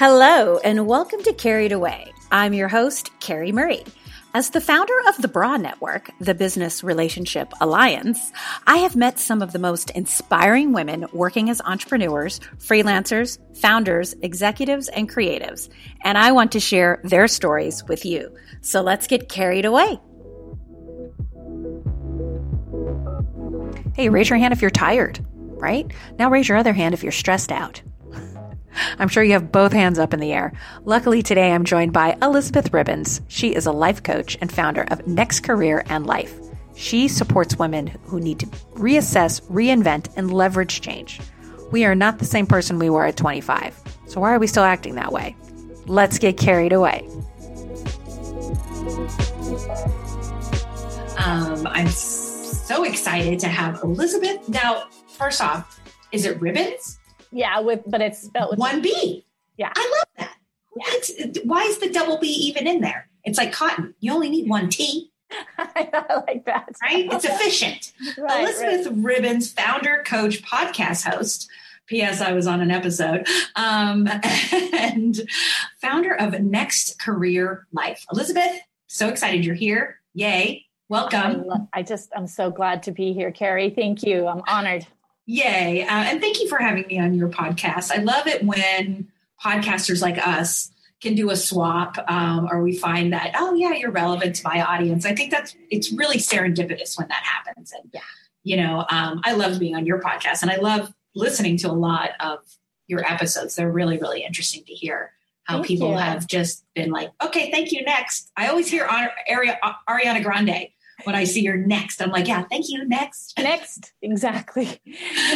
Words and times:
Hello, 0.00 0.56
and 0.56 0.86
welcome 0.86 1.22
to 1.24 1.34
Carried 1.34 1.72
Away. 1.72 2.10
I'm 2.32 2.54
your 2.54 2.68
host, 2.68 3.10
Carrie 3.20 3.52
Murray. 3.52 3.84
As 4.32 4.48
the 4.48 4.60
founder 4.62 4.94
of 5.06 5.18
the 5.18 5.28
BRA 5.28 5.58
Network, 5.58 6.10
the 6.18 6.34
Business 6.34 6.82
Relationship 6.82 7.52
Alliance, 7.60 8.32
I 8.66 8.78
have 8.78 8.96
met 8.96 9.18
some 9.18 9.42
of 9.42 9.52
the 9.52 9.58
most 9.58 9.90
inspiring 9.90 10.72
women 10.72 11.04
working 11.12 11.50
as 11.50 11.60
entrepreneurs, 11.60 12.40
freelancers, 12.56 13.36
founders, 13.58 14.14
executives, 14.22 14.88
and 14.88 15.06
creatives, 15.06 15.68
and 16.00 16.16
I 16.16 16.32
want 16.32 16.52
to 16.52 16.60
share 16.60 17.02
their 17.04 17.28
stories 17.28 17.84
with 17.86 18.06
you. 18.06 18.34
So 18.62 18.80
let's 18.80 19.06
get 19.06 19.28
carried 19.28 19.66
away. 19.66 20.00
Hey, 23.94 24.08
raise 24.08 24.30
your 24.30 24.38
hand 24.38 24.54
if 24.54 24.62
you're 24.62 24.70
tired, 24.70 25.22
right? 25.30 25.92
Now 26.18 26.30
raise 26.30 26.48
your 26.48 26.56
other 26.56 26.72
hand 26.72 26.94
if 26.94 27.02
you're 27.02 27.12
stressed 27.12 27.52
out. 27.52 27.82
I'm 28.98 29.08
sure 29.08 29.22
you 29.22 29.32
have 29.32 29.52
both 29.52 29.72
hands 29.72 29.98
up 29.98 30.14
in 30.14 30.20
the 30.20 30.32
air. 30.32 30.52
Luckily, 30.84 31.22
today 31.22 31.52
I'm 31.52 31.64
joined 31.64 31.92
by 31.92 32.16
Elizabeth 32.22 32.72
Ribons. 32.72 33.20
She 33.28 33.54
is 33.54 33.66
a 33.66 33.72
life 33.72 34.02
coach 34.02 34.36
and 34.40 34.52
founder 34.52 34.84
of 34.90 35.06
Next 35.06 35.40
Career 35.40 35.84
and 35.88 36.06
Life. 36.06 36.38
She 36.76 37.08
supports 37.08 37.58
women 37.58 37.88
who 38.04 38.20
need 38.20 38.40
to 38.40 38.46
reassess, 38.74 39.42
reinvent, 39.50 40.08
and 40.16 40.32
leverage 40.32 40.80
change. 40.80 41.20
We 41.72 41.84
are 41.84 41.94
not 41.94 42.18
the 42.18 42.24
same 42.24 42.46
person 42.46 42.78
we 42.78 42.90
were 42.90 43.06
at 43.06 43.16
25. 43.16 43.80
So, 44.06 44.20
why 44.20 44.34
are 44.34 44.38
we 44.38 44.46
still 44.46 44.64
acting 44.64 44.94
that 44.94 45.12
way? 45.12 45.36
Let's 45.86 46.18
get 46.18 46.36
carried 46.36 46.72
away. 46.72 47.08
Um, 51.18 51.66
I'm 51.66 51.88
so 51.88 52.84
excited 52.84 53.38
to 53.40 53.48
have 53.48 53.80
Elizabeth. 53.82 54.48
Now, 54.48 54.84
first 55.08 55.40
off, 55.40 55.80
is 56.12 56.24
it 56.24 56.40
ribbons? 56.40 56.99
Yeah, 57.32 57.60
with 57.60 57.82
but 57.86 58.00
it's 58.00 58.22
spelled 58.22 58.50
with 58.50 58.58
one 58.58 58.82
B. 58.82 59.24
Yeah, 59.56 59.72
I 59.74 59.96
love 59.96 60.06
that. 60.18 60.36
What? 60.70 61.38
Why 61.44 61.62
is 61.62 61.78
the 61.78 61.90
double 61.90 62.18
B 62.18 62.26
even 62.26 62.66
in 62.66 62.80
there? 62.80 63.08
It's 63.24 63.38
like 63.38 63.52
cotton. 63.52 63.94
You 64.00 64.12
only 64.12 64.30
need 64.30 64.48
one 64.48 64.68
T. 64.68 65.10
I 65.58 66.22
like 66.26 66.44
that. 66.46 66.72
Right? 66.82 67.06
It's 67.12 67.24
efficient. 67.24 67.92
right, 68.18 68.42
Elizabeth 68.42 68.86
right. 68.86 68.96
Ribons, 68.96 69.52
founder, 69.52 70.02
coach, 70.06 70.42
podcast 70.42 71.08
host. 71.08 71.48
P.S. 71.86 72.20
I 72.20 72.32
was 72.32 72.46
on 72.46 72.60
an 72.60 72.70
episode. 72.70 73.26
Um, 73.56 74.08
and 74.72 75.20
founder 75.80 76.14
of 76.14 76.40
Next 76.40 77.00
Career 77.00 77.66
Life. 77.72 78.06
Elizabeth, 78.12 78.60
so 78.86 79.08
excited 79.08 79.44
you're 79.44 79.56
here. 79.56 79.98
Yay. 80.14 80.66
Welcome. 80.88 81.44
I, 81.72 81.80
I 81.80 81.82
just, 81.82 82.10
I'm 82.16 82.28
so 82.28 82.50
glad 82.50 82.84
to 82.84 82.92
be 82.92 83.12
here, 83.12 83.32
Carrie. 83.32 83.70
Thank 83.70 84.04
you. 84.04 84.28
I'm 84.28 84.42
honored. 84.46 84.86
Yay. 85.26 85.82
Uh, 85.82 85.86
and 85.90 86.20
thank 86.20 86.40
you 86.40 86.48
for 86.48 86.58
having 86.58 86.86
me 86.86 86.98
on 86.98 87.14
your 87.14 87.28
podcast. 87.28 87.92
I 87.92 88.02
love 88.02 88.26
it 88.26 88.44
when 88.44 89.08
podcasters 89.42 90.02
like 90.02 90.18
us 90.18 90.70
can 91.00 91.14
do 91.14 91.30
a 91.30 91.36
swap 91.36 91.96
um, 92.08 92.48
or 92.50 92.62
we 92.62 92.76
find 92.76 93.12
that, 93.12 93.32
oh, 93.36 93.54
yeah, 93.54 93.72
you're 93.72 93.90
relevant 93.90 94.36
to 94.36 94.42
my 94.44 94.62
audience. 94.62 95.06
I 95.06 95.14
think 95.14 95.30
that's, 95.30 95.56
it's 95.70 95.92
really 95.92 96.18
serendipitous 96.18 96.98
when 96.98 97.08
that 97.08 97.22
happens. 97.22 97.72
And, 97.72 97.90
yeah. 97.94 98.00
you 98.42 98.56
know, 98.56 98.84
um, 98.90 99.20
I 99.24 99.32
love 99.32 99.58
being 99.58 99.74
on 99.74 99.86
your 99.86 100.00
podcast 100.00 100.42
and 100.42 100.50
I 100.50 100.56
love 100.56 100.92
listening 101.14 101.56
to 101.58 101.70
a 101.70 101.72
lot 101.72 102.10
of 102.20 102.40
your 102.86 103.04
episodes. 103.10 103.54
They're 103.54 103.70
really, 103.70 103.98
really 103.98 104.24
interesting 104.24 104.64
to 104.64 104.72
hear 104.74 105.12
how 105.44 105.56
thank 105.56 105.68
people 105.68 105.90
you. 105.92 105.96
have 105.96 106.26
just 106.26 106.64
been 106.74 106.90
like, 106.90 107.10
okay, 107.24 107.50
thank 107.50 107.72
you, 107.72 107.82
next. 107.82 108.30
I 108.36 108.48
always 108.48 108.68
hear 108.68 108.86
Ariana 108.86 110.22
Grande 110.22 110.68
when 111.04 111.14
I 111.14 111.24
see 111.24 111.42
your 111.42 111.56
next. 111.56 112.00
I'm 112.00 112.10
like, 112.10 112.28
yeah, 112.28 112.44
thank 112.50 112.66
you, 112.68 112.86
next. 112.86 113.34
Next, 113.38 113.92
exactly. 114.02 114.80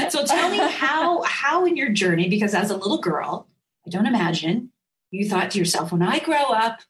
so 0.09 0.25
tell 0.25 0.51
me 0.51 0.59
how 0.59 1.23
how 1.23 1.65
in 1.65 1.77
your 1.77 1.91
journey, 1.91 2.29
because 2.29 2.55
as 2.55 2.71
a 2.71 2.77
little 2.77 2.99
girl, 2.99 3.49
I 3.87 3.91
don't 3.91 4.07
imagine 4.07 4.71
you 5.15 5.29
thought 5.29 5.51
to 5.53 5.59
yourself, 5.59 5.93
when 5.93 6.03
I 6.03 6.19
grow 6.19 6.43
up, 6.43 6.81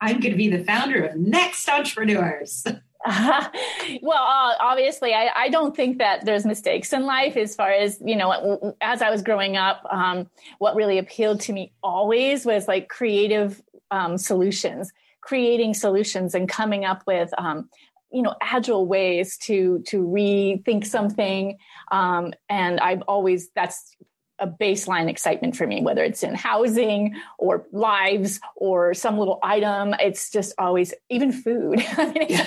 I'm 0.00 0.20
going 0.20 0.32
to 0.32 0.38
be 0.38 0.48
the 0.48 0.64
founder 0.64 1.04
of 1.04 1.16
Next 1.16 1.68
Entrepreneurs. 1.68 2.64
Uh, 2.66 2.72
well, 4.02 4.22
uh, 4.22 4.54
obviously, 4.60 5.12
I, 5.14 5.30
I, 5.34 5.48
don't 5.48 5.76
think 5.76 5.98
that 5.98 6.24
there's 6.24 6.46
mistakes 6.46 6.92
in 6.92 7.04
life 7.04 7.36
as 7.36 7.54
far 7.54 7.70
as, 7.70 8.00
you 8.04 8.16
know, 8.16 8.74
as 8.80 9.02
I 9.02 9.10
was 9.10 9.22
growing 9.22 9.56
up, 9.56 9.86
um, 9.90 10.28
what 10.58 10.74
really 10.74 10.98
appealed 10.98 11.40
to 11.42 11.52
me 11.52 11.72
always 11.82 12.46
was 12.46 12.66
like 12.66 12.88
creative 12.88 13.62
um, 13.90 14.16
solutions, 14.16 14.92
creating 15.20 15.74
solutions 15.74 16.34
and 16.34 16.48
coming 16.48 16.84
up 16.84 17.02
with 17.06 17.30
um, 17.38 17.68
you 18.14 18.22
know 18.22 18.34
agile 18.40 18.86
ways 18.86 19.36
to 19.38 19.82
to 19.86 20.02
rethink 20.04 20.86
something. 20.86 21.58
Um, 21.90 22.32
and 22.48 22.80
i've 22.80 23.02
always 23.02 23.48
that's 23.54 23.96
a 24.40 24.48
baseline 24.48 25.08
excitement 25.08 25.56
for 25.56 25.66
me 25.66 25.80
whether 25.80 26.02
it's 26.02 26.24
in 26.24 26.34
housing 26.34 27.14
or 27.38 27.66
lives 27.72 28.40
or 28.56 28.94
some 28.94 29.18
little 29.18 29.38
item. 29.42 29.94
It's 30.00 30.30
just 30.30 30.54
always 30.58 30.94
even 31.10 31.32
food. 31.32 31.80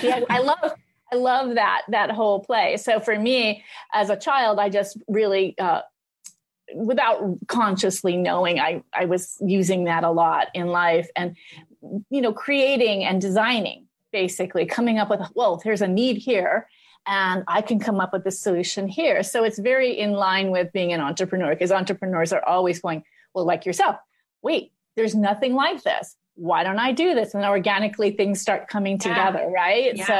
Yeah, 0.02 0.20
i 0.28 0.40
love 0.40 0.72
i 1.12 1.16
love 1.16 1.54
that 1.54 1.82
that 1.88 2.10
whole 2.10 2.40
play. 2.40 2.76
So 2.76 3.00
for 3.00 3.18
me 3.18 3.64
as 3.92 4.10
a 4.10 4.16
child 4.16 4.58
i 4.58 4.68
just 4.68 4.96
really 5.06 5.56
uh, 5.58 5.82
without 6.74 7.38
consciously 7.48 8.16
knowing 8.16 8.60
I, 8.60 8.82
I 8.92 9.06
was 9.06 9.38
using 9.40 9.84
that 9.84 10.04
a 10.04 10.10
lot 10.10 10.48
in 10.54 10.66
life 10.66 11.08
and 11.16 11.36
you 12.10 12.20
know 12.20 12.32
creating 12.32 13.04
and 13.04 13.20
designing 13.20 13.87
basically 14.12 14.66
coming 14.66 14.98
up 14.98 15.10
with, 15.10 15.20
well, 15.34 15.60
there's 15.64 15.82
a 15.82 15.88
need 15.88 16.18
here 16.18 16.68
and 17.06 17.44
I 17.48 17.62
can 17.62 17.78
come 17.80 18.00
up 18.00 18.12
with 18.12 18.24
the 18.24 18.30
solution 18.30 18.88
here. 18.88 19.22
So 19.22 19.44
it's 19.44 19.58
very 19.58 19.98
in 19.98 20.12
line 20.12 20.50
with 20.50 20.72
being 20.72 20.92
an 20.92 21.00
entrepreneur 21.00 21.50
because 21.50 21.72
entrepreneurs 21.72 22.32
are 22.32 22.44
always 22.44 22.80
going, 22.80 23.02
well, 23.34 23.46
like 23.46 23.64
yourself, 23.64 23.96
wait, 24.42 24.72
there's 24.96 25.14
nothing 25.14 25.54
like 25.54 25.82
this. 25.82 26.16
Why 26.34 26.62
don't 26.64 26.78
I 26.78 26.92
do 26.92 27.14
this? 27.14 27.34
And 27.34 27.44
organically 27.44 28.10
things 28.10 28.40
start 28.40 28.68
coming 28.68 28.98
together, 28.98 29.40
yeah. 29.40 29.52
right? 29.52 29.96
Yeah. 29.96 30.06
So 30.06 30.14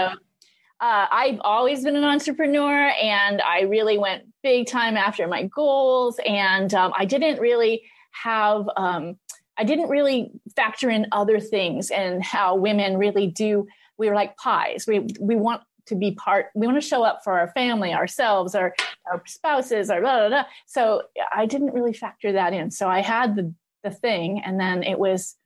uh, 0.81 1.06
I've 1.10 1.41
always 1.43 1.84
been 1.84 1.97
an 1.97 2.04
entrepreneur 2.04 2.93
and 3.03 3.43
I 3.43 3.62
really 3.62 3.98
went 3.98 4.25
big 4.43 4.66
time 4.66 4.97
after 4.97 5.27
my 5.27 5.44
goals. 5.44 6.19
And 6.25 6.72
um, 6.75 6.93
I 6.97 7.04
didn't 7.04 7.41
really 7.41 7.82
have, 8.12 8.69
um, 8.77 9.19
I 9.59 9.65
didn't 9.65 9.89
really 9.89 10.31
factor 10.55 10.89
in 10.89 11.07
other 11.13 11.41
things 11.41 11.91
and 11.91 12.23
how 12.23 12.55
women 12.55 12.97
really 12.97 13.27
do 13.27 13.67
we 13.99 14.09
were 14.09 14.15
like 14.15 14.37
pies. 14.37 14.87
We 14.87 15.09
we 15.21 15.37
want 15.37 15.63
to 15.87 15.97
be 15.97 16.13
part. 16.13 16.47
We 16.55 16.67
want 16.67 16.81
to 16.81 16.87
show 16.87 17.03
up 17.03 17.21
for 17.25 17.39
our 17.39 17.49
family, 17.49 17.93
ourselves, 17.93 18.55
our 18.55 18.75
our 19.11 19.23
spouses, 19.27 19.91
our 19.91 20.01
blah, 20.01 20.19
blah, 20.21 20.29
blah. 20.29 20.45
So 20.67 21.03
I 21.35 21.47
didn't 21.47 21.75
really 21.75 21.93
factor 21.93 22.33
that 22.33 22.53
in. 22.53 22.71
So 22.71 22.89
I 22.89 23.01
had 23.01 23.37
the 23.37 23.53
the 23.83 23.91
thing, 23.91 24.41
and 24.45 24.59
then 24.59 24.83
it 24.83 24.99
was 24.99 25.37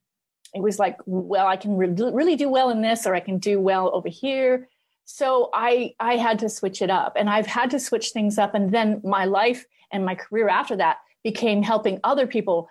it 0.54 0.62
was 0.62 0.78
like, 0.78 0.98
well, 1.06 1.46
I 1.46 1.56
can 1.56 1.76
re- 1.76 2.12
really 2.12 2.36
do 2.36 2.48
well 2.48 2.68
in 2.68 2.82
this, 2.82 3.06
or 3.06 3.14
I 3.14 3.20
can 3.20 3.38
do 3.38 3.58
well 3.58 3.90
over 3.94 4.08
here. 4.08 4.68
So 5.06 5.48
I 5.54 5.94
I 5.98 6.16
had 6.16 6.38
to 6.40 6.48
switch 6.48 6.82
it 6.82 6.90
up, 6.90 7.14
and 7.16 7.30
I've 7.30 7.46
had 7.46 7.70
to 7.70 7.80
switch 7.80 8.10
things 8.10 8.38
up, 8.38 8.54
and 8.54 8.72
then 8.72 9.00
my 9.02 9.24
life 9.24 9.64
and 9.90 10.04
my 10.04 10.14
career 10.14 10.48
after 10.48 10.76
that 10.76 10.98
became 11.24 11.62
helping 11.62 12.00
other 12.04 12.26
people 12.26 12.68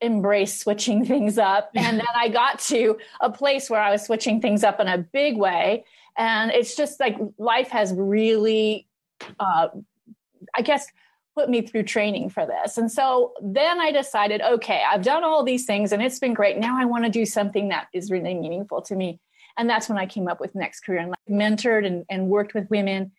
embrace 0.00 0.58
switching 0.60 1.04
things 1.12 1.38
up. 1.38 1.70
And 1.74 1.98
then 1.98 2.06
I 2.14 2.28
got 2.28 2.58
to 2.60 2.98
a 3.20 3.30
place 3.30 3.70
where 3.70 3.80
I 3.80 3.90
was 3.90 4.04
switching 4.04 4.40
things 4.40 4.64
up 4.64 4.80
in 4.80 4.88
a 4.88 4.98
big 4.98 5.36
way. 5.36 5.84
And 6.16 6.50
it's 6.50 6.76
just 6.76 7.00
like 7.00 7.16
life 7.38 7.68
has 7.68 7.92
really, 7.94 8.86
uh, 9.38 9.68
I 10.54 10.62
guess, 10.62 10.86
put 11.34 11.48
me 11.48 11.62
through 11.62 11.84
training 11.84 12.28
for 12.28 12.44
this. 12.44 12.76
And 12.76 12.90
so 12.90 13.32
then 13.40 13.80
I 13.80 13.92
decided, 13.92 14.40
okay, 14.42 14.82
I've 14.86 15.02
done 15.02 15.22
all 15.24 15.44
these 15.44 15.64
things 15.64 15.92
and 15.92 16.02
it's 16.02 16.18
been 16.18 16.34
great. 16.34 16.58
Now 16.58 16.78
I 16.78 16.84
want 16.84 17.04
to 17.04 17.10
do 17.10 17.24
something 17.24 17.68
that 17.68 17.86
is 17.94 18.10
really 18.10 18.34
meaningful 18.34 18.82
to 18.82 18.96
me. 18.96 19.20
And 19.56 19.68
that's 19.68 19.88
when 19.88 19.98
I 19.98 20.06
came 20.06 20.28
up 20.28 20.40
with 20.40 20.54
Next 20.54 20.80
Career 20.80 21.00
and 21.00 21.10
like 21.10 21.18
mentored 21.28 21.86
and, 21.86 22.04
and 22.10 22.28
worked 22.28 22.54
with 22.54 22.68
women 22.70 23.12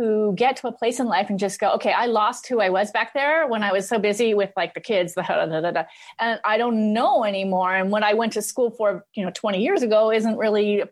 who 0.00 0.32
get 0.34 0.56
to 0.56 0.66
a 0.66 0.72
place 0.72 0.98
in 0.98 1.06
life 1.06 1.28
and 1.28 1.38
just 1.38 1.60
go, 1.60 1.72
okay, 1.72 1.92
I 1.92 2.06
lost 2.06 2.46
who 2.48 2.58
I 2.58 2.70
was 2.70 2.90
back 2.90 3.12
there 3.12 3.46
when 3.46 3.62
I 3.62 3.70
was 3.70 3.86
so 3.86 3.98
busy 3.98 4.32
with 4.32 4.50
like 4.56 4.72
the 4.72 4.80
kids, 4.80 5.12
the 5.12 5.20
da, 5.20 5.44
da, 5.44 5.70
da, 5.70 5.84
and 6.18 6.40
I 6.42 6.56
don't 6.56 6.94
know 6.94 7.22
anymore. 7.22 7.74
And 7.74 7.90
what 7.90 8.02
I 8.02 8.14
went 8.14 8.32
to 8.32 8.40
school 8.40 8.70
for, 8.70 9.04
you 9.12 9.22
know, 9.22 9.30
20 9.34 9.62
years 9.62 9.82
ago 9.82 10.10
isn't 10.10 10.38
really 10.38 10.82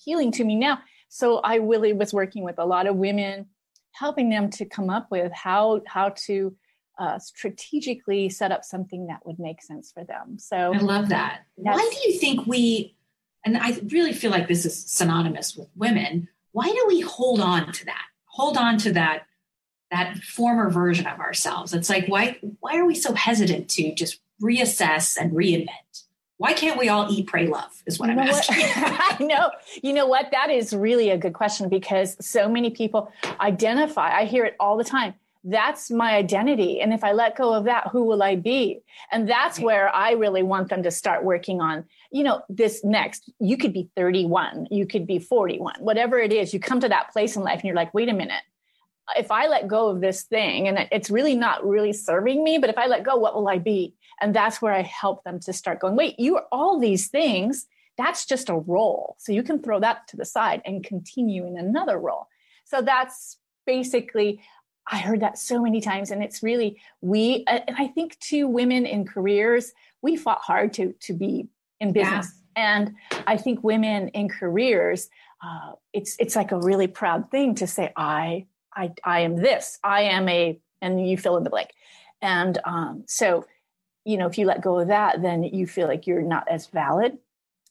appealing 0.00 0.32
to 0.32 0.44
me 0.44 0.56
now. 0.56 0.80
So 1.08 1.38
I 1.38 1.56
really 1.56 1.92
was 1.92 2.12
working 2.12 2.42
with 2.42 2.58
a 2.58 2.64
lot 2.64 2.88
of 2.88 2.96
women, 2.96 3.46
helping 3.92 4.28
them 4.28 4.50
to 4.50 4.64
come 4.64 4.90
up 4.90 5.08
with 5.08 5.30
how 5.30 5.82
how 5.86 6.08
to 6.26 6.56
uh, 6.98 7.20
strategically 7.20 8.28
set 8.28 8.50
up 8.50 8.64
something 8.64 9.06
that 9.06 9.24
would 9.24 9.38
make 9.38 9.62
sense 9.62 9.92
for 9.92 10.02
them. 10.02 10.36
So 10.36 10.74
I 10.74 10.78
love 10.78 11.10
that. 11.10 11.42
Why 11.54 11.88
do 11.92 12.10
you 12.10 12.18
think 12.18 12.44
we? 12.44 12.96
And 13.44 13.56
I 13.56 13.80
really 13.86 14.12
feel 14.12 14.32
like 14.32 14.48
this 14.48 14.66
is 14.66 14.76
synonymous 14.90 15.56
with 15.56 15.68
women. 15.76 16.26
Why 16.50 16.66
do 16.66 16.84
we 16.88 17.02
hold 17.02 17.40
on 17.40 17.70
to 17.70 17.84
that? 17.84 18.06
Hold 18.38 18.56
on 18.56 18.78
to 18.78 18.92
that 18.92 19.24
that 19.90 20.18
former 20.18 20.70
version 20.70 21.06
of 21.06 21.18
ourselves. 21.18 21.74
It's 21.74 21.90
like 21.90 22.06
why 22.08 22.38
why 22.60 22.76
are 22.76 22.86
we 22.86 22.94
so 22.94 23.14
hesitant 23.14 23.68
to 23.70 23.94
just 23.94 24.20
reassess 24.42 25.16
and 25.20 25.32
reinvent? 25.32 26.04
Why 26.38 26.52
can't 26.52 26.78
we 26.78 26.88
all 26.88 27.10
eat, 27.10 27.26
pray, 27.26 27.48
love? 27.48 27.82
Is 27.84 27.98
what 27.98 28.08
you 28.08 28.12
I'm 28.12 28.20
asking. 28.20 28.60
What? 28.60 28.76
I 29.20 29.24
know. 29.24 29.50
You 29.82 29.92
know 29.92 30.06
what? 30.06 30.30
That 30.30 30.50
is 30.50 30.72
really 30.72 31.10
a 31.10 31.18
good 31.18 31.32
question 31.32 31.68
because 31.68 32.16
so 32.24 32.48
many 32.48 32.70
people 32.70 33.12
identify. 33.40 34.16
I 34.16 34.24
hear 34.24 34.44
it 34.44 34.54
all 34.60 34.76
the 34.76 34.84
time. 34.84 35.14
That's 35.44 35.90
my 35.90 36.16
identity. 36.16 36.80
And 36.80 36.92
if 36.92 37.04
I 37.04 37.12
let 37.12 37.36
go 37.36 37.54
of 37.54 37.64
that, 37.64 37.88
who 37.88 38.04
will 38.04 38.22
I 38.22 38.36
be? 38.36 38.80
And 39.12 39.28
that's 39.28 39.60
where 39.60 39.88
I 39.94 40.12
really 40.12 40.42
want 40.42 40.68
them 40.68 40.82
to 40.82 40.90
start 40.90 41.24
working 41.24 41.60
on, 41.60 41.84
you 42.10 42.24
know, 42.24 42.42
this 42.48 42.84
next. 42.84 43.30
You 43.38 43.56
could 43.56 43.72
be 43.72 43.88
31, 43.96 44.68
you 44.70 44.86
could 44.86 45.06
be 45.06 45.18
41, 45.18 45.76
whatever 45.80 46.18
it 46.18 46.32
is. 46.32 46.52
You 46.52 46.60
come 46.60 46.80
to 46.80 46.88
that 46.88 47.12
place 47.12 47.36
in 47.36 47.42
life 47.42 47.60
and 47.60 47.64
you're 47.64 47.76
like, 47.76 47.94
wait 47.94 48.08
a 48.08 48.14
minute. 48.14 48.42
If 49.16 49.30
I 49.30 49.46
let 49.46 49.68
go 49.68 49.88
of 49.88 50.00
this 50.02 50.24
thing 50.24 50.68
and 50.68 50.86
it's 50.92 51.08
really 51.08 51.34
not 51.34 51.66
really 51.66 51.94
serving 51.94 52.44
me, 52.44 52.58
but 52.58 52.68
if 52.68 52.76
I 52.76 52.86
let 52.86 53.04
go, 53.04 53.16
what 53.16 53.34
will 53.34 53.48
I 53.48 53.58
be? 53.58 53.94
And 54.20 54.34
that's 54.34 54.60
where 54.60 54.74
I 54.74 54.82
help 54.82 55.24
them 55.24 55.40
to 55.40 55.52
start 55.52 55.80
going, 55.80 55.96
wait, 55.96 56.18
you 56.18 56.36
are 56.36 56.46
all 56.52 56.78
these 56.78 57.08
things. 57.08 57.66
That's 57.96 58.26
just 58.26 58.50
a 58.50 58.54
role. 58.54 59.16
So 59.18 59.32
you 59.32 59.42
can 59.42 59.62
throw 59.62 59.80
that 59.80 60.08
to 60.08 60.16
the 60.16 60.26
side 60.26 60.60
and 60.66 60.84
continue 60.84 61.46
in 61.46 61.56
another 61.56 61.98
role. 61.98 62.26
So 62.64 62.82
that's 62.82 63.38
basically 63.66 64.40
I 64.90 64.98
heard 64.98 65.20
that 65.20 65.38
so 65.38 65.62
many 65.62 65.80
times, 65.80 66.10
and 66.10 66.22
it's 66.22 66.42
really 66.42 66.80
we. 67.00 67.44
And 67.46 67.76
I 67.76 67.88
think 67.88 68.18
too, 68.20 68.48
women 68.48 68.86
in 68.86 69.04
careers, 69.04 69.72
we 70.02 70.16
fought 70.16 70.40
hard 70.40 70.72
to 70.74 70.94
to 71.00 71.12
be 71.12 71.48
in 71.80 71.92
business, 71.92 72.32
yeah. 72.56 72.74
and 72.74 72.94
I 73.26 73.36
think 73.36 73.62
women 73.62 74.08
in 74.08 74.28
careers, 74.28 75.08
uh, 75.44 75.72
it's 75.92 76.16
it's 76.18 76.34
like 76.34 76.52
a 76.52 76.58
really 76.58 76.86
proud 76.86 77.30
thing 77.30 77.54
to 77.56 77.66
say, 77.66 77.92
I 77.96 78.46
I 78.74 78.92
I 79.04 79.20
am 79.20 79.36
this, 79.36 79.78
I 79.84 80.02
am 80.02 80.28
a, 80.28 80.58
and 80.80 81.08
you 81.08 81.18
fill 81.18 81.36
in 81.36 81.44
the 81.44 81.50
blank, 81.50 81.70
and 82.22 82.58
um, 82.64 83.04
so 83.06 83.46
you 84.04 84.16
know 84.16 84.26
if 84.26 84.38
you 84.38 84.46
let 84.46 84.62
go 84.62 84.78
of 84.78 84.88
that, 84.88 85.20
then 85.20 85.42
you 85.42 85.66
feel 85.66 85.86
like 85.86 86.06
you're 86.06 86.22
not 86.22 86.48
as 86.48 86.66
valid, 86.66 87.18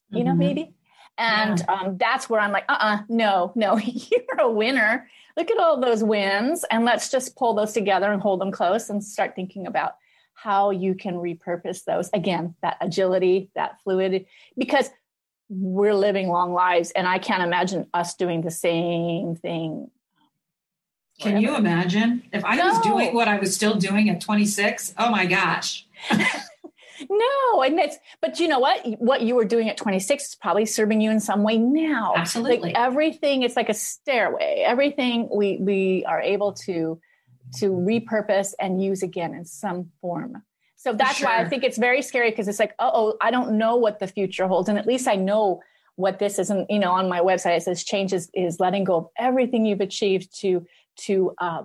you 0.10 0.20
mm-hmm. 0.20 0.28
know 0.28 0.36
maybe. 0.36 0.74
And 1.20 1.60
yeah. 1.60 1.74
um, 1.74 1.98
that's 1.98 2.30
where 2.30 2.40
I'm 2.40 2.52
like, 2.52 2.66
uh 2.70 2.74
uh-uh, 2.74 2.96
uh 2.98 3.04
no, 3.10 3.52
no, 3.56 3.78
you're 3.84 4.40
a 4.40 4.52
winner 4.52 5.10
look 5.38 5.52
at 5.52 5.60
all 5.60 5.80
those 5.80 6.04
wins 6.04 6.66
and 6.72 6.84
let's 6.84 7.10
just 7.10 7.36
pull 7.36 7.54
those 7.54 7.72
together 7.72 8.12
and 8.12 8.22
hold 8.22 8.42
them 8.42 8.52
close 8.52 8.90
and 8.90 9.04
start 9.04 9.36
thinking 9.36 9.68
about 9.68 9.94
how 10.34 10.72
you 10.72 10.96
can 10.96 11.16
repurpose 11.16 11.84
those. 11.86 12.10
Again 12.14 12.56
that 12.62 12.78
agility 12.82 13.52
that 13.56 13.80
fluidity 13.84 14.28
because 14.58 14.90
we're 15.50 15.94
living 15.94 16.28
long 16.28 16.52
lives 16.52 16.92
and 16.92 17.08
i 17.08 17.18
can't 17.18 17.42
imagine 17.42 17.88
us 17.94 18.16
doing 18.16 18.42
the 18.42 18.52
same 18.52 19.36
thing. 19.36 19.90
Can 21.20 21.42
you 21.42 21.56
imagine? 21.56 22.24
If 22.34 22.44
i 22.44 22.56
no. 22.56 22.68
was 22.68 22.80
doing 22.82 23.14
what 23.14 23.28
i 23.28 23.40
was 23.40 23.56
still 23.56 23.76
doing 23.76 24.10
at 24.10 24.20
26 24.20 24.94
oh 24.98 25.10
my 25.10 25.26
gosh 25.26 25.88
no 27.10 27.62
and 27.62 27.80
it's 27.80 27.98
but 28.22 28.40
you 28.40 28.48
know 28.48 28.60
what? 28.60 28.86
What 29.00 29.22
you 29.22 29.36
were 29.36 29.46
doing 29.46 29.70
at 29.70 29.78
26 29.78 30.24
is 30.24 30.36
probably 30.36 30.66
serving 30.66 31.02
you 31.02 31.12
in 31.12 31.20
some 31.20 31.44
way 31.44 31.58
now. 31.58 32.14
Absolutely. 32.16 32.60
like 32.60 32.76
everything 32.76 33.44
it's 33.44 33.56
like 33.56 33.70
a 33.70 33.74
stairway. 33.74 34.64
Everything 34.66 35.30
we 35.34 35.58
we 35.58 36.06
are 36.06 36.22
able 36.22 36.54
to 36.54 37.00
to 37.58 37.72
repurpose 37.72 38.54
and 38.60 38.84
use 38.84 39.04
again 39.04 39.34
in 39.34 39.46
some 39.46 39.92
form. 40.02 40.44
So 40.76 40.94
that's 40.94 41.18
sure. 41.18 41.28
why 41.28 41.40
i 41.40 41.46
think 41.50 41.64
it's 41.64 41.78
very 41.78 42.02
scary 42.02 42.30
because 42.30 42.48
it's 42.48 42.60
like 42.60 42.74
oh 42.80 43.18
i 43.22 43.32
don't 43.32 43.58
know 43.58 43.76
what 43.76 44.00
the 44.00 44.08
future 44.08 44.48
holds. 44.48 44.70
And 44.70 44.78
at 44.78 44.88
least 44.88 45.08
i 45.08 45.16
know 45.16 45.62
what 45.96 46.20
this 46.20 46.38
is. 46.40 46.50
And 46.50 46.66
you 46.70 46.80
know 46.80 46.92
on 46.92 47.10
my 47.10 47.20
website 47.20 47.58
it 47.58 47.64
says 47.64 47.84
change 47.84 48.14
is, 48.14 48.30
is 48.34 48.60
letting 48.60 48.84
go 48.84 48.96
of 48.98 49.08
everything 49.18 49.66
you've 49.66 49.82
achieved 49.82 50.40
to 50.42 50.66
to 50.98 51.34
uh, 51.40 51.64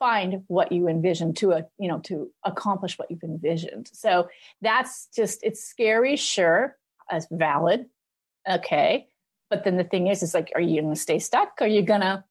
find 0.00 0.42
what 0.48 0.72
you 0.72 0.88
envision 0.88 1.32
to 1.34 1.52
a 1.52 1.64
you 1.78 1.86
know 1.86 2.00
to 2.00 2.28
accomplish 2.44 2.98
what 2.98 3.08
you've 3.08 3.22
envisioned. 3.22 3.88
So 3.92 4.28
that's 4.60 5.06
just 5.14 5.44
it's 5.44 5.62
scary 5.62 6.16
sure 6.16 6.76
as 7.08 7.28
valid 7.30 7.86
okay. 8.48 9.06
But 9.50 9.64
then 9.64 9.76
the 9.76 9.84
thing 9.84 10.08
is 10.08 10.24
is 10.24 10.34
like 10.34 10.50
are 10.56 10.60
you 10.60 10.82
gonna 10.82 10.96
stay 10.96 11.20
stuck? 11.20 11.52
Or 11.60 11.64
are 11.64 11.68
you 11.68 11.82
gonna 11.82 12.24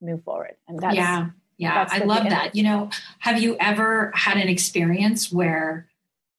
move 0.00 0.22
forward? 0.22 0.54
And 0.68 0.78
that's 0.78 0.94
yeah 0.94 1.30
yeah 1.56 1.84
that's 1.84 2.00
i 2.00 2.04
love 2.04 2.24
that. 2.24 2.54
You 2.54 2.62
know 2.62 2.90
have 3.18 3.42
you 3.42 3.56
ever 3.58 4.12
had 4.14 4.36
an 4.36 4.48
experience 4.48 5.32
where 5.32 5.88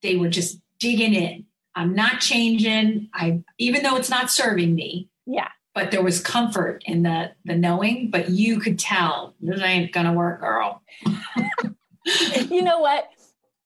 they 0.02 0.16
were 0.16 0.30
just 0.30 0.60
digging 0.80 1.14
in? 1.14 1.46
I'm 1.74 1.94
not 1.94 2.22
changing. 2.22 3.10
I 3.14 3.44
even 3.58 3.84
though 3.84 3.98
it's 3.98 4.10
not 4.10 4.32
serving 4.32 4.74
me. 4.76 5.10
Yeah 5.26 5.50
but 5.76 5.92
there 5.92 6.02
was 6.02 6.20
comfort 6.20 6.82
in 6.86 7.04
the 7.04 7.32
the 7.44 7.54
knowing 7.54 8.10
but 8.10 8.30
you 8.30 8.60
could 8.60 8.80
tell 8.80 9.36
this 9.40 9.62
ain't 9.62 9.92
gonna 9.92 10.14
work 10.14 10.40
girl. 10.40 10.82
You 12.52 12.62
know 12.62 12.82
what? 12.82 13.10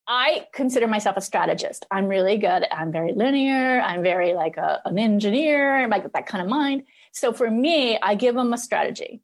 I 0.08 0.48
consider 0.54 0.88
myself 0.88 1.18
a 1.18 1.22
strategist. 1.22 1.86
I'm 1.92 2.08
really 2.08 2.38
good. 2.38 2.66
I'm 2.72 2.90
very 2.90 3.12
linear. 3.12 3.82
I'm 3.82 4.02
very 4.02 4.34
like 4.34 4.56
a, 4.56 4.82
an 4.86 4.98
engineer 4.98 5.86
like 5.90 6.10
that 6.10 6.26
kind 6.26 6.42
of 6.42 6.48
mind. 6.48 6.84
So 7.12 7.34
for 7.34 7.52
me 7.52 8.00
i 8.02 8.16
give 8.16 8.36
them 8.36 8.54
a 8.54 8.58
strategy. 8.58 9.22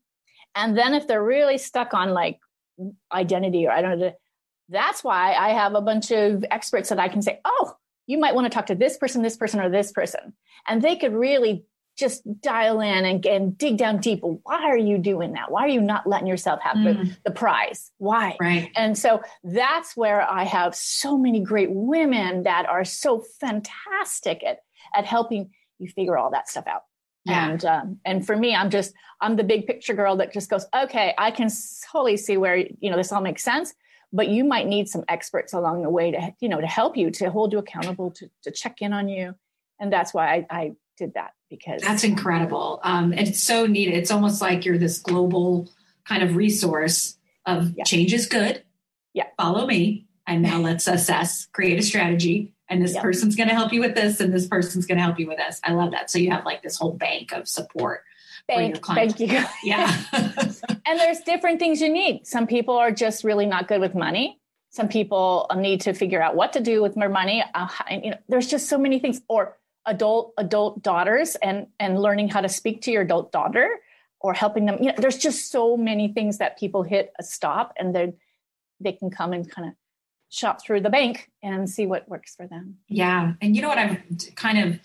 And 0.54 0.78
then 0.78 0.94
if 0.94 1.08
they're 1.08 1.24
really 1.24 1.58
stuck 1.58 1.94
on 1.94 2.10
like 2.10 2.40
identity 3.12 3.66
or 3.68 3.72
i 3.72 3.82
don't 3.82 4.00
know 4.00 4.14
that's 4.68 5.02
why 5.02 5.34
i 5.34 5.50
have 5.50 5.76
a 5.76 5.82
bunch 5.82 6.12
of 6.12 6.44
experts 6.52 6.90
that 6.90 7.00
i 7.00 7.08
can 7.08 7.22
say 7.22 7.40
oh 7.46 7.78
you 8.08 8.18
might 8.18 8.36
want 8.36 8.46
to 8.46 8.50
talk 8.50 8.66
to 8.68 8.76
this 8.76 8.98
person 8.98 9.22
this 9.22 9.38
person 9.38 9.60
or 9.60 9.70
this 9.70 9.92
person. 9.92 10.34
And 10.68 10.82
they 10.82 10.96
could 10.96 11.14
really 11.14 11.66
just 11.98 12.24
dial 12.42 12.82
in 12.82 13.06
and, 13.06 13.26
and 13.26 13.58
dig 13.58 13.78
down 13.78 13.98
deep. 13.98 14.20
Why 14.22 14.64
are 14.64 14.78
you 14.78 14.98
doing 14.98 15.34
that? 15.34 15.50
Why 15.50 15.62
are 15.62 15.70
you 15.70 15.82
not 15.82 16.06
letting 16.06 16.28
yourself 16.28 16.60
have 16.62 16.76
mm. 16.76 16.84
the, 16.84 17.18
the 17.26 17.32
prize? 17.32 17.92
Why? 17.98 18.36
Right. 18.40 18.70
And 18.76 18.98
so 18.98 19.22
that's 19.44 19.96
where 19.96 20.22
I 20.22 20.44
have 20.44 20.76
so 20.76 21.18
many 21.18 21.40
great 21.40 21.72
women 21.72 22.44
that 22.44 22.66
are 22.68 22.84
so 22.84 23.24
fantastic 23.40 24.44
at, 24.44 24.60
at 24.96 25.06
helping 25.06 25.52
you 25.80 25.88
figure 25.88 26.18
all 26.18 26.32
that 26.32 26.50
stuff 26.50 26.68
out. 26.68 26.82
Yeah. 27.24 27.50
And 27.50 27.66
um, 27.66 28.00
and 28.06 28.26
for 28.26 28.36
me, 28.36 28.56
I'm 28.56 28.70
just 28.70 28.94
I'm 29.20 29.36
the 29.36 29.44
big 29.44 29.66
picture 29.66 29.96
girl 29.96 30.16
that 30.18 30.32
just 30.32 30.50
goes, 30.50 30.66
okay, 30.76 31.16
I 31.18 31.32
can 31.32 31.50
totally 31.92 32.18
see 32.18 32.38
where 32.38 32.58
you 32.58 32.92
know 32.92 32.98
this 32.98 33.12
all 33.12 33.22
makes 33.22 33.44
sense, 33.44 33.74
but 34.14 34.28
you 34.28 34.44
might 34.44 34.68
need 34.68 34.88
some 34.88 35.04
experts 35.10 35.52
along 35.52 35.82
the 35.82 35.90
way 35.90 36.12
to 36.12 36.34
you 36.40 36.50
know 36.50 36.62
to 36.62 36.68
help 36.68 36.96
you, 36.96 37.10
to 37.12 37.32
hold 37.32 37.52
you 37.52 37.58
accountable, 37.58 38.12
to 38.12 38.30
to 38.44 38.52
check 38.52 38.80
in 38.80 38.94
on 38.94 39.10
you, 39.10 39.34
and 39.80 39.92
that's 39.92 40.14
why 40.14 40.36
I, 40.36 40.46
I 40.52 40.72
did 41.00 41.16
that 41.16 41.32
because 41.50 41.82
that's 41.82 42.04
incredible. 42.04 42.80
Um, 42.84 43.12
and 43.12 43.28
it's 43.28 43.44
so 43.44 43.66
neat. 43.66 43.90
It's 43.90 44.12
almost 44.12 44.42
like 44.42 44.66
you're 44.66 44.78
this 44.78 45.00
global 45.00 45.70
kind 46.06 46.24
of 46.24 46.36
resource 46.36 47.18
of 47.46 47.74
yeah. 47.78 47.84
change 47.84 48.14
is 48.14 48.26
good. 48.26 48.64
Yeah. 49.14 49.28
Follow 49.38 49.66
me. 49.66 50.08
And 50.28 50.42
now 50.42 50.60
let's 50.62 50.88
assess, 50.88 51.48
create 51.48 51.80
a 51.80 51.84
strategy. 51.84 52.52
And 52.68 52.82
this 52.82 52.98
person's 52.98 53.36
going 53.36 53.50
to 53.50 53.54
help 53.54 53.72
you 53.74 53.80
with 53.80 53.94
this, 53.94 54.20
and 54.20 54.34
this 54.34 54.48
person's 54.48 54.88
going 54.88 54.98
to 54.98 55.04
help 55.04 55.20
you 55.20 55.28
with 55.28 55.38
this. 55.38 55.62
I 55.64 55.74
love 55.74 55.92
that. 55.92 56.10
So 56.10 56.18
you 56.18 56.32
have 56.32 56.46
like 56.46 56.64
this 56.64 56.78
whole 56.78 56.94
bank 56.94 57.32
of 57.32 57.48
support. 57.48 58.02
Thank, 58.48 58.84
thank 58.84 59.20
you. 59.20 59.44
Yeah. 59.64 59.96
and 60.14 61.00
there's 61.00 61.20
different 61.22 61.60
things 61.60 61.80
you 61.80 61.90
need. 61.90 62.26
Some 62.26 62.48
people 62.48 62.76
are 62.76 62.92
just 62.92 63.24
really 63.24 63.46
not 63.46 63.68
good 63.68 63.82
with 63.82 63.94
money. 63.94 64.40
Some 64.70 64.88
people 64.88 65.48
need 65.56 65.82
to 65.82 65.94
figure 65.94 66.22
out 66.22 66.36
what 66.36 66.54
to 66.54 66.60
do 66.60 66.82
with 66.82 66.98
more 66.98 67.08
money. 67.08 67.44
Uh, 67.54 67.68
you 67.92 68.12
know, 68.12 68.18
there's 68.28 68.48
just 68.48 68.68
so 68.68 68.78
many 68.78 69.00
things. 69.00 69.22
Or 69.28 69.58
adult 69.86 70.34
adult 70.38 70.82
daughters 70.82 71.36
and 71.36 71.68
and 71.80 72.00
learning 72.00 72.30
how 72.30 72.42
to 72.42 72.50
speak 72.50 72.82
to 72.82 72.92
your 72.92 73.04
adult 73.04 73.32
daughter 73.32 73.70
or 74.20 74.34
helping 74.34 74.66
them 74.66 74.78
you 74.80 74.88
know 74.88 74.96
there's 74.98 75.18
just 75.18 75.52
so 75.52 75.78
many 75.78 76.08
things 76.08 76.38
that 76.40 76.58
people 76.58 76.84
hit 76.84 77.14
a 77.20 77.24
stop 77.24 77.74
and 77.78 77.94
then 77.94 78.14
they 78.80 78.92
can 78.92 79.10
come 79.10 79.32
and 79.34 79.50
kind 79.50 79.68
of 79.68 79.74
shop 80.30 80.62
through 80.62 80.82
the 80.82 80.90
bank 80.90 81.30
and 81.44 81.70
see 81.70 81.86
what 81.86 82.08
works 82.10 82.36
for 82.36 82.48
them 82.48 82.78
yeah 82.88 83.34
and 83.42 83.56
you 83.56 83.62
know 83.62 83.70
what 83.70 83.78
i've 83.78 84.02
kind 84.36 84.58
of 84.58 84.80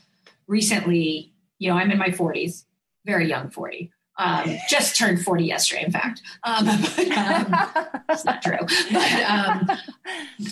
recently 0.47 1.33
you 1.59 1.71
know 1.71 1.77
i'm 1.77 1.91
in 1.91 1.99
my 1.99 2.09
40s 2.09 2.65
very 3.05 3.29
young 3.29 3.51
40 3.51 3.91
um, 4.19 4.59
just 4.69 4.97
turned 4.97 5.23
40 5.23 5.45
yesterday, 5.45 5.85
in 5.85 5.93
fact. 5.93 6.21
Um, 6.45 6.67
but, 6.97 7.11
um, 7.11 7.99
it's 8.11 8.25
not 8.27 8.43
true. 8.43 8.59
But 8.93 9.23
um, 9.23 9.71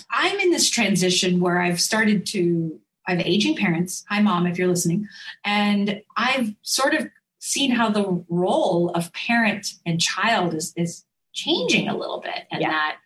I'm 0.09 0.39
in 0.39 0.49
this 0.49 0.71
transition 0.71 1.39
where 1.39 1.61
I've 1.61 1.79
started 1.79 2.25
to 2.27 2.79
I 3.09 3.15
have 3.15 3.25
aging 3.25 3.55
parents. 3.55 4.05
Hi, 4.09 4.21
mom, 4.21 4.45
if 4.45 4.59
you're 4.59 4.67
listening. 4.67 5.07
And 5.43 6.03
I've 6.15 6.53
sort 6.61 6.93
of 6.93 7.09
seen 7.39 7.71
how 7.71 7.89
the 7.89 8.23
role 8.29 8.89
of 8.89 9.11
parent 9.13 9.73
and 9.83 9.99
child 9.99 10.53
is, 10.53 10.73
is 10.75 11.05
changing 11.33 11.87
a 11.87 11.97
little 11.97 12.19
bit, 12.19 12.45
and 12.51 12.61
yeah. 12.61 12.69
that 12.69 12.97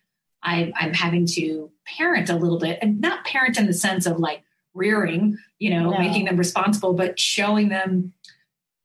I, 0.42 0.72
I'm 0.76 0.92
having 0.92 1.24
to 1.28 1.70
parent 1.86 2.28
a 2.28 2.36
little 2.36 2.58
bit, 2.58 2.80
and 2.82 3.00
not 3.00 3.24
parent 3.24 3.58
in 3.58 3.66
the 3.66 3.72
sense 3.72 4.04
of 4.04 4.18
like 4.18 4.42
rearing, 4.74 5.38
you 5.58 5.70
know, 5.70 5.88
no. 5.88 5.98
making 5.98 6.26
them 6.26 6.36
responsible, 6.36 6.92
but 6.92 7.18
showing 7.18 7.70
them 7.70 8.12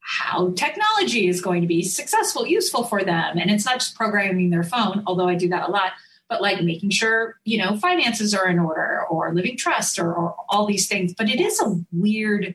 how 0.00 0.52
technology 0.52 1.28
is 1.28 1.42
going 1.42 1.60
to 1.60 1.68
be 1.68 1.82
successful, 1.82 2.46
useful 2.46 2.84
for 2.84 3.04
them. 3.04 3.36
And 3.36 3.50
it's 3.50 3.66
not 3.66 3.80
just 3.80 3.94
programming 3.94 4.48
their 4.48 4.62
phone, 4.62 5.02
although 5.06 5.28
I 5.28 5.34
do 5.34 5.48
that 5.50 5.68
a 5.68 5.70
lot, 5.70 5.92
but 6.30 6.40
like 6.40 6.62
making 6.62 6.88
sure 6.88 7.38
you 7.44 7.58
know 7.58 7.76
finances 7.76 8.32
are 8.32 8.48
in 8.48 8.58
order 8.58 9.02
or 9.10 9.34
living 9.34 9.58
trust 9.58 9.98
or, 9.98 10.14
or 10.14 10.36
all 10.48 10.64
these 10.64 10.88
things. 10.88 11.12
But 11.12 11.28
it 11.28 11.40
is 11.40 11.60
a 11.60 11.78
weird 11.92 12.54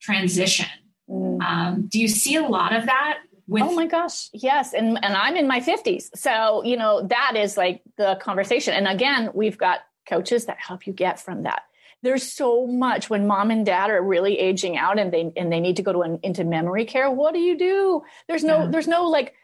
transition. 0.00 0.66
Mm. 1.08 1.42
um, 1.42 1.86
do 1.86 2.00
you 2.00 2.08
see 2.08 2.34
a 2.34 2.42
lot 2.42 2.74
of 2.74 2.86
that 2.86 3.18
with- 3.46 3.62
oh 3.62 3.74
my 3.74 3.86
gosh 3.86 4.30
yes 4.32 4.72
and 4.72 4.98
and 5.04 5.14
i'm 5.14 5.36
in 5.36 5.46
my 5.46 5.60
50s 5.60 6.08
so 6.14 6.64
you 6.64 6.78
know 6.78 7.02
that 7.02 7.34
is 7.36 7.58
like 7.58 7.82
the 7.98 8.16
conversation. 8.22 8.72
And 8.72 8.88
again 8.88 9.30
we've 9.34 9.58
got 9.58 9.80
coaches 10.08 10.46
that 10.46 10.58
help 10.58 10.86
you 10.86 10.92
get 10.92 11.20
from 11.20 11.42
that. 11.42 11.62
There's 12.02 12.22
so 12.22 12.66
much 12.66 13.08
when 13.08 13.26
mom 13.26 13.50
and 13.50 13.64
dad 13.64 13.90
are 13.90 14.02
really 14.02 14.38
aging 14.38 14.76
out 14.76 14.98
and 14.98 15.12
they 15.12 15.32
and 15.36 15.52
they 15.52 15.60
need 15.60 15.76
to 15.76 15.82
go 15.82 15.92
to 15.92 16.00
an 16.00 16.20
into 16.22 16.44
memory 16.44 16.84
care 16.84 17.10
what 17.10 17.34
do 17.34 17.40
you 17.40 17.56
do? 17.56 18.02
There's 18.28 18.44
no 18.44 18.60
yeah. 18.60 18.66
there's 18.70 18.88
no 18.88 19.04
like 19.04 19.34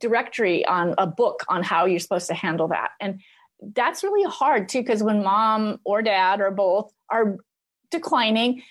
directory 0.00 0.64
on 0.66 0.94
a 0.98 1.06
book 1.06 1.44
on 1.48 1.62
how 1.62 1.84
you're 1.84 2.00
supposed 2.00 2.26
to 2.28 2.34
handle 2.34 2.68
that. 2.68 2.90
And 3.00 3.20
that's 3.74 4.02
really 4.02 4.28
hard 4.28 4.68
too, 4.68 4.80
because 4.80 5.02
when 5.02 5.22
mom 5.22 5.80
or 5.84 6.02
dad 6.02 6.40
or 6.40 6.50
both 6.50 6.92
are 7.10 7.36
declining, 7.90 8.62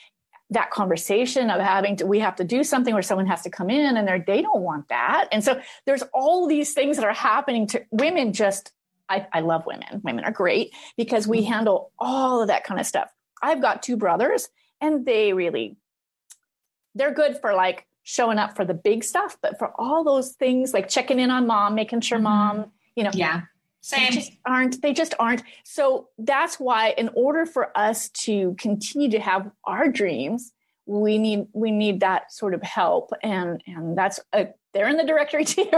that 0.52 0.72
conversation 0.72 1.50
of 1.50 1.62
having 1.62 1.96
to 1.98 2.06
we 2.06 2.20
have 2.20 2.36
to 2.36 2.44
do 2.44 2.64
something 2.64 2.94
or 2.94 3.02
someone 3.02 3.28
has 3.28 3.44
to 3.44 3.50
come 3.50 3.70
in 3.70 3.96
and 3.96 4.08
they 4.08 4.24
they 4.26 4.42
don't 4.42 4.62
want 4.62 4.88
that 4.90 5.28
and 5.32 5.44
so 5.44 5.62
there's 5.86 6.04
all 6.14 6.48
these 6.48 6.74
things 6.74 6.98
that 6.98 7.06
are 7.06 7.14
happening 7.14 7.68
to 7.68 7.84
women 7.92 8.34
just 8.34 8.72
I, 9.08 9.28
I 9.32 9.42
love 9.42 9.66
women 9.66 10.02
women 10.04 10.24
are 10.24 10.32
great 10.32 10.74
because 10.98 11.28
we 11.28 11.42
mm-hmm. 11.42 11.54
handle 11.54 11.92
all 12.00 12.42
of 12.42 12.48
that 12.48 12.64
kind 12.64 12.80
of 12.80 12.88
stuff 12.88 13.12
i've 13.44 13.62
got 13.62 13.84
two 13.84 13.96
brothers 13.96 14.50
and 14.82 15.06
they 15.06 15.34
really 15.34 15.78
they're 16.96 17.14
good 17.14 17.38
for 17.38 17.54
like 17.54 17.86
showing 18.10 18.40
up 18.40 18.56
for 18.56 18.66
the 18.66 18.74
big 18.74 19.04
stuff 19.04 19.38
but 19.42 19.60
for 19.60 19.72
all 19.80 20.04
those 20.04 20.32
things 20.32 20.74
like 20.74 20.90
checking 20.90 21.20
in 21.20 21.30
on 21.30 21.46
mom 21.46 21.76
making 21.76 22.02
sure 22.02 22.18
mm-hmm. 22.18 22.24
mom 22.24 22.72
you 22.96 23.04
know 23.04 23.12
yeah 23.14 23.42
same. 23.82 24.10
They 24.10 24.16
just 24.16 24.32
aren't. 24.46 24.82
They 24.82 24.94
just 24.94 25.14
aren't. 25.20 25.44
So 25.64 26.10
that's 26.18 26.60
why, 26.60 26.90
in 26.98 27.10
order 27.16 27.46
for 27.46 27.78
us 27.78 28.10
to 28.10 28.56
continue 28.60 29.10
to 29.12 29.20
have 29.20 29.50
our 29.64 29.88
dreams, 29.88 30.52
we 30.86 31.18
need 31.18 31.48
we 31.54 31.72
need 31.72 32.02
that 32.02 32.34
sort 32.34 32.54
of 32.54 32.62
help, 32.62 33.12
and 33.24 33.64
and 33.68 33.98
that's 33.98 34.20
a, 34.34 34.50
they're 34.74 34.90
in 34.90 34.98
the 34.98 35.06
directory 35.06 35.46
too. 35.46 35.70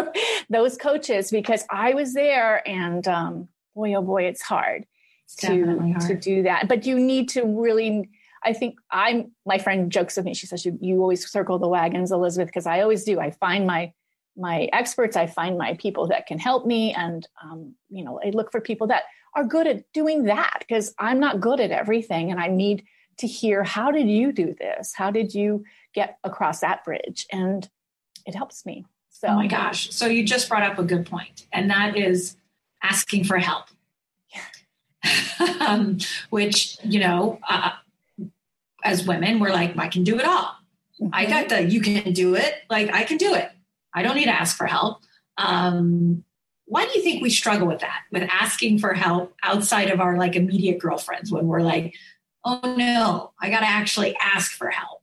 those 0.50 0.78
coaches, 0.78 1.30
because 1.30 1.64
I 1.70 1.94
was 1.94 2.14
there, 2.14 2.68
and 2.68 3.08
um, 3.08 3.48
boy, 3.76 3.94
oh 3.94 4.02
boy, 4.02 4.24
it's 4.24 4.42
hard 4.42 4.86
it's 5.26 5.36
to 5.36 5.78
hard. 5.78 6.02
to 6.02 6.16
do 6.16 6.44
that. 6.44 6.68
But 6.68 6.86
you 6.86 7.00
need 7.00 7.30
to 7.30 7.44
really. 7.44 8.10
I 8.44 8.54
think 8.54 8.76
I'm. 8.92 9.32
My 9.46 9.58
friend 9.58 9.92
jokes 9.92 10.18
with 10.18 10.26
me. 10.26 10.34
She 10.34 10.48
says, 10.48 10.66
"You 10.66 10.78
you 10.82 11.02
always 11.02 11.30
circle 11.30 11.60
the 11.60 11.68
wagons, 11.68 12.12
Elizabeth," 12.12 12.48
because 12.48 12.66
I 12.66 12.82
always 12.82 13.04
do. 13.04 13.20
I 13.20 13.32
find 13.32 13.68
my 13.68 13.94
my 14.38 14.70
experts 14.72 15.16
i 15.16 15.28
find 15.28 15.58
my 15.58 15.74
people 15.76 16.08
that 16.08 16.26
can 16.26 16.40
help 16.40 16.66
me 16.66 16.94
and 16.94 17.28
um, 17.44 17.74
you 17.90 18.04
know 18.04 18.20
i 18.26 18.30
look 18.30 18.52
for 18.52 18.62
people 18.62 18.88
that 18.88 19.04
are 19.36 19.44
good 19.44 19.68
at 19.68 19.84
doing 19.94 20.24
that 20.24 20.58
because 20.60 20.94
i'm 21.00 21.20
not 21.20 21.40
good 21.40 21.60
at 21.60 21.72
everything 21.72 22.32
and 22.32 22.40
i 22.40 22.48
need 22.48 22.84
to 23.18 23.28
hear 23.28 23.64
how 23.64 23.92
did 23.92 24.10
you 24.10 24.32
do 24.32 24.56
this 24.58 24.94
how 24.96 25.12
did 25.12 25.34
you 25.34 25.64
get 25.94 26.18
across 26.24 26.62
that 26.62 26.84
bridge 26.84 27.26
and 27.32 27.70
it 28.26 28.36
helps 28.36 28.66
me 28.66 28.86
so 29.10 29.28
oh 29.28 29.36
my 29.36 29.48
gosh 29.48 29.92
so 29.92 30.08
you 30.08 30.24
just 30.24 30.48
brought 30.48 30.64
up 30.64 30.80
a 30.80 30.84
good 30.84 31.06
point 31.06 31.46
and 31.52 31.70
that 31.70 31.98
is 31.98 32.38
asking 32.84 33.24
for 33.24 33.38
help 33.38 33.66
yeah. 34.34 35.58
um, 35.60 35.98
which 36.30 36.78
you 36.84 37.00
know 37.00 37.38
uh, 37.50 37.72
as 38.84 39.06
women 39.06 39.40
we're 39.40 39.52
like 39.52 39.78
i 39.78 39.88
can 39.88 40.04
do 40.04 40.20
it 40.20 40.26
all 40.26 40.56
mm-hmm. 41.02 41.10
i 41.14 41.26
got 41.26 41.50
the 41.50 41.64
you 41.64 41.82
can 41.82 42.14
do 42.14 42.36
it 42.36 42.56
like 42.70 42.94
i 42.94 43.04
can 43.04 43.18
do 43.18 43.34
it 43.34 43.52
I 43.94 44.04
don't 44.04 44.16
need 44.16 44.26
to 44.26 44.40
ask 44.40 44.56
for 44.56 44.66
help. 44.66 45.02
Um, 45.38 46.24
why 46.66 46.86
do 46.86 46.92
you 46.92 47.02
think 47.04 47.22
we 47.22 47.30
struggle 47.30 47.68
with 47.68 47.82
that, 47.82 48.02
with 48.12 48.30
asking 48.32 48.80
for 48.80 48.94
help 48.94 49.36
outside 49.44 49.90
of 49.90 50.00
our 50.00 50.18
like 50.18 50.36
immediate 50.36 50.80
girlfriends 50.80 51.32
when 51.32 51.48
we're 51.48 51.62
like, 51.62 51.96
oh 52.46 52.76
no, 52.78 53.32
I 53.42 53.50
got 53.50 53.60
to 53.60 53.68
actually 53.68 54.16
ask 54.16 54.52
for 54.52 54.70
help? 54.70 55.02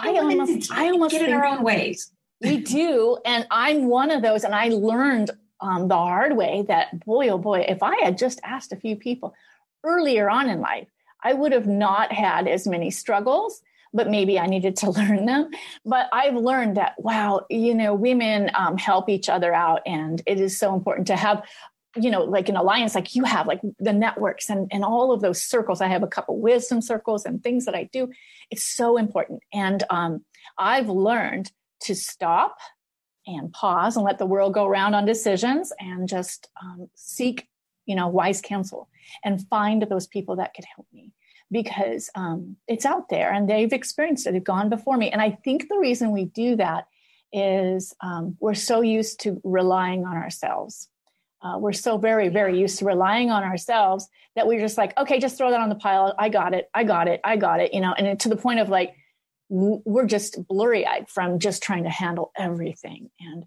I 0.00 0.10
almost, 0.10 0.70
I 0.70 0.90
almost 0.90 1.12
get 1.12 1.28
in 1.28 1.34
our 1.34 1.44
own 1.44 1.64
ways. 1.64 2.12
We 2.40 2.58
do, 2.58 3.18
and 3.24 3.48
I'm 3.50 3.86
one 3.88 4.12
of 4.12 4.22
those. 4.22 4.44
And 4.44 4.54
I 4.54 4.68
learned 4.68 5.32
um, 5.60 5.88
the 5.88 5.96
hard 5.96 6.36
way 6.36 6.64
that 6.68 7.04
boy, 7.04 7.30
oh 7.30 7.38
boy, 7.38 7.66
if 7.68 7.82
I 7.82 7.96
had 8.02 8.16
just 8.16 8.38
asked 8.44 8.72
a 8.72 8.76
few 8.76 8.94
people 8.94 9.34
earlier 9.82 10.30
on 10.30 10.48
in 10.48 10.60
life, 10.60 10.86
I 11.22 11.34
would 11.34 11.52
have 11.52 11.66
not 11.66 12.12
had 12.12 12.46
as 12.48 12.66
many 12.66 12.90
struggles 12.90 13.62
but 13.92 14.10
maybe 14.10 14.38
I 14.38 14.46
needed 14.46 14.76
to 14.76 14.90
learn 14.98 15.26
them. 15.26 15.50
But 15.84 16.08
I've 16.12 16.34
learned 16.34 16.76
that, 16.76 16.94
wow, 16.98 17.46
you 17.50 17.74
know, 17.74 17.94
women 17.94 18.50
um, 18.54 18.76
help 18.76 19.08
each 19.08 19.28
other 19.28 19.54
out. 19.54 19.82
And 19.86 20.22
it 20.26 20.40
is 20.40 20.58
so 20.58 20.74
important 20.74 21.06
to 21.08 21.16
have, 21.16 21.42
you 21.96 22.10
know, 22.10 22.24
like 22.24 22.48
an 22.48 22.56
alliance 22.56 22.94
like 22.94 23.14
you 23.14 23.24
have, 23.24 23.46
like 23.46 23.60
the 23.78 23.92
networks 23.92 24.50
and, 24.50 24.68
and 24.72 24.84
all 24.84 25.12
of 25.12 25.20
those 25.20 25.42
circles. 25.42 25.80
I 25.80 25.88
have 25.88 26.02
a 26.02 26.08
couple 26.08 26.40
wisdom 26.40 26.80
circles 26.80 27.24
and 27.24 27.42
things 27.42 27.64
that 27.64 27.74
I 27.74 27.88
do. 27.92 28.08
It's 28.50 28.64
so 28.64 28.96
important. 28.96 29.42
And 29.52 29.82
um, 29.90 30.24
I've 30.58 30.88
learned 30.88 31.50
to 31.82 31.94
stop 31.94 32.58
and 33.26 33.52
pause 33.52 33.96
and 33.96 34.04
let 34.04 34.18
the 34.18 34.26
world 34.26 34.54
go 34.54 34.66
around 34.66 34.94
on 34.94 35.04
decisions 35.04 35.72
and 35.78 36.08
just 36.08 36.48
um, 36.62 36.88
seek 36.94 37.46
you 37.88 37.96
know 37.96 38.06
wise 38.06 38.40
counsel 38.40 38.88
and 39.24 39.44
find 39.48 39.82
those 39.82 40.06
people 40.06 40.36
that 40.36 40.54
could 40.54 40.66
help 40.76 40.86
me 40.92 41.12
because 41.50 42.10
um, 42.14 42.56
it's 42.68 42.84
out 42.84 43.08
there 43.08 43.32
and 43.32 43.48
they've 43.48 43.72
experienced 43.72 44.26
it, 44.26 44.32
they've 44.32 44.44
gone 44.44 44.68
before 44.68 44.96
me. 44.96 45.10
And 45.10 45.22
I 45.22 45.30
think 45.30 45.68
the 45.68 45.78
reason 45.78 46.12
we 46.12 46.26
do 46.26 46.56
that 46.56 46.86
is 47.32 47.94
um, 48.02 48.36
we're 48.38 48.54
so 48.54 48.82
used 48.82 49.20
to 49.20 49.40
relying 49.44 50.04
on 50.04 50.16
ourselves. 50.16 50.88
Uh, 51.40 51.56
we're 51.58 51.72
so 51.72 51.96
very, 51.96 52.28
very 52.28 52.58
used 52.58 52.78
to 52.80 52.84
relying 52.84 53.30
on 53.30 53.44
ourselves 53.44 54.08
that 54.34 54.46
we're 54.46 54.60
just 54.60 54.76
like, 54.76 54.96
okay, 54.98 55.18
just 55.18 55.38
throw 55.38 55.50
that 55.50 55.60
on 55.60 55.68
the 55.68 55.74
pile. 55.74 56.14
I 56.18 56.28
got 56.28 56.52
it. 56.52 56.68
I 56.74 56.84
got 56.84 57.08
it. 57.08 57.20
I 57.24 57.36
got 57.36 57.60
it. 57.60 57.72
You 57.72 57.80
know, 57.80 57.94
and 57.96 58.18
to 58.20 58.28
the 58.28 58.36
point 58.36 58.60
of 58.60 58.68
like, 58.68 58.94
we're 59.48 60.06
just 60.06 60.46
blurry 60.46 60.86
eyed 60.86 61.08
from 61.08 61.38
just 61.38 61.62
trying 61.62 61.84
to 61.84 61.90
handle 61.90 62.32
everything. 62.36 63.08
And 63.20 63.44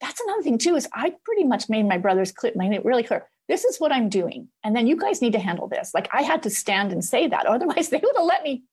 that's 0.00 0.20
another 0.20 0.42
thing 0.42 0.56
too, 0.56 0.76
is 0.76 0.88
I 0.94 1.12
pretty 1.24 1.44
much 1.44 1.68
made 1.68 1.86
my 1.86 1.98
brother's 1.98 2.32
clip, 2.32 2.56
made 2.56 2.72
it 2.72 2.84
really 2.84 3.02
clear 3.02 3.26
this 3.48 3.64
is 3.64 3.78
what 3.78 3.92
I'm 3.92 4.08
doing. 4.08 4.48
And 4.64 4.74
then 4.74 4.86
you 4.86 4.96
guys 4.96 5.22
need 5.22 5.32
to 5.32 5.38
handle 5.38 5.68
this. 5.68 5.92
Like 5.94 6.08
I 6.12 6.22
had 6.22 6.42
to 6.44 6.50
stand 6.50 6.92
and 6.92 7.04
say 7.04 7.28
that. 7.28 7.46
Otherwise, 7.46 7.88
they 7.88 7.98
would 7.98 8.16
have 8.16 8.24
let 8.24 8.42
me. 8.42 8.64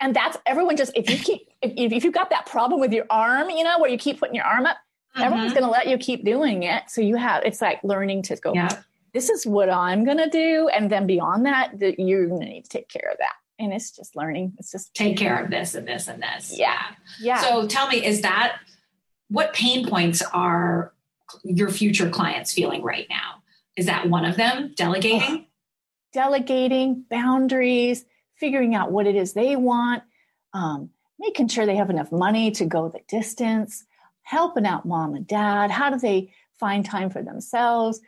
And 0.00 0.14
that's 0.14 0.36
everyone 0.46 0.76
just, 0.76 0.92
if 0.94 1.08
you 1.10 1.16
keep, 1.16 1.48
if, 1.62 1.92
if 1.92 2.04
you've 2.04 2.14
got 2.14 2.30
that 2.30 2.46
problem 2.46 2.80
with 2.80 2.92
your 2.92 3.06
arm, 3.10 3.50
you 3.50 3.64
know, 3.64 3.78
where 3.78 3.90
you 3.90 3.98
keep 3.98 4.20
putting 4.20 4.34
your 4.34 4.44
arm 4.44 4.66
up, 4.66 4.76
mm-hmm. 4.76 5.22
everyone's 5.22 5.52
going 5.52 5.64
to 5.64 5.70
let 5.70 5.86
you 5.86 5.98
keep 5.98 6.24
doing 6.24 6.62
it. 6.62 6.84
So 6.88 7.00
you 7.00 7.16
have, 7.16 7.44
it's 7.44 7.60
like 7.60 7.80
learning 7.82 8.22
to 8.24 8.36
go, 8.36 8.52
yeah. 8.54 8.82
this 9.12 9.30
is 9.30 9.46
what 9.46 9.70
I'm 9.70 10.04
going 10.04 10.18
to 10.18 10.30
do. 10.30 10.68
And 10.68 10.90
then 10.90 11.06
beyond 11.06 11.46
that, 11.46 11.72
you're 11.98 12.26
going 12.26 12.40
to 12.40 12.46
need 12.46 12.64
to 12.64 12.70
take 12.70 12.88
care 12.88 13.10
of 13.10 13.18
that. 13.18 13.34
And 13.58 13.72
it's 13.72 13.90
just 13.90 14.14
learning. 14.16 14.52
It's 14.58 14.70
just 14.70 14.92
take 14.92 15.16
care 15.16 15.42
of 15.42 15.50
this 15.50 15.74
and 15.74 15.88
this 15.88 16.08
and 16.08 16.22
this. 16.22 16.58
Yeah. 16.58 16.82
Yeah. 17.18 17.40
So 17.40 17.66
tell 17.66 17.88
me, 17.88 18.04
is 18.04 18.20
that 18.20 18.58
what 19.28 19.54
pain 19.54 19.88
points 19.88 20.20
are 20.20 20.92
your 21.42 21.70
future 21.70 22.10
clients 22.10 22.52
feeling 22.52 22.82
right 22.82 23.06
now? 23.08 23.42
Is 23.76 23.86
that 23.86 24.08
one 24.08 24.24
of 24.24 24.36
them? 24.36 24.72
Delegating? 24.76 25.46
Delegating, 26.12 27.04
boundaries, 27.10 28.04
figuring 28.36 28.74
out 28.74 28.90
what 28.90 29.06
it 29.06 29.14
is 29.14 29.32
they 29.32 29.56
want, 29.56 30.02
um, 30.54 30.90
making 31.18 31.48
sure 31.48 31.66
they 31.66 31.76
have 31.76 31.90
enough 31.90 32.10
money 32.10 32.50
to 32.52 32.64
go 32.64 32.88
the 32.88 33.00
distance, 33.08 33.84
helping 34.22 34.66
out 34.66 34.86
mom 34.86 35.14
and 35.14 35.26
dad. 35.26 35.70
How 35.70 35.90
do 35.90 35.98
they 35.98 36.32
find 36.58 36.84
time 36.84 37.10
for 37.10 37.22
themselves? 37.22 38.00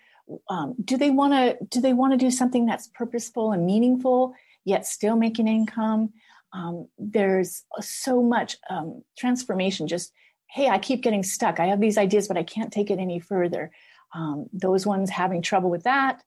Um, 0.49 0.75
do 0.83 0.97
they 0.97 1.11
want 1.11 1.33
to 1.33 1.65
do 1.67 1.81
they 1.81 1.93
want 1.93 2.13
to 2.13 2.19
do 2.19 2.31
something 2.31 2.67
that's 2.67 2.89
purposeful 2.89 3.53
and 3.53 3.65
meaningful 3.65 4.35
yet 4.65 4.87
still 4.87 5.17
making 5.17 5.49
income? 5.49 6.13
Um, 6.53 6.89
there's 6.99 7.65
so 7.81 8.23
much 8.23 8.57
um, 8.71 9.03
transformation. 9.19 9.87
Just 9.87 10.13
hey, 10.51 10.69
I 10.69 10.79
keep 10.79 11.03
getting 11.03 11.23
stuck. 11.23 11.61
I 11.61 11.67
have 11.67 11.81
these 11.81 11.99
ideas, 11.99 12.27
but 12.27 12.39
I 12.39 12.43
can't 12.43 12.73
take 12.73 12.91
it 12.91 12.99
any 12.99 13.21
further 13.21 13.71
um, 14.15 14.49
those 14.53 14.87
ones 14.87 15.11
having 15.11 15.43
trouble 15.43 15.71
with 15.71 15.85
that. 15.85 16.23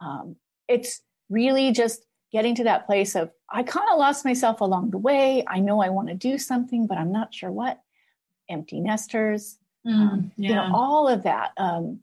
Um, 0.00 0.36
it's 0.68 1.00
really 1.28 1.72
just 1.72 2.04
getting 2.32 2.54
to 2.56 2.64
that 2.64 2.86
place 2.86 3.14
of 3.14 3.30
I 3.48 3.62
kind 3.62 3.86
of 3.92 3.98
lost 3.98 4.24
myself 4.24 4.60
along 4.60 4.90
the 4.90 4.98
way. 4.98 5.44
I 5.46 5.60
know 5.60 5.80
I 5.80 5.90
want 5.90 6.08
to 6.08 6.14
do 6.14 6.38
something, 6.38 6.86
but 6.86 6.98
I'm 6.98 7.12
not 7.12 7.32
sure 7.32 7.50
what. 7.50 7.80
Empty 8.48 8.80
nesters, 8.80 9.56
mm, 9.86 9.92
um, 9.94 10.32
yeah. 10.36 10.48
you 10.48 10.54
know, 10.54 10.70
all 10.74 11.08
of 11.08 11.22
that. 11.22 11.52
Um, 11.56 12.00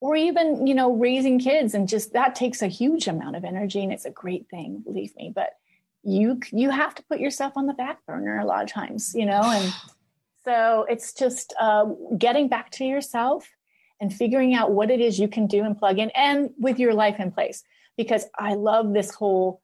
or 0.00 0.16
even, 0.16 0.66
you 0.66 0.74
know, 0.74 0.92
raising 0.92 1.38
kids 1.38 1.74
and 1.74 1.88
just 1.88 2.14
that 2.14 2.34
takes 2.34 2.62
a 2.62 2.66
huge 2.66 3.06
amount 3.06 3.36
of 3.36 3.44
energy 3.44 3.82
and 3.82 3.92
it's 3.92 4.04
a 4.04 4.10
great 4.10 4.48
thing, 4.48 4.80
believe 4.80 5.14
me. 5.14 5.30
But 5.32 5.50
you 6.02 6.40
you 6.50 6.70
have 6.70 6.94
to 6.96 7.04
put 7.04 7.20
yourself 7.20 7.52
on 7.56 7.66
the 7.66 7.74
back 7.74 8.04
burner 8.06 8.40
a 8.40 8.44
lot 8.44 8.64
of 8.64 8.68
times, 8.68 9.14
you 9.14 9.26
know, 9.26 9.42
and 9.42 9.72
so 10.44 10.86
it's 10.88 11.12
just 11.12 11.54
uh, 11.60 11.84
getting 12.18 12.48
back 12.48 12.70
to 12.72 12.84
yourself 12.84 13.48
and 14.02 14.12
figuring 14.12 14.52
out 14.52 14.72
what 14.72 14.90
it 14.90 15.00
is 15.00 15.18
you 15.18 15.28
can 15.28 15.46
do 15.46 15.62
and 15.62 15.78
plug 15.78 15.98
in 15.98 16.10
and 16.10 16.50
with 16.58 16.78
your 16.78 16.92
life 16.92 17.20
in 17.20 17.30
place. 17.30 17.62
Because 17.96 18.26
I 18.36 18.54
love 18.54 18.92
this 18.92 19.14
whole 19.14 19.62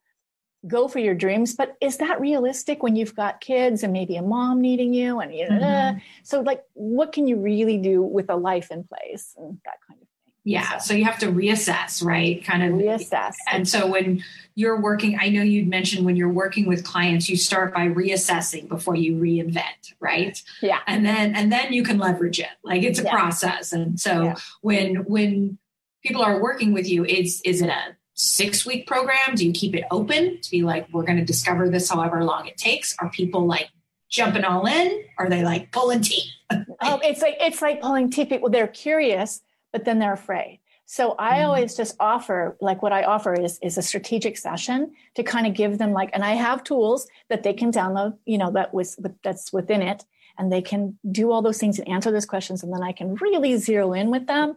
go 0.67 0.89
for 0.89 0.99
your 0.99 1.15
dreams, 1.15 1.55
but 1.55 1.77
is 1.81 1.99
that 1.99 2.21
realistic 2.21 2.83
when 2.83 2.97
you've 2.97 3.15
got 3.15 3.41
kids 3.41 3.83
and 3.83 3.93
maybe 3.93 4.17
a 4.17 4.23
mom 4.23 4.61
needing 4.61 4.95
you? 4.95 5.19
And 5.21 5.33
mm-hmm. 5.33 5.99
so 6.23 6.41
like, 6.41 6.63
what 6.75 7.13
can 7.13 7.27
you 7.27 7.37
really 7.37 7.79
do 7.79 8.03
with 8.03 8.31
a 8.31 8.37
life 8.37 8.71
in 8.71 8.85
place 8.85 9.35
and 9.37 9.59
that 9.65 9.77
kind 9.89 10.01
of 10.01 10.08
yeah. 10.49 10.79
So 10.79 10.95
you 10.95 11.05
have 11.05 11.19
to 11.19 11.27
reassess, 11.27 12.03
right? 12.03 12.43
Kind 12.43 12.63
of 12.63 12.73
reassess. 12.81 13.35
And 13.53 13.69
so 13.69 13.87
when 13.87 14.25
you're 14.55 14.81
working, 14.81 15.19
I 15.21 15.29
know 15.29 15.43
you'd 15.43 15.69
mentioned 15.69 16.07
when 16.07 16.17
you're 16.17 16.33
working 16.33 16.67
with 16.67 16.85
clients, 16.85 17.29
you 17.29 17.37
start 17.37 17.75
by 17.75 17.89
reassessing 17.89 18.67
before 18.67 18.95
you 18.95 19.15
reinvent, 19.17 19.93
right? 20.01 20.43
Yeah. 20.63 20.81
And 20.87 21.05
then 21.05 21.35
and 21.37 21.53
then 21.53 21.75
you 21.75 21.83
can 21.83 21.99
leverage 21.99 22.41
it. 22.41 22.49
Like 22.65 22.83
it's 22.83 22.99
a 22.99 23.03
yeah. 23.03 23.13
process. 23.13 23.73
And 23.73 24.01
so 24.01 24.23
yeah. 24.23 24.37
when 24.63 24.97
when 25.05 25.59
people 26.03 26.23
are 26.23 26.41
working 26.41 26.73
with 26.73 26.89
you, 26.89 27.05
is 27.05 27.43
is 27.45 27.61
it 27.61 27.69
a 27.69 27.97
six 28.15 28.65
week 28.65 28.87
program? 28.87 29.35
Do 29.35 29.47
you 29.47 29.53
keep 29.53 29.75
it 29.75 29.85
open 29.91 30.41
to 30.41 30.51
be 30.51 30.63
like, 30.63 30.89
we're 30.93 31.05
going 31.05 31.19
to 31.19 31.27
discover 31.27 31.69
this 31.69 31.91
however 31.91 32.25
long 32.25 32.47
it 32.47 32.57
takes? 32.57 32.97
Are 33.01 33.11
people 33.11 33.47
like 33.47 33.69
jumping 34.09 34.45
all 34.45 34.67
in? 34.67 35.05
Are 35.19 35.29
they 35.29 35.45
like 35.45 35.73
pulling 35.73 36.01
teeth? 36.01 36.33
oh, 36.51 37.01
it's 37.05 37.21
like 37.21 37.37
it's 37.39 37.61
like 37.61 37.83
pulling 37.83 38.11
teeth. 38.11 38.31
People 38.31 38.49
they're 38.49 38.67
curious, 38.67 39.43
but 39.73 39.85
then 39.85 39.99
they're 39.99 40.13
afraid. 40.13 40.61
So 40.87 41.15
I 41.19 41.39
mm. 41.39 41.45
always 41.45 41.77
just 41.77 41.97
offer, 42.01 42.57
like 42.61 42.83
what 42.83 42.93
I 42.93 43.03
offer 43.03 43.35
is 43.35 43.59
is 43.63 43.77
a 43.77 43.83
strategic 43.83 44.39
session 44.39 44.95
to 45.17 45.23
kind 45.23 45.47
of 45.47 45.53
give 45.53 45.77
them 45.77 45.93
like, 45.93 46.11
and 46.15 46.25
I 46.25 46.33
have 46.33 46.65
tools 46.65 47.09
that 47.29 47.43
they 47.43 47.53
can 47.53 47.71
download, 47.71 48.17
you 48.25 48.39
know, 48.39 48.51
that 48.53 48.73
was 48.73 48.99
that's 49.23 49.53
within 49.53 49.83
it, 49.83 50.05
and 50.39 50.51
they 50.51 50.63
can 50.63 50.99
do 51.11 51.31
all 51.31 51.43
those 51.43 51.59
things 51.59 51.79
and 51.79 51.89
answer 51.89 52.11
those 52.11 52.25
questions, 52.25 52.63
and 52.63 52.73
then 52.73 52.83
I 52.83 52.93
can 52.93 53.17
really 53.17 53.57
zero 53.59 53.93
in 53.93 54.11
with 54.11 54.27
them. 54.27 54.57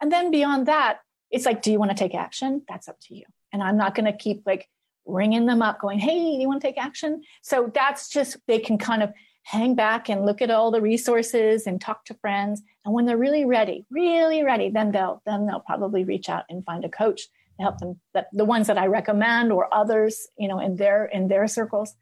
And 0.00 0.12
then 0.12 0.30
beyond 0.30 0.66
that, 0.66 1.00
it's 1.30 1.46
like, 1.46 1.62
do 1.62 1.72
you 1.72 1.78
want 1.78 1.90
to 1.90 1.96
take 1.96 2.14
action? 2.14 2.62
That's 2.68 2.88
up 2.88 3.00
to 3.08 3.14
you. 3.14 3.24
And 3.52 3.62
I'm 3.62 3.76
not 3.76 3.94
going 3.94 4.06
to 4.06 4.16
keep 4.16 4.42
like 4.46 4.68
ringing 5.04 5.46
them 5.46 5.62
up, 5.62 5.80
going, 5.80 5.98
hey, 5.98 6.18
do 6.18 6.40
you 6.40 6.46
want 6.46 6.60
to 6.60 6.66
take 6.66 6.78
action? 6.78 7.22
So 7.42 7.70
that's 7.74 8.08
just 8.08 8.36
they 8.46 8.58
can 8.58 8.78
kind 8.78 9.02
of 9.02 9.12
hang 9.42 9.74
back 9.74 10.08
and 10.08 10.24
look 10.24 10.40
at 10.40 10.50
all 10.50 10.70
the 10.70 10.80
resources 10.80 11.66
and 11.66 11.80
talk 11.80 12.04
to 12.04 12.14
friends 12.14 12.62
and 12.84 12.94
when 12.94 13.06
they're 13.06 13.16
really 13.16 13.44
ready 13.44 13.86
really 13.90 14.42
ready 14.42 14.70
then 14.70 14.92
they'll 14.92 15.22
then 15.26 15.46
they'll 15.46 15.60
probably 15.60 16.04
reach 16.04 16.28
out 16.28 16.44
and 16.48 16.64
find 16.64 16.84
a 16.84 16.88
coach 16.88 17.28
to 17.56 17.62
help 17.62 17.78
them 17.78 18.00
that 18.14 18.28
the 18.32 18.44
ones 18.44 18.66
that 18.66 18.78
i 18.78 18.86
recommend 18.86 19.52
or 19.52 19.72
others 19.72 20.28
you 20.38 20.48
know 20.48 20.58
in 20.58 20.76
their 20.76 21.06
in 21.06 21.28
their 21.28 21.46
circles. 21.46 21.94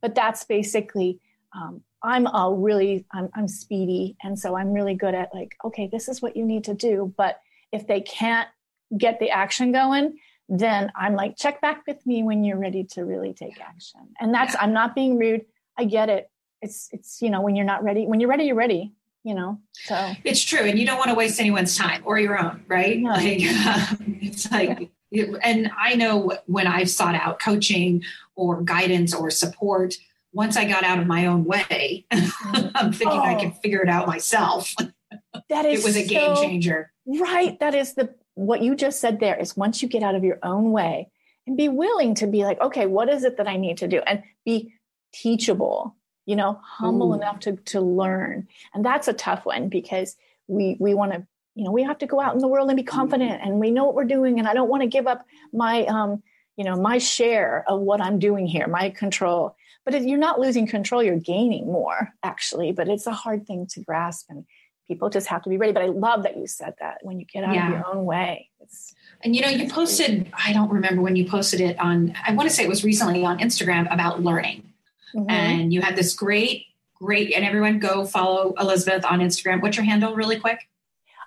But 0.00 0.14
that's 0.14 0.44
basically 0.44 1.20
um, 1.54 1.82
i'm 2.02 2.26
a 2.26 2.54
really 2.54 3.06
I'm, 3.12 3.30
I'm 3.34 3.48
speedy. 3.48 4.16
And 4.22 4.38
so 4.38 4.56
i'm 4.56 4.72
really 4.72 4.94
good 4.94 5.14
at 5.14 5.34
like 5.34 5.56
okay 5.64 5.88
this 5.90 6.08
is 6.08 6.20
what 6.20 6.36
you 6.36 6.44
need 6.44 6.64
to 6.64 6.74
do. 6.74 7.12
But 7.16 7.40
if 7.72 7.86
they 7.86 8.00
can't 8.00 8.48
get 8.96 9.18
the 9.18 9.30
action 9.30 9.72
going 9.72 10.18
then 10.48 10.92
i'm 10.94 11.14
like 11.14 11.36
check 11.38 11.58
back 11.62 11.82
with 11.86 12.04
me 12.06 12.22
when 12.22 12.44
you're 12.44 12.58
ready 12.58 12.84
to 12.84 13.04
really 13.04 13.32
take 13.32 13.60
action. 13.60 14.00
And 14.20 14.32
that's 14.32 14.54
i'm 14.60 14.72
not 14.72 14.94
being 14.94 15.18
rude. 15.18 15.46
I 15.76 15.84
get 15.84 16.08
it. 16.08 16.30
It's 16.62 16.88
it's 16.92 17.20
you 17.22 17.30
know 17.30 17.40
when 17.40 17.56
you're 17.56 17.64
not 17.64 17.82
ready 17.82 18.06
when 18.06 18.20
you're 18.20 18.30
ready 18.30 18.44
you're 18.44 18.56
ready 18.56 18.92
you 19.24 19.34
know 19.34 19.58
so 19.72 20.12
it's 20.22 20.42
true 20.42 20.60
and 20.60 20.78
you 20.78 20.86
don't 20.86 20.98
want 20.98 21.08
to 21.08 21.14
waste 21.14 21.40
anyone's 21.40 21.76
time 21.76 22.02
or 22.04 22.18
your 22.18 22.38
own 22.38 22.62
right 22.68 23.00
no. 23.00 23.10
like 23.10 23.38
it's 23.40 24.50
like 24.52 24.90
yeah. 25.10 25.24
and 25.42 25.70
i 25.78 25.94
know 25.94 26.32
when 26.46 26.66
i've 26.66 26.90
sought 26.90 27.14
out 27.14 27.40
coaching 27.40 28.02
or 28.36 28.60
guidance 28.62 29.14
or 29.14 29.30
support 29.30 29.94
once 30.32 30.56
i 30.56 30.64
got 30.64 30.84
out 30.84 30.98
of 30.98 31.06
my 31.06 31.26
own 31.26 31.44
way 31.44 32.04
i'm 32.10 32.92
thinking 32.92 33.18
oh. 33.18 33.24
i 33.24 33.34
can 33.34 33.50
figure 33.50 33.82
it 33.82 33.88
out 33.88 34.06
myself 34.06 34.74
that 35.48 35.64
is 35.64 35.80
it 35.80 35.84
was 35.84 35.96
a 35.96 36.06
game 36.06 36.36
changer 36.36 36.92
right 37.06 37.58
that 37.60 37.74
is 37.74 37.94
the 37.94 38.14
what 38.34 38.60
you 38.60 38.74
just 38.74 39.00
said 39.00 39.20
there 39.20 39.36
is 39.40 39.56
once 39.56 39.82
you 39.82 39.88
get 39.88 40.02
out 40.02 40.14
of 40.14 40.22
your 40.22 40.38
own 40.42 40.70
way 40.70 41.08
and 41.46 41.56
be 41.56 41.68
willing 41.68 42.14
to 42.14 42.26
be 42.26 42.44
like 42.44 42.60
okay 42.60 42.84
what 42.86 43.08
is 43.08 43.24
it 43.24 43.38
that 43.38 43.48
i 43.48 43.56
need 43.56 43.78
to 43.78 43.88
do 43.88 44.00
and 44.06 44.22
be 44.44 44.74
teachable 45.12 45.96
you 46.26 46.36
know 46.36 46.60
humble 46.62 47.12
Ooh. 47.12 47.16
enough 47.16 47.40
to 47.40 47.56
to 47.56 47.80
learn. 47.80 48.48
And 48.72 48.84
that's 48.84 49.08
a 49.08 49.12
tough 49.12 49.44
one 49.44 49.68
because 49.68 50.16
we 50.46 50.76
we 50.78 50.94
want 50.94 51.12
to 51.12 51.26
you 51.54 51.64
know 51.64 51.72
we 51.72 51.82
have 51.82 51.98
to 51.98 52.06
go 52.06 52.20
out 52.20 52.34
in 52.34 52.40
the 52.40 52.48
world 52.48 52.68
and 52.68 52.76
be 52.76 52.82
confident 52.82 53.40
and 53.42 53.60
we 53.60 53.70
know 53.70 53.84
what 53.84 53.94
we're 53.94 54.04
doing 54.04 54.38
and 54.38 54.48
i 54.48 54.54
don't 54.54 54.68
want 54.68 54.82
to 54.82 54.88
give 54.88 55.06
up 55.06 55.24
my 55.52 55.84
um 55.86 56.22
you 56.56 56.64
know 56.64 56.76
my 56.76 56.98
share 56.98 57.64
of 57.68 57.80
what 57.80 58.00
i'm 58.00 58.18
doing 58.18 58.46
here 58.46 58.66
my 58.66 58.90
control. 58.90 59.56
But 59.84 59.94
if 59.94 60.02
you're 60.04 60.18
not 60.18 60.40
losing 60.40 60.66
control 60.66 61.02
you're 61.02 61.16
gaining 61.16 61.66
more 61.66 62.12
actually. 62.22 62.72
But 62.72 62.88
it's 62.88 63.06
a 63.06 63.12
hard 63.12 63.46
thing 63.46 63.66
to 63.72 63.80
grasp 63.80 64.26
and 64.30 64.44
people 64.88 65.10
just 65.10 65.28
have 65.28 65.42
to 65.42 65.50
be 65.50 65.56
ready. 65.56 65.72
But 65.72 65.82
i 65.82 65.86
love 65.86 66.24
that 66.24 66.36
you 66.36 66.46
said 66.46 66.74
that 66.80 66.98
when 67.02 67.20
you 67.20 67.26
get 67.26 67.44
out 67.44 67.54
yeah. 67.54 67.66
of 67.66 67.72
your 67.72 67.86
own 67.86 68.04
way. 68.04 68.50
It's 68.60 68.94
and 69.22 69.34
you 69.34 69.42
know 69.42 69.48
you 69.48 69.68
posted 69.68 70.30
i 70.44 70.52
don't 70.52 70.70
remember 70.70 71.02
when 71.02 71.16
you 71.16 71.26
posted 71.26 71.60
it 71.60 71.78
on 71.78 72.14
i 72.26 72.32
want 72.32 72.48
to 72.48 72.54
say 72.54 72.62
it 72.62 72.68
was 72.68 72.84
recently 72.84 73.24
on 73.24 73.38
instagram 73.38 73.92
about 73.92 74.22
learning 74.22 74.73
Mm-hmm. 75.14 75.30
And 75.30 75.72
you 75.72 75.80
had 75.80 75.96
this 75.96 76.14
great, 76.14 76.66
great, 76.94 77.34
and 77.34 77.44
everyone 77.44 77.78
go 77.78 78.04
follow 78.04 78.54
Elizabeth 78.58 79.04
on 79.04 79.20
Instagram. 79.20 79.62
What's 79.62 79.76
your 79.76 79.84
handle, 79.84 80.14
really 80.14 80.38
quick? 80.38 80.68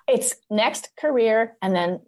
It's 0.06 0.34
next 0.50 0.90
career 0.96 1.56
and 1.60 1.74
then 1.74 2.00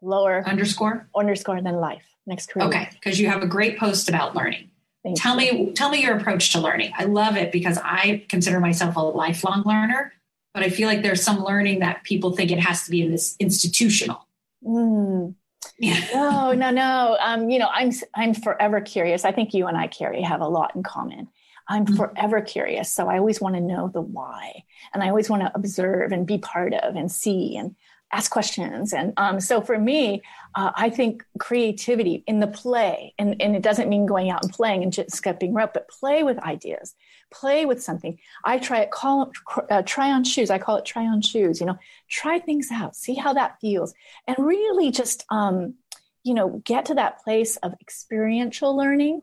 lower 0.00 0.42
underscore 0.46 1.08
underscore 1.14 1.56
and 1.56 1.66
then 1.66 1.76
life. 1.76 2.04
Next 2.26 2.50
career. 2.50 2.66
Okay, 2.66 2.88
because 2.92 3.20
you 3.20 3.28
have 3.28 3.42
a 3.42 3.46
great 3.46 3.78
post 3.78 4.08
about 4.08 4.36
learning. 4.36 4.70
Thank 5.02 5.20
tell 5.20 5.40
you. 5.40 5.52
me, 5.52 5.72
tell 5.72 5.90
me 5.90 6.00
your 6.00 6.16
approach 6.16 6.52
to 6.52 6.60
learning. 6.60 6.92
I 6.96 7.04
love 7.04 7.36
it 7.36 7.50
because 7.50 7.78
I 7.82 8.24
consider 8.28 8.60
myself 8.60 8.94
a 8.94 9.00
lifelong 9.00 9.64
learner, 9.66 10.12
but 10.54 10.62
I 10.62 10.68
feel 10.68 10.86
like 10.86 11.02
there's 11.02 11.22
some 11.22 11.42
learning 11.42 11.80
that 11.80 12.04
people 12.04 12.36
think 12.36 12.52
it 12.52 12.60
has 12.60 12.84
to 12.84 12.90
be 12.90 13.02
in 13.02 13.10
this 13.10 13.34
institutional. 13.40 14.26
Mm. 14.64 15.34
No, 15.78 16.52
no, 16.52 16.70
no. 16.70 17.16
Um, 17.20 17.50
you 17.50 17.58
know, 17.58 17.68
I'm 17.72 17.92
I'm 18.14 18.34
forever 18.34 18.80
curious. 18.80 19.24
I 19.24 19.32
think 19.32 19.54
you 19.54 19.66
and 19.66 19.76
I, 19.76 19.86
Carrie, 19.86 20.22
have 20.22 20.40
a 20.40 20.48
lot 20.48 20.74
in 20.74 20.82
common. 20.82 21.28
I'm 21.68 21.86
mm-hmm. 21.86 21.96
forever 21.96 22.40
curious. 22.40 22.90
So 22.92 23.08
I 23.08 23.18
always 23.18 23.40
want 23.40 23.54
to 23.54 23.60
know 23.60 23.88
the 23.88 24.00
why. 24.00 24.64
And 24.92 25.02
I 25.02 25.08
always 25.08 25.30
want 25.30 25.42
to 25.42 25.52
observe 25.54 26.12
and 26.12 26.26
be 26.26 26.38
part 26.38 26.74
of 26.74 26.96
and 26.96 27.10
see 27.10 27.56
and 27.56 27.76
ask 28.12 28.30
questions. 28.30 28.92
And 28.92 29.14
um, 29.16 29.40
so 29.40 29.60
for 29.60 29.78
me, 29.78 30.22
uh, 30.54 30.70
I 30.74 30.90
think 30.90 31.24
creativity 31.38 32.22
in 32.26 32.40
the 32.40 32.46
play, 32.46 33.14
and, 33.18 33.40
and 33.40 33.56
it 33.56 33.62
doesn't 33.62 33.88
mean 33.88 34.06
going 34.06 34.30
out 34.30 34.42
and 34.42 34.52
playing 34.52 34.82
and 34.82 34.92
just 34.92 35.12
skipping 35.12 35.54
rope, 35.54 35.72
but 35.72 35.88
play 35.88 36.22
with 36.22 36.38
ideas, 36.38 36.94
play 37.30 37.64
with 37.64 37.82
something. 37.82 38.18
I 38.44 38.58
try 38.58 38.80
it, 38.80 38.90
call 38.90 39.32
uh, 39.70 39.82
try 39.82 40.10
on 40.10 40.24
shoes. 40.24 40.50
I 40.50 40.58
call 40.58 40.76
it 40.76 40.84
try 40.84 41.06
on 41.06 41.22
shoes. 41.22 41.58
You 41.60 41.66
know, 41.66 41.78
try 42.08 42.38
things 42.38 42.68
out, 42.70 42.94
see 42.94 43.14
how 43.14 43.32
that 43.32 43.58
feels, 43.60 43.94
and 44.26 44.36
really 44.38 44.90
just 44.90 45.24
um, 45.30 45.74
you 46.22 46.34
know 46.34 46.62
get 46.64 46.86
to 46.86 46.94
that 46.94 47.24
place 47.24 47.56
of 47.56 47.72
experiential 47.80 48.76
learning, 48.76 49.22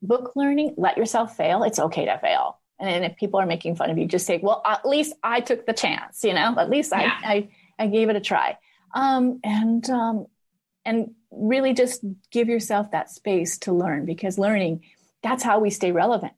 book 0.00 0.32
learning. 0.34 0.74
Let 0.78 0.96
yourself 0.96 1.36
fail. 1.36 1.62
It's 1.62 1.78
okay 1.78 2.06
to 2.06 2.18
fail. 2.18 2.56
And 2.78 3.04
if 3.04 3.16
people 3.16 3.38
are 3.38 3.44
making 3.44 3.76
fun 3.76 3.90
of 3.90 3.98
you, 3.98 4.06
just 4.06 4.26
say, 4.26 4.38
"Well, 4.42 4.62
at 4.64 4.86
least 4.86 5.12
I 5.22 5.40
took 5.40 5.66
the 5.66 5.74
chance." 5.74 6.24
You 6.24 6.32
know, 6.32 6.54
at 6.56 6.70
least 6.70 6.92
yeah. 6.96 7.18
I, 7.22 7.34
I 7.34 7.48
I 7.80 7.86
gave 7.86 8.10
it 8.10 8.16
a 8.16 8.20
try. 8.20 8.58
Um, 8.94 9.40
and 9.42 9.88
um, 9.90 10.26
and 10.84 11.12
really 11.30 11.72
just 11.72 12.04
give 12.30 12.48
yourself 12.48 12.90
that 12.90 13.10
space 13.10 13.58
to 13.58 13.72
learn 13.72 14.04
because 14.04 14.38
learning 14.38 14.82
that's 15.22 15.42
how 15.42 15.58
we 15.58 15.70
stay 15.70 15.92
relevant. 15.92 16.32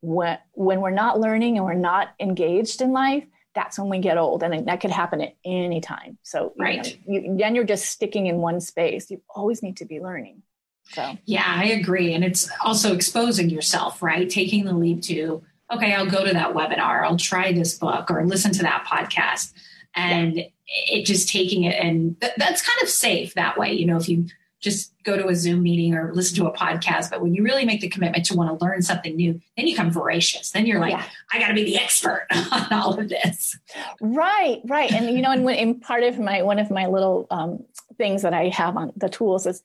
When 0.00 0.38
when 0.52 0.80
we're 0.80 0.90
not 0.90 1.20
learning 1.20 1.56
and 1.56 1.64
we're 1.64 1.74
not 1.74 2.08
engaged 2.20 2.82
in 2.82 2.92
life 2.92 3.24
that's 3.54 3.78
when 3.78 3.88
we 3.88 4.00
get 4.00 4.18
old 4.18 4.42
and 4.42 4.66
that 4.66 4.80
could 4.80 4.90
happen 4.90 5.20
at 5.20 5.36
any 5.44 5.80
time. 5.80 6.18
So 6.24 6.52
right 6.58 6.98
you 7.06 7.20
know, 7.20 7.28
you, 7.28 7.38
then 7.38 7.54
you're 7.54 7.64
just 7.64 7.86
sticking 7.86 8.26
in 8.26 8.38
one 8.38 8.60
space. 8.60 9.10
You 9.12 9.22
always 9.28 9.62
need 9.62 9.76
to 9.76 9.84
be 9.84 10.00
learning. 10.00 10.42
So. 10.90 11.16
Yeah 11.24 11.44
i 11.46 11.66
agree. 11.66 12.14
And 12.14 12.24
it's 12.24 12.50
also 12.62 12.94
exposing 12.94 13.50
yourself 13.50 14.02
right? 14.02 14.28
Taking 14.28 14.64
the 14.64 14.74
leap 14.74 15.02
to 15.02 15.42
okay 15.70 15.94
i'll 15.94 16.10
go 16.10 16.24
to 16.24 16.32
that 16.32 16.54
webinar. 16.54 17.04
I'll 17.04 17.16
try 17.16 17.52
this 17.52 17.78
book 17.78 18.10
or 18.10 18.26
listen 18.26 18.52
to 18.52 18.62
that 18.62 18.84
podcast 18.86 19.52
and 19.94 20.36
yeah. 20.36 20.44
it 20.66 21.04
just 21.06 21.28
taking 21.28 21.64
it 21.64 21.78
and 21.82 22.20
th- 22.20 22.34
that's 22.36 22.62
kind 22.62 22.82
of 22.82 22.88
safe 22.88 23.34
that 23.34 23.58
way 23.58 23.72
you 23.72 23.86
know 23.86 23.96
if 23.96 24.08
you 24.08 24.26
just 24.64 24.94
go 25.04 25.16
to 25.16 25.28
a 25.28 25.34
Zoom 25.36 25.62
meeting 25.62 25.94
or 25.94 26.12
listen 26.14 26.36
to 26.38 26.46
a 26.46 26.52
podcast. 26.52 27.10
But 27.10 27.20
when 27.20 27.34
you 27.34 27.44
really 27.44 27.66
make 27.66 27.82
the 27.82 27.88
commitment 27.88 28.24
to 28.26 28.34
want 28.34 28.58
to 28.58 28.64
learn 28.64 28.80
something 28.80 29.14
new, 29.14 29.38
then 29.56 29.66
you 29.66 29.74
become 29.74 29.92
voracious. 29.92 30.50
Then 30.50 30.64
you're 30.64 30.80
like, 30.80 30.92
yeah. 30.92 31.04
I 31.30 31.38
got 31.38 31.48
to 31.48 31.54
be 31.54 31.64
the 31.64 31.78
expert 31.78 32.26
on 32.50 32.72
all 32.72 32.98
of 32.98 33.10
this. 33.10 33.58
Right, 34.00 34.62
right. 34.64 34.90
And 34.90 35.14
you 35.14 35.20
know, 35.20 35.30
and 35.30 35.44
when, 35.44 35.56
in 35.56 35.80
part 35.80 36.02
of 36.02 36.18
my 36.18 36.42
one 36.42 36.58
of 36.58 36.70
my 36.70 36.86
little 36.86 37.26
um, 37.30 37.62
things 37.98 38.22
that 38.22 38.32
I 38.32 38.48
have 38.48 38.76
on 38.76 38.92
the 38.96 39.10
tools 39.10 39.46
is 39.46 39.62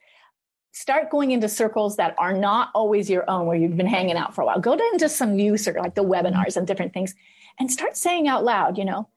start 0.74 1.10
going 1.10 1.32
into 1.32 1.48
circles 1.48 1.96
that 1.96 2.14
are 2.20 2.34
not 2.34 2.70
always 2.76 3.10
your 3.10 3.28
own, 3.30 3.48
where 3.48 3.58
you've 3.58 3.78
been 3.78 3.88
hanging 3.88 4.18
out 4.18 4.36
for 4.36 4.42
a 4.42 4.46
while. 4.46 4.60
Go 4.60 4.74
into 4.74 5.08
some 5.08 5.36
new 5.36 5.56
circle, 5.56 5.82
like 5.82 5.96
the 5.96 6.04
webinars 6.04 6.58
and 6.58 6.68
different 6.68 6.94
things, 6.94 7.16
and 7.58 7.72
start 7.72 7.96
saying 7.96 8.28
out 8.28 8.44
loud, 8.44 8.78
you 8.78 8.84
know. 8.84 9.08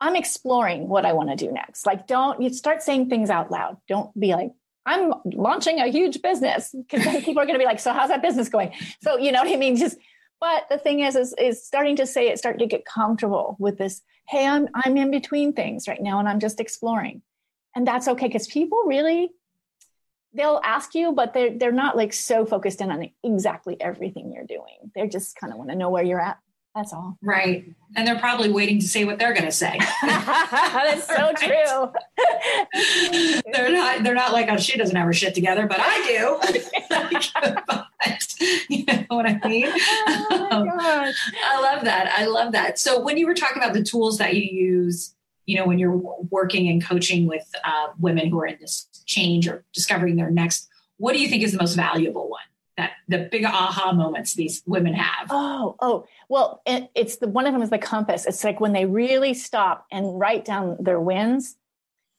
I'm 0.00 0.16
exploring 0.16 0.88
what 0.88 1.04
I 1.04 1.12
want 1.12 1.28
to 1.30 1.36
do 1.36 1.52
next. 1.52 1.86
Like, 1.86 2.06
don't 2.06 2.40
you 2.40 2.52
start 2.52 2.82
saying 2.82 3.10
things 3.10 3.28
out 3.28 3.50
loud. 3.50 3.76
Don't 3.86 4.18
be 4.18 4.32
like, 4.32 4.52
I'm 4.86 5.12
launching 5.24 5.78
a 5.78 5.88
huge 5.88 6.22
business 6.22 6.74
because 6.74 7.04
then 7.04 7.22
people 7.22 7.42
are 7.42 7.46
going 7.46 7.58
to 7.58 7.62
be 7.62 7.66
like, 7.66 7.80
so 7.80 7.92
how's 7.92 8.08
that 8.08 8.22
business 8.22 8.48
going? 8.48 8.72
So, 9.02 9.18
you 9.18 9.30
know 9.30 9.42
what 9.42 9.52
I 9.52 9.56
mean? 9.56 9.76
Just, 9.76 9.98
but 10.40 10.64
the 10.70 10.78
thing 10.78 11.00
is, 11.00 11.16
is, 11.16 11.34
is 11.38 11.64
starting 11.64 11.96
to 11.96 12.06
say 12.06 12.28
it, 12.28 12.38
start 12.38 12.58
to 12.60 12.66
get 12.66 12.86
comfortable 12.86 13.56
with 13.58 13.76
this. 13.76 14.00
Hey, 14.26 14.46
I'm, 14.46 14.68
I'm 14.74 14.96
in 14.96 15.10
between 15.10 15.52
things 15.52 15.86
right 15.86 16.00
now 16.00 16.18
and 16.18 16.28
I'm 16.28 16.40
just 16.40 16.60
exploring. 16.60 17.20
And 17.76 17.86
that's 17.86 18.08
okay. 18.08 18.30
Cause 18.30 18.46
people 18.46 18.84
really, 18.86 19.30
they'll 20.32 20.60
ask 20.64 20.94
you, 20.94 21.12
but 21.12 21.34
they're, 21.34 21.58
they're 21.58 21.72
not 21.72 21.96
like 21.96 22.14
so 22.14 22.46
focused 22.46 22.80
in 22.80 22.90
on 22.90 23.10
exactly 23.22 23.78
everything 23.80 24.32
you're 24.32 24.46
doing. 24.46 24.92
They 24.94 25.08
just 25.08 25.36
kind 25.36 25.52
of 25.52 25.58
want 25.58 25.70
to 25.70 25.76
know 25.76 25.90
where 25.90 26.04
you're 26.04 26.20
at. 26.20 26.38
That's 26.74 26.92
all. 26.92 27.18
Right. 27.20 27.72
And 27.96 28.06
they're 28.06 28.18
probably 28.18 28.50
waiting 28.50 28.78
to 28.78 28.86
say 28.86 29.04
what 29.04 29.18
they're 29.18 29.32
going 29.32 29.46
to 29.46 29.52
say. 29.52 29.76
That's 30.02 31.06
so 31.06 31.32
true. 31.36 31.92
they're 33.52 33.72
not 33.72 34.04
they're 34.04 34.14
not 34.14 34.32
like, 34.32 34.48
oh, 34.48 34.56
she 34.56 34.78
doesn't 34.78 34.94
have 34.94 35.06
her 35.06 35.12
shit 35.12 35.34
together, 35.34 35.66
but 35.66 35.78
I 35.80 35.98
do. 36.06 36.38
you 38.68 38.84
know 38.84 39.04
what 39.08 39.26
I 39.26 39.40
mean? 39.48 39.66
Oh 40.08 40.48
um, 40.50 41.14
I 41.44 41.60
love 41.60 41.84
that. 41.84 42.14
I 42.16 42.26
love 42.26 42.52
that. 42.52 42.78
So 42.78 43.00
when 43.00 43.18
you 43.18 43.26
were 43.26 43.34
talking 43.34 43.60
about 43.60 43.74
the 43.74 43.82
tools 43.82 44.18
that 44.18 44.36
you 44.36 44.42
use, 44.42 45.14
you 45.46 45.56
know, 45.56 45.66
when 45.66 45.80
you're 45.80 45.96
working 46.30 46.68
and 46.68 46.84
coaching 46.84 47.26
with 47.26 47.50
uh, 47.64 47.88
women 47.98 48.28
who 48.28 48.38
are 48.40 48.46
in 48.46 48.58
this 48.60 48.86
change 49.06 49.48
or 49.48 49.64
discovering 49.72 50.14
their 50.14 50.30
next, 50.30 50.68
what 50.98 51.14
do 51.14 51.20
you 51.20 51.28
think 51.28 51.42
is 51.42 51.50
the 51.50 51.58
most 51.58 51.74
valuable 51.74 52.28
one? 52.28 52.40
That 52.80 52.92
the 53.08 53.28
big 53.30 53.44
aha 53.44 53.92
moments 53.92 54.34
these 54.34 54.62
women 54.66 54.94
have? 54.94 55.28
Oh, 55.30 55.76
oh, 55.80 56.06
well, 56.28 56.62
it, 56.66 56.90
it's 56.94 57.16
the 57.16 57.28
one 57.28 57.46
of 57.46 57.52
them 57.52 57.62
is 57.62 57.70
the 57.70 57.78
compass. 57.78 58.26
It's 58.26 58.42
like 58.42 58.60
when 58.60 58.72
they 58.72 58.86
really 58.86 59.34
stop 59.34 59.86
and 59.92 60.18
write 60.18 60.44
down 60.44 60.76
their 60.80 60.98
wins, 60.98 61.56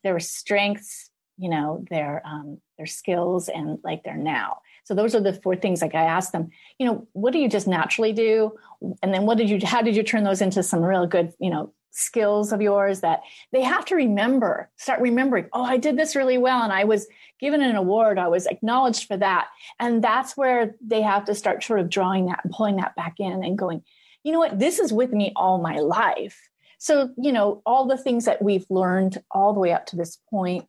their 0.04 0.20
strengths, 0.20 1.10
you 1.38 1.50
know, 1.50 1.84
their 1.90 2.22
um, 2.26 2.60
their 2.78 2.86
skills, 2.86 3.50
and 3.50 3.80
like 3.84 4.04
their 4.04 4.18
now. 4.18 4.60
So 4.84 4.94
those 4.94 5.16
are 5.16 5.22
the 5.22 5.34
four 5.34 5.56
things. 5.56 5.82
Like 5.82 5.96
I 5.96 6.04
asked 6.04 6.32
them, 6.32 6.50
you 6.78 6.86
know, 6.86 7.08
what 7.14 7.34
do 7.34 7.40
you 7.40 7.50
just 7.50 7.68
naturally 7.68 8.14
do, 8.14 8.54
and 9.02 9.14
then 9.14 9.26
what 9.26 9.38
did 9.38 9.50
you? 9.50 9.60
How 9.64 9.82
did 9.82 9.96
you 9.96 10.04
turn 10.04 10.24
those 10.24 10.42
into 10.42 10.62
some 10.62 10.84
real 10.84 11.08
good, 11.08 11.34
you 11.40 11.50
know, 11.50 11.74
skills 11.92 12.52
of 12.52 12.62
yours 12.62 13.02
that 13.02 13.22
they 13.52 13.62
have 13.62 13.86
to 13.86 13.96
remember? 13.96 14.70
Start 14.78 15.02
remembering. 15.02 15.48
Oh, 15.54 15.64
I 15.64 15.78
did 15.78 15.98
this 15.98 16.16
really 16.16 16.38
well, 16.38 16.64
and 16.64 16.74
I 16.74 16.84
was 16.84 17.08
given 17.40 17.62
an 17.62 17.76
award. 17.76 18.18
I 18.18 18.28
was 18.28 18.48
acknowledged 18.48 19.08
for 19.08 19.18
that, 19.18 19.48
and 19.80 20.04
that's 20.04 20.36
where 20.36 20.76
they 20.82 21.02
have 21.02 21.26
to 21.26 21.36
start 21.36 21.64
sort 21.64 21.80
of 21.80 21.90
drawing 21.90 22.26
that 22.28 22.42
and 22.44 22.54
pulling 22.54 22.78
that 22.78 22.96
back 22.96 23.16
in 23.20 23.44
and 23.44 23.58
going. 23.58 23.84
You 24.24 24.32
know 24.32 24.40
what? 24.40 24.60
This 24.60 24.80
is 24.80 24.94
with 24.94 25.12
me 25.12 25.34
all 25.36 25.58
my 25.58 25.78
life. 25.78 26.50
So, 26.78 27.12
you 27.16 27.32
know, 27.32 27.62
all 27.66 27.88
the 27.88 27.98
things 27.98 28.26
that 28.26 28.42
we've 28.42 28.66
learned 28.70 29.22
all 29.30 29.54
the 29.54 29.60
way 29.60 29.72
up 29.72 29.86
to 29.88 29.96
this 29.96 30.18
point 30.30 30.66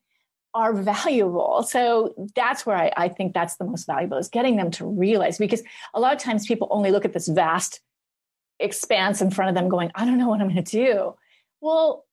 are 0.54 0.74
valuable. 0.74 1.62
So 1.62 2.14
that's 2.34 2.66
where 2.66 2.76
I, 2.76 2.92
I, 2.96 3.08
think 3.08 3.32
that's 3.32 3.56
the 3.56 3.64
most 3.64 3.86
valuable 3.86 4.18
is 4.18 4.28
getting 4.28 4.56
them 4.56 4.70
to 4.72 4.86
realize 4.86 5.38
because 5.38 5.62
a 5.94 6.00
lot 6.00 6.14
of 6.14 6.20
times 6.20 6.46
people 6.46 6.68
only 6.70 6.90
look 6.90 7.04
at 7.04 7.14
this 7.14 7.28
vast 7.28 7.80
expanse 8.62 9.20
in 9.20 9.30
front 9.30 9.48
of 9.48 9.54
them 9.54 9.68
going, 9.68 9.90
I 9.94 10.04
don't 10.04 10.18
know 10.18 10.28
what 10.28 10.40
I'm 10.40 10.48
going 10.48 10.62
to 10.62 10.70
do. 10.70 11.14
Well, 11.60 12.04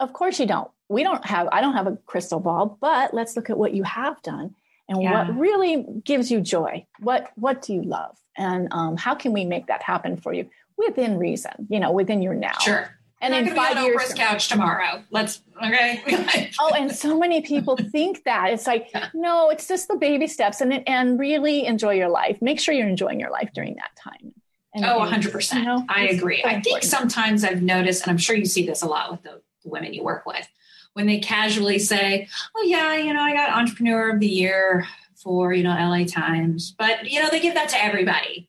of 0.00 0.12
course 0.12 0.38
you 0.40 0.46
don't. 0.46 0.70
We 0.88 1.02
don't 1.02 1.24
have, 1.24 1.48
I 1.50 1.60
don't 1.60 1.74
have 1.74 1.86
a 1.86 1.96
crystal 2.06 2.40
ball, 2.40 2.78
but 2.80 3.12
let's 3.12 3.36
look 3.36 3.50
at 3.50 3.58
what 3.58 3.74
you 3.74 3.82
have 3.82 4.20
done 4.22 4.54
and 4.88 5.02
yeah. 5.02 5.28
what 5.28 5.38
really 5.38 5.84
gives 6.04 6.30
you 6.30 6.40
joy. 6.40 6.86
What, 7.00 7.30
what 7.34 7.62
do 7.62 7.74
you 7.74 7.82
love? 7.82 8.16
And 8.36 8.68
um, 8.70 8.96
how 8.96 9.14
can 9.14 9.32
we 9.32 9.44
make 9.44 9.66
that 9.66 9.82
happen 9.82 10.16
for 10.16 10.32
you 10.32 10.48
within 10.76 11.18
reason, 11.18 11.66
you 11.68 11.80
know, 11.80 11.90
within 11.90 12.22
your 12.22 12.34
now? 12.34 12.58
Sure 12.60 12.96
and 13.20 13.34
in 13.34 13.54
five 13.54 13.78
years, 13.78 14.02
Oprah's 14.02 14.14
couch 14.14 14.48
tomorrow. 14.48 15.02
Let's 15.10 15.40
okay. 15.62 16.50
oh, 16.60 16.72
and 16.74 16.92
so 16.92 17.18
many 17.18 17.40
people 17.40 17.76
think 17.92 18.24
that 18.24 18.52
it's 18.52 18.66
like 18.66 18.90
yeah. 18.94 19.08
no, 19.14 19.50
it's 19.50 19.66
just 19.66 19.88
the 19.88 19.96
baby 19.96 20.26
steps, 20.26 20.60
and 20.60 20.86
and 20.88 21.18
really 21.18 21.66
enjoy 21.66 21.94
your 21.94 22.08
life. 22.08 22.40
Make 22.42 22.60
sure 22.60 22.74
you're 22.74 22.88
enjoying 22.88 23.18
your 23.18 23.30
life 23.30 23.50
during 23.54 23.76
that 23.76 23.90
time. 23.96 24.34
And, 24.76 24.84
oh, 24.84 24.98
100 24.98 25.32
percent. 25.32 25.60
You 25.60 25.66
know, 25.66 25.84
I 25.88 26.08
agree. 26.08 26.42
So 26.42 26.48
I 26.48 26.60
think 26.60 26.82
sometimes 26.82 27.44
I've 27.44 27.62
noticed, 27.62 28.02
and 28.02 28.10
I'm 28.10 28.18
sure 28.18 28.36
you 28.36 28.44
see 28.44 28.66
this 28.66 28.82
a 28.82 28.86
lot 28.86 29.10
with 29.10 29.22
the 29.22 29.40
women 29.64 29.92
you 29.94 30.04
work 30.04 30.26
with, 30.26 30.46
when 30.92 31.06
they 31.06 31.18
casually 31.18 31.78
say, 31.78 32.28
"Oh 32.56 32.62
yeah, 32.62 32.96
you 32.96 33.12
know, 33.12 33.22
I 33.22 33.32
got 33.32 33.56
Entrepreneur 33.56 34.10
of 34.10 34.20
the 34.20 34.28
Year 34.28 34.86
for 35.14 35.52
you 35.52 35.64
know 35.64 35.74
LA 35.74 36.04
Times," 36.04 36.74
but 36.78 37.10
you 37.10 37.22
know 37.22 37.28
they 37.30 37.40
give 37.40 37.54
that 37.54 37.70
to 37.70 37.82
everybody 37.82 38.48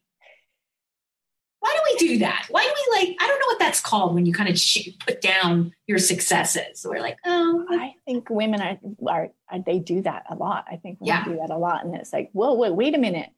why 1.68 1.76
do 1.76 2.06
we 2.06 2.08
do 2.08 2.20
that? 2.20 2.48
Why 2.50 2.64
do 2.64 2.70
we 2.70 3.00
like? 3.00 3.18
I 3.20 3.28
don't 3.28 3.40
know 3.40 3.46
what 3.48 3.60
that's 3.60 3.82
called 3.82 4.14
when 4.14 4.26
you 4.26 4.34
kind 4.34 4.50
of 4.50 4.60
put 5.00 5.22
down 5.22 5.74
your 5.88 5.98
successes. 5.98 6.86
We're 6.88 7.02
like, 7.02 7.18
oh, 7.26 7.66
I 7.70 7.94
think 8.06 8.30
women 8.30 8.62
are, 8.62 8.80
are, 9.08 9.30
are 9.52 9.60
they 9.66 9.80
do 9.80 10.02
that 10.04 10.26
a 10.30 10.36
lot. 10.36 10.66
I 10.72 10.78
think 10.78 11.02
women 11.02 11.08
yeah. 11.08 11.24
do 11.26 11.36
that 11.38 11.50
a 11.50 11.58
lot, 11.58 11.84
and 11.84 11.96
it's 11.96 12.14
like, 12.14 12.30
whoa, 12.32 12.54
wait, 12.54 12.74
wait 12.74 12.96
a 12.96 12.98
minute. 12.98 13.30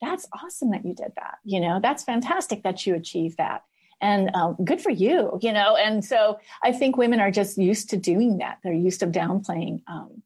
That's 0.00 0.26
awesome 0.32 0.70
that 0.70 0.84
you 0.84 0.94
did 0.94 1.12
that. 1.16 1.38
You 1.44 1.60
know, 1.60 1.80
that's 1.82 2.04
fantastic 2.04 2.62
that 2.62 2.86
you 2.86 2.94
achieved 2.94 3.36
that, 3.38 3.64
and 4.00 4.30
um, 4.34 4.56
good 4.64 4.80
for 4.80 4.90
you. 4.90 5.38
You 5.42 5.52
know, 5.52 5.76
and 5.76 6.04
so 6.04 6.38
I 6.62 6.72
think 6.72 6.96
women 6.96 7.20
are 7.20 7.30
just 7.30 7.58
used 7.58 7.90
to 7.90 7.96
doing 7.96 8.38
that. 8.38 8.58
They're 8.62 8.72
used 8.72 9.00
to 9.00 9.06
downplaying. 9.06 9.82
Um, 9.86 10.22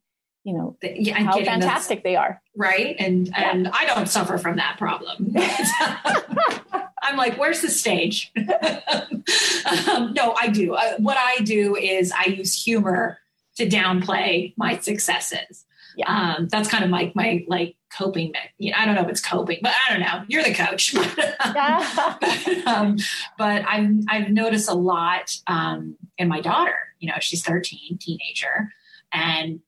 you 0.46 0.52
know 0.52 0.76
yeah, 0.82 1.14
how 1.20 1.42
fantastic 1.42 2.04
they 2.04 2.16
are 2.16 2.42
right 2.54 2.96
and 2.98 3.28
yeah. 3.28 3.50
and 3.50 3.68
i 3.68 3.87
don't 3.87 4.10
suffer 4.10 4.37
from 4.37 4.56
that 4.56 4.76
problem 4.76 5.34
I'm 7.04 7.16
like, 7.16 7.38
where's 7.38 7.60
the 7.60 7.68
stage? 7.68 8.32
um, 8.37 10.14
no, 10.14 10.34
I 10.40 10.48
do. 10.48 10.74
Uh, 10.74 10.96
what 10.98 11.18
I 11.18 11.42
do 11.44 11.76
is 11.76 12.12
I 12.12 12.26
use 12.28 12.64
humor 12.64 13.18
to 13.56 13.68
downplay 13.68 14.54
my 14.56 14.78
successes. 14.78 15.66
Yeah. 15.96 16.35
Um, 16.38 16.48
that's 16.48 16.68
kind 16.68 16.85
of 16.85 16.90
like 16.90 17.14
my 17.14 17.44
like 17.46 17.76
coping. 17.92 18.33
You 18.59 18.72
know, 18.72 18.78
I 18.78 18.85
don't 18.85 18.94
know 18.94 19.02
if 19.02 19.09
it's 19.09 19.20
coping, 19.20 19.59
but 19.62 19.72
I 19.72 19.92
don't 19.92 20.00
know. 20.00 20.24
You're 20.28 20.42
the 20.42 20.54
coach. 20.54 20.94
but, 21.16 22.66
um, 22.66 22.96
but 23.38 23.64
I've 23.68 23.90
I've 24.09 24.30
noticed 24.30 24.68
a 24.68 24.74
lot 24.74 25.37
um, 25.46 25.96
in 26.18 26.28
my 26.28 26.40
daughter. 26.40 26.76
You 26.98 27.09
know, 27.09 27.16
she's 27.20 27.42
13, 27.42 27.98
teenager, 27.98 28.72
and 29.12 29.61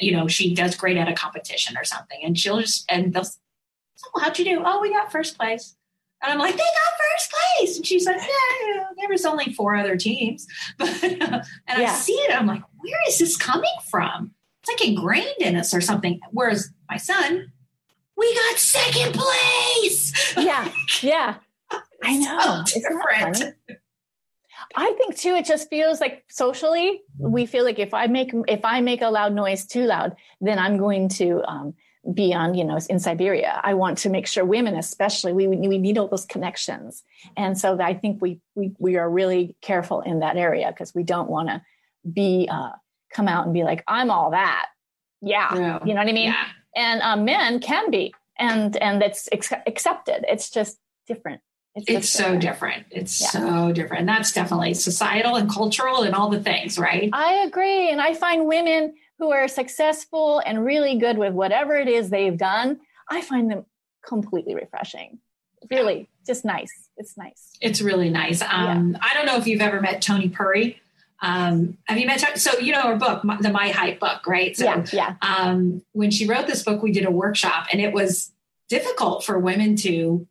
you 0.00 0.12
know 0.12 0.28
she 0.28 0.54
does 0.54 0.76
great 0.76 0.96
at 0.96 1.08
a 1.08 1.14
competition 1.14 1.76
or 1.76 1.84
something, 1.84 2.18
and 2.22 2.38
she'll 2.38 2.60
just 2.60 2.90
and 2.90 3.12
they'll. 3.12 3.26
Oh, 4.14 4.20
how'd 4.20 4.38
you 4.38 4.44
do? 4.44 4.62
Oh, 4.64 4.80
we 4.80 4.90
got 4.90 5.10
first 5.10 5.38
place. 5.38 5.76
And 6.22 6.32
I'm 6.32 6.38
like, 6.38 6.54
they 6.54 6.58
got 6.58 7.18
first 7.18 7.32
place. 7.32 7.76
And 7.76 7.86
she's 7.86 8.06
like, 8.06 8.16
yeah, 8.16 8.84
there 8.96 9.08
was 9.08 9.26
only 9.26 9.52
four 9.52 9.76
other 9.76 9.96
teams. 9.96 10.46
But, 10.78 11.02
uh, 11.02 11.42
and 11.66 11.82
yeah. 11.82 11.90
I 11.90 11.94
see 11.94 12.12
it. 12.12 12.38
I'm 12.38 12.46
like, 12.46 12.62
where 12.78 12.98
is 13.08 13.18
this 13.18 13.36
coming 13.36 13.70
from? 13.90 14.32
It's 14.66 14.80
like 14.80 14.88
ingrained 14.88 15.36
in 15.40 15.56
us 15.56 15.72
or 15.74 15.80
something. 15.80 16.20
Whereas 16.32 16.70
my 16.90 16.96
son, 16.96 17.52
we 18.16 18.34
got 18.34 18.58
second 18.58 19.14
place. 19.14 20.36
Yeah. 20.36 20.70
Yeah. 21.02 21.36
I 22.02 22.16
know. 22.16 22.64
So 22.66 22.80
different. 22.80 23.54
I 24.74 24.92
think 24.98 25.16
too, 25.16 25.34
it 25.34 25.44
just 25.44 25.70
feels 25.70 26.00
like 26.00 26.24
socially, 26.28 27.02
we 27.18 27.46
feel 27.46 27.64
like 27.64 27.78
if 27.78 27.94
I 27.94 28.08
make 28.08 28.32
if 28.48 28.64
I 28.64 28.80
make 28.80 29.02
a 29.02 29.08
loud 29.08 29.32
noise 29.32 29.66
too 29.66 29.84
loud, 29.84 30.16
then 30.40 30.58
I'm 30.58 30.76
going 30.76 31.08
to 31.10 31.42
um, 31.48 31.74
beyond 32.12 32.56
you 32.56 32.64
know 32.64 32.78
in 32.88 33.00
siberia 33.00 33.60
i 33.64 33.74
want 33.74 33.98
to 33.98 34.08
make 34.08 34.28
sure 34.28 34.44
women 34.44 34.76
especially 34.76 35.32
we, 35.32 35.48
we 35.48 35.76
need 35.76 35.98
all 35.98 36.06
those 36.06 36.24
connections 36.24 37.02
and 37.36 37.58
so 37.58 37.76
i 37.80 37.94
think 37.94 38.22
we 38.22 38.38
we, 38.54 38.72
we 38.78 38.96
are 38.96 39.10
really 39.10 39.56
careful 39.60 40.02
in 40.02 40.20
that 40.20 40.36
area 40.36 40.68
because 40.70 40.94
we 40.94 41.02
don't 41.02 41.28
want 41.28 41.48
to 41.48 41.60
be 42.08 42.48
uh, 42.48 42.70
come 43.16 43.28
out 43.28 43.44
and 43.44 43.54
be 43.54 43.64
like 43.64 43.82
i'm 43.88 44.10
all 44.10 44.30
that 44.30 44.66
yeah 45.22 45.48
no. 45.52 45.80
you 45.84 45.94
know 45.94 46.00
what 46.00 46.08
i 46.08 46.12
mean 46.12 46.28
yeah. 46.28 46.46
and 46.76 47.00
um, 47.02 47.24
men 47.24 47.58
can 47.60 47.90
be 47.90 48.14
and 48.38 48.76
and 48.76 49.00
that's 49.00 49.28
ex- 49.32 49.52
accepted 49.66 50.24
it's 50.28 50.50
just 50.50 50.78
different 51.06 51.40
it's, 51.76 51.90
it's 51.90 52.08
so 52.08 52.38
different. 52.38 52.86
It's 52.90 53.20
yeah. 53.20 53.28
so 53.28 53.70
different. 53.70 54.00
And 54.00 54.08
that's 54.08 54.32
definitely 54.32 54.72
societal 54.72 55.36
and 55.36 55.48
cultural 55.48 56.04
and 56.04 56.14
all 56.14 56.30
the 56.30 56.42
things, 56.42 56.78
right? 56.78 57.10
I 57.12 57.44
agree. 57.46 57.90
And 57.90 58.00
I 58.00 58.14
find 58.14 58.46
women 58.46 58.94
who 59.18 59.30
are 59.30 59.46
successful 59.46 60.40
and 60.44 60.64
really 60.64 60.98
good 60.98 61.18
with 61.18 61.34
whatever 61.34 61.76
it 61.76 61.86
is 61.86 62.08
they've 62.08 62.36
done, 62.36 62.80
I 63.10 63.20
find 63.20 63.50
them 63.50 63.66
completely 64.06 64.54
refreshing. 64.54 65.18
Really, 65.70 66.08
just 66.26 66.46
nice. 66.46 66.72
It's 66.96 67.16
nice. 67.18 67.50
It's 67.60 67.82
really 67.82 68.08
nice. 68.08 68.40
Um, 68.40 68.92
yeah. 68.92 68.98
I 69.02 69.14
don't 69.14 69.26
know 69.26 69.36
if 69.36 69.46
you've 69.46 69.60
ever 69.60 69.80
met 69.80 70.00
Tony 70.00 70.30
Purry. 70.30 70.80
Um, 71.22 71.78
have 71.84 71.98
you 71.98 72.06
met? 72.06 72.20
Tony? 72.20 72.36
So 72.38 72.58
you 72.58 72.72
know 72.72 72.82
her 72.82 72.96
book, 72.96 73.22
the 73.40 73.50
My 73.50 73.68
Hype 73.68 74.00
book, 74.00 74.26
right? 74.26 74.56
So, 74.56 74.64
yeah. 74.64 74.84
yeah. 74.92 75.14
Um, 75.22 75.82
when 75.92 76.10
she 76.10 76.26
wrote 76.26 76.46
this 76.46 76.62
book, 76.62 76.82
we 76.82 76.92
did 76.92 77.06
a 77.06 77.10
workshop, 77.10 77.66
and 77.72 77.80
it 77.80 77.92
was 77.92 78.32
difficult 78.68 79.24
for 79.24 79.38
women 79.38 79.76
to 79.76 80.26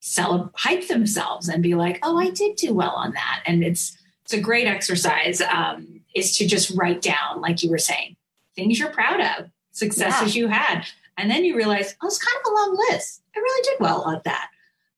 sell 0.00 0.52
hype 0.54 0.86
themselves 0.86 1.48
and 1.48 1.62
be 1.62 1.74
like, 1.74 1.98
"Oh, 2.02 2.18
I 2.18 2.30
did 2.30 2.56
do 2.56 2.72
well 2.72 2.92
on 2.92 3.12
that." 3.12 3.42
And 3.46 3.64
it's 3.64 3.98
it's 4.24 4.32
a 4.32 4.40
great 4.40 4.66
exercise. 4.66 5.40
Um, 5.40 5.98
is 6.14 6.36
to 6.36 6.46
just 6.46 6.70
write 6.70 7.00
down, 7.00 7.40
like 7.40 7.62
you 7.62 7.70
were 7.70 7.78
saying, 7.78 8.16
things 8.54 8.78
you're 8.78 8.90
proud 8.90 9.20
of, 9.20 9.50
successes 9.72 10.34
yeah. 10.34 10.42
you 10.42 10.48
had. 10.48 10.84
And 11.16 11.30
then 11.30 11.44
you 11.44 11.56
realize, 11.56 11.96
oh, 12.02 12.06
it's 12.06 12.18
kind 12.18 12.36
of 12.44 12.52
a 12.52 12.54
long 12.54 12.84
list. 12.88 13.22
I 13.36 13.40
really 13.40 13.62
did 13.62 13.80
well 13.80 14.02
on 14.02 14.20
that. 14.24 14.48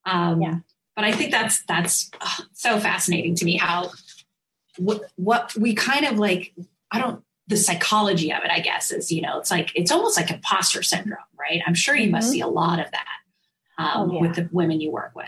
Um, 0.05 0.43
yeah. 0.43 0.59
But 0.97 1.05
I 1.05 1.13
think 1.13 1.31
that's 1.31 1.63
that's 1.65 2.11
oh, 2.21 2.39
so 2.53 2.79
fascinating 2.79 3.35
to 3.37 3.45
me 3.45 3.57
how 3.57 3.91
what, 4.79 5.03
what 5.17 5.55
we 5.57 5.75
kind 5.75 6.07
of 6.07 6.19
like. 6.19 6.55
I 6.93 6.99
don't 7.01 7.23
the 7.47 7.57
psychology 7.57 8.33
of 8.33 8.43
it. 8.45 8.51
I 8.51 8.61
guess 8.61 8.91
is 8.91 9.11
you 9.11 9.23
know 9.23 9.39
it's 9.39 9.51
like 9.51 9.73
it's 9.75 9.91
almost 9.91 10.17
like 10.17 10.31
imposter 10.31 10.83
syndrome, 10.83 11.19
right? 11.39 11.63
I'm 11.67 11.75
sure 11.75 11.95
you 11.95 12.05
mm-hmm. 12.05 12.13
must 12.13 12.31
see 12.31 12.41
a 12.41 12.47
lot 12.47 12.81
of 12.81 12.91
that 12.91 13.19
um, 13.79 14.11
oh, 14.11 14.15
yeah. 14.15 14.21
with 14.21 14.37
the 14.37 14.49
women 14.53 14.81
you 14.81 14.91
work 14.91 15.13
with. 15.15 15.27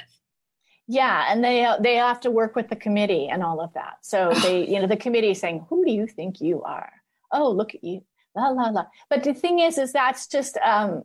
Yeah, 0.88 1.26
and 1.30 1.42
they 1.42 1.68
they 1.80 1.96
have 1.96 2.20
to 2.20 2.30
work 2.30 2.56
with 2.56 2.68
the 2.68 2.76
committee 2.76 3.28
and 3.28 3.42
all 3.42 3.60
of 3.60 3.72
that. 3.74 3.98
So 4.02 4.32
they, 4.42 4.66
you 4.66 4.80
know, 4.80 4.86
the 4.86 4.96
committee 4.96 5.34
saying, 5.34 5.66
"Who 5.68 5.84
do 5.84 5.92
you 5.92 6.06
think 6.06 6.40
you 6.40 6.62
are? 6.62 6.92
Oh, 7.30 7.50
look 7.50 7.74
at 7.74 7.84
you 7.84 8.02
la 8.34 8.48
la 8.48 8.68
la. 8.68 8.86
But 9.08 9.22
the 9.22 9.34
thing 9.34 9.58
is, 9.58 9.78
is 9.78 9.92
that's 9.92 10.26
just 10.26 10.56
um, 10.58 11.02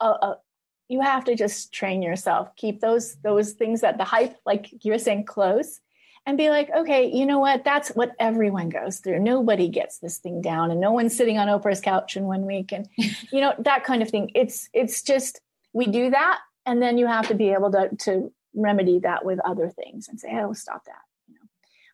a, 0.00 0.06
a, 0.06 0.38
you 0.88 1.00
have 1.00 1.24
to 1.24 1.34
just 1.34 1.72
train 1.72 2.02
yourself. 2.02 2.54
Keep 2.56 2.80
those 2.80 3.16
those 3.16 3.52
things 3.52 3.80
that 3.80 3.98
the 3.98 4.04
hype, 4.04 4.36
like 4.46 4.84
you 4.84 4.92
were 4.92 4.98
saying, 4.98 5.24
close, 5.24 5.80
and 6.28 6.36
be 6.36 6.50
like, 6.50 6.68
okay, 6.76 7.10
you 7.10 7.24
know 7.24 7.38
what? 7.38 7.64
That's 7.64 7.88
what 7.88 8.14
everyone 8.20 8.68
goes 8.68 8.98
through. 8.98 9.18
Nobody 9.20 9.68
gets 9.68 9.98
this 9.98 10.18
thing 10.18 10.42
down, 10.42 10.70
and 10.70 10.78
no 10.78 10.92
one's 10.92 11.16
sitting 11.16 11.38
on 11.38 11.48
Oprah's 11.48 11.80
couch 11.80 12.18
in 12.18 12.24
one 12.24 12.44
week, 12.44 12.70
and 12.70 12.86
you 12.96 13.40
know 13.40 13.54
that 13.60 13.84
kind 13.84 14.02
of 14.02 14.10
thing. 14.10 14.30
It's 14.34 14.68
it's 14.74 15.00
just 15.00 15.40
we 15.72 15.86
do 15.86 16.10
that, 16.10 16.40
and 16.66 16.82
then 16.82 16.98
you 16.98 17.06
have 17.06 17.28
to 17.28 17.34
be 17.34 17.48
able 17.48 17.72
to 17.72 17.88
to 18.00 18.30
remedy 18.54 18.98
that 18.98 19.24
with 19.24 19.40
other 19.40 19.70
things 19.70 20.06
and 20.06 20.20
say, 20.20 20.28
oh, 20.38 20.52
stop 20.52 20.84
that. 20.84 21.00
You 21.28 21.34
know, 21.34 21.48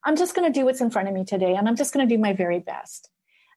I'm 0.05 0.16
just 0.16 0.35
going 0.35 0.53
to 0.53 0.59
do 0.59 0.64
what's 0.64 0.81
in 0.81 0.90
front 0.90 1.07
of 1.07 1.14
me 1.14 1.25
today, 1.25 1.55
and 1.55 1.68
I'm 1.68 1.77
just 1.77 1.94
going 1.94 2.07
to 2.07 2.12
do 2.12 2.20
my 2.20 2.33
very 2.33 2.59
best 2.59 3.11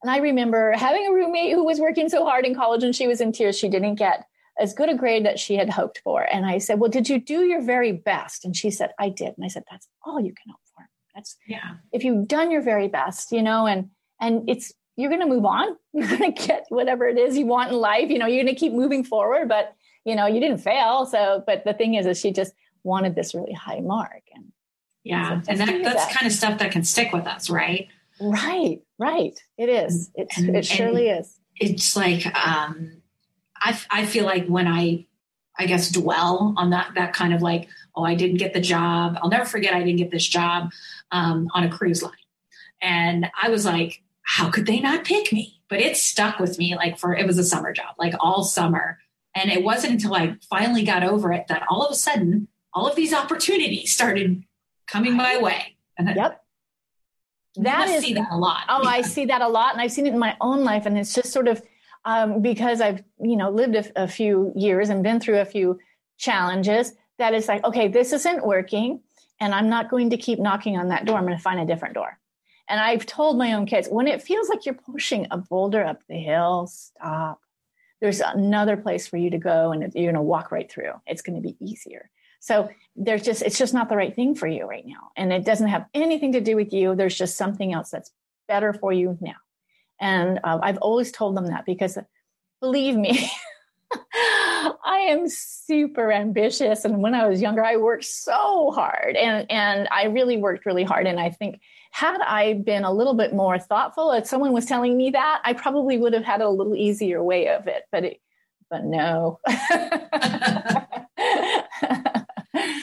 and 0.04 0.12
I 0.12 0.18
remember 0.18 0.74
having 0.74 1.08
a 1.08 1.12
roommate 1.12 1.54
who 1.54 1.66
was 1.66 1.80
working 1.80 2.08
so 2.08 2.24
hard 2.24 2.46
in 2.46 2.54
college 2.54 2.84
and 2.84 2.96
she 2.96 3.08
was 3.08 3.20
in 3.20 3.32
tears. 3.32 3.58
She 3.58 3.68
didn't 3.68 3.96
get 3.96 4.28
as 4.60 4.74
good 4.74 4.90
a 4.90 4.96
grade 4.96 5.26
that 5.26 5.40
she 5.40 5.56
had 5.56 5.70
hoped 5.70 6.02
for. 6.04 6.28
And 6.32 6.46
I 6.46 6.58
said, 6.58 6.80
Well, 6.80 6.90
did 6.90 7.10
you 7.10 7.20
do 7.20 7.46
your 7.46 7.62
very 7.62 7.92
best? 7.92 8.46
And 8.46 8.56
she 8.56 8.72
said, 8.72 8.92
I 9.00 9.10
did. 9.10 9.34
And 9.38 9.46
I 9.46 9.48
said, 9.48 9.64
That's 9.70 9.88
all 10.06 10.20
you 10.20 10.34
can 10.34 10.52
hope 10.52 10.62
for. 10.76 10.90
That's 11.16 11.38
yeah. 11.48 11.76
If 11.92 12.04
you've 12.04 12.28
done 12.28 12.52
your 12.52 12.62
very 12.62 12.88
best, 12.88 13.32
you 13.32 13.42
know, 13.42 13.68
and 13.68 13.90
and 14.20 14.50
it's 14.50 14.74
you're 14.96 15.12
gonna 15.12 15.28
move 15.28 15.46
on. 15.46 15.76
You're 15.94 16.08
gonna 16.08 16.32
get 16.32 16.66
whatever 16.70 17.08
it 17.08 17.18
is 17.18 17.38
you 17.38 17.46
want 17.46 17.72
in 17.72 17.78
life. 17.78 18.10
You 18.10 18.20
know, 18.20 18.28
you're 18.28 18.44
gonna 18.44 18.56
keep 18.56 18.74
moving 18.74 19.04
forward, 19.04 19.48
but 19.48 19.74
you 20.06 20.16
know, 20.16 20.26
you 20.26 20.40
didn't 20.40 20.60
fail. 20.60 21.06
So, 21.06 21.44
but 21.46 21.64
the 21.66 21.74
thing 21.74 21.96
is, 21.96 22.06
is 22.06 22.20
she 22.20 22.32
just 22.32 22.54
wanted 22.84 23.16
this 23.16 23.36
really 23.36 23.54
high 23.54 23.80
mark. 23.80 24.24
And 24.34 24.46
yeah, 25.04 25.42
and 25.48 25.60
that, 25.60 25.84
that's 25.84 26.06
that. 26.06 26.14
kind 26.14 26.28
of 26.28 26.34
stuff 26.34 26.60
that 26.60 26.72
can 26.72 26.84
stick 26.84 27.14
with 27.14 27.28
us, 27.28 27.50
right? 27.50 27.88
Right, 28.20 28.82
right. 28.98 29.40
It 29.58 29.70
is. 29.70 30.12
It, 30.16 30.28
and, 30.38 30.56
it 30.56 30.66
surely 30.66 31.10
is. 31.10 31.40
It's 31.56 31.96
like 31.96 32.26
um, 32.36 33.02
I, 33.62 33.80
I 33.90 34.06
feel 34.06 34.26
like 34.26 34.48
when 34.48 34.68
I, 34.68 35.06
I 35.58 35.66
guess, 35.66 35.90
dwell 35.90 36.54
on 36.58 36.70
that, 36.70 36.92
that 36.96 37.14
kind 37.14 37.34
of 37.34 37.42
like, 37.42 37.68
oh, 37.96 38.04
I 38.04 38.16
didn't 38.16 38.38
get 38.38 38.54
the 38.54 38.62
job. 38.62 39.18
I'll 39.22 39.30
never 39.30 39.46
forget 39.46 39.74
I 39.74 39.80
didn't 39.80 39.98
get 39.98 40.12
this 40.12 40.28
job 40.28 40.72
um, 41.12 41.48
on 41.54 41.64
a 41.64 41.70
cruise 41.70 42.04
line. 42.04 42.14
And 42.82 43.28
I 43.42 43.50
was 43.50 43.66
like, 43.66 44.04
how 44.22 44.52
could 44.52 44.68
they 44.68 44.80
not 44.80 45.04
pick 45.04 45.34
me? 45.34 45.62
But 45.70 45.82
it 45.82 45.98
stuck 45.98 46.40
with 46.40 46.60
me 46.60 46.76
like 46.76 47.00
for, 47.00 47.16
it 47.16 47.26
was 47.26 47.38
a 47.38 47.44
summer 47.44 47.74
job, 47.74 47.96
like 47.98 48.14
all 48.20 48.44
summer. 48.44 49.00
And 49.34 49.52
it 49.52 49.64
wasn't 49.64 49.94
until 49.94 50.14
I 50.14 50.36
finally 50.50 50.84
got 50.84 51.04
over 51.04 51.34
it 51.34 51.48
that 51.48 51.64
all 51.70 51.84
of 51.84 51.92
a 51.92 51.96
sudden, 51.96 52.48
all 52.74 52.88
of 52.88 52.96
these 52.96 53.14
opportunities 53.14 53.94
started 53.94 54.44
coming 54.86 55.16
my 55.16 55.38
way. 55.40 55.76
And 55.98 56.16
yep. 56.16 56.44
That 57.56 57.90
is, 57.90 58.04
see 58.04 58.14
that 58.14 58.28
a 58.30 58.38
lot. 58.38 58.66
Oh, 58.70 58.86
I 58.86 59.02
see 59.02 59.26
that 59.26 59.42
a 59.42 59.48
lot. 59.48 59.74
And 59.74 59.82
I've 59.82 59.92
seen 59.92 60.06
it 60.06 60.14
in 60.14 60.20
my 60.20 60.38
own 60.40 60.64
life. 60.64 60.86
And 60.86 60.98
it's 60.98 61.16
just 61.16 61.34
sort 61.34 61.48
of, 61.48 61.62
um, 62.08 62.42
because 62.42 62.82
I've 62.82 63.04
you 63.22 63.36
know 63.36 63.52
lived 63.52 63.76
a, 63.76 64.04
a 64.04 64.08
few 64.08 64.52
years 64.56 64.90
and 64.90 65.04
been 65.04 65.20
through 65.20 65.40
a 65.40 65.46
few 65.46 65.78
challenges 66.18 66.94
that 67.20 67.36
is 67.36 67.48
like 67.48 67.64
okay 67.64 67.88
this 67.88 68.14
isn't 68.14 68.46
working 68.46 69.02
and 69.40 69.54
I'm 69.54 69.70
not 69.70 69.90
going 69.90 70.10
to 70.12 70.18
keep 70.18 70.40
knocking 70.40 70.78
on 70.78 70.88
that 70.88 71.06
door. 71.06 71.18
I'm 71.18 71.26
going 71.26 71.38
to 71.38 71.44
find 71.44 71.60
a 71.60 71.66
different 71.66 71.94
door. 71.94 72.18
And 72.70 72.80
I've 72.80 73.06
told 73.06 73.38
my 73.38 73.54
own 73.54 73.66
kids 73.66 73.88
when 73.88 74.08
it 74.08 74.22
feels 74.22 74.50
like 74.50 74.66
you're 74.66 74.76
pushing 74.76 75.28
a 75.32 75.38
boulder 75.38 75.84
up 75.84 76.02
the 76.08 76.18
hill 76.18 76.68
stop. 76.68 77.40
There's 78.02 78.20
another 78.20 78.78
place 78.78 79.08
for 79.08 79.18
you 79.18 79.30
to 79.32 79.38
go 79.38 79.72
and 79.72 79.82
you're 79.94 80.12
going 80.12 80.16
to 80.16 80.22
walk 80.22 80.52
right 80.52 80.70
through. 80.70 80.94
It's 81.06 81.22
going 81.22 81.36
to 81.36 81.42
be 81.42 81.56
easier. 81.60 82.10
So 82.40 82.70
there's 82.96 83.24
just 83.24 83.42
it's 83.42 83.58
just 83.58 83.74
not 83.74 83.90
the 83.90 83.98
right 83.98 84.16
thing 84.16 84.36
for 84.36 84.48
you 84.48 84.66
right 84.66 84.86
now. 84.86 85.12
And 85.16 85.34
it 85.34 85.46
doesn't 85.46 85.68
have 85.68 85.86
anything 85.94 86.34
to 86.34 86.42
do 86.42 86.56
with 86.56 86.74
you. 86.74 86.96
There's 86.96 87.18
just 87.18 87.38
something 87.38 87.74
else 87.74 87.90
that's 87.90 88.12
better 88.48 88.74
for 88.74 88.94
you 88.94 89.18
now 89.22 89.36
and 90.00 90.40
uh, 90.44 90.60
I've 90.62 90.78
always 90.78 91.12
told 91.12 91.36
them 91.36 91.48
that 91.48 91.66
because 91.66 91.98
believe 92.62 92.96
me, 92.96 93.30
I 94.86 95.08
am 95.10 95.28
super 95.30 96.12
ambitious. 96.12 96.86
And 96.86 97.02
when 97.02 97.14
I 97.14 97.28
was 97.28 97.42
younger, 97.42 97.64
I 97.64 97.78
worked 97.78 98.06
so 98.06 98.72
hard 98.72 99.16
and, 99.16 99.50
and 99.50 99.88
I 99.92 100.06
really 100.06 100.38
worked 100.38 100.66
really 100.66 100.84
hard. 100.84 101.08
And 101.08 101.20
I 101.20 101.30
think 101.30 101.62
had 101.92 102.20
I 102.22 102.54
been 102.54 102.84
a 102.84 102.92
little 102.92 103.14
bit 103.14 103.34
more 103.34 103.58
thoughtful, 103.60 104.12
if 104.12 104.26
someone 104.26 104.54
was 104.54 104.66
telling 104.66 104.98
me 104.98 105.12
that, 105.12 105.42
I 105.44 105.54
probably 105.54 105.98
would 105.98 106.14
have 106.14 106.26
had 106.26 106.42
a 106.42 106.50
little 106.50 106.76
easier 106.76 107.24
way 107.24 107.50
of 107.50 107.68
it. 107.68 107.84
But 107.92 108.04
it, 108.04 108.22
but 108.70 108.84
no. 108.84 109.40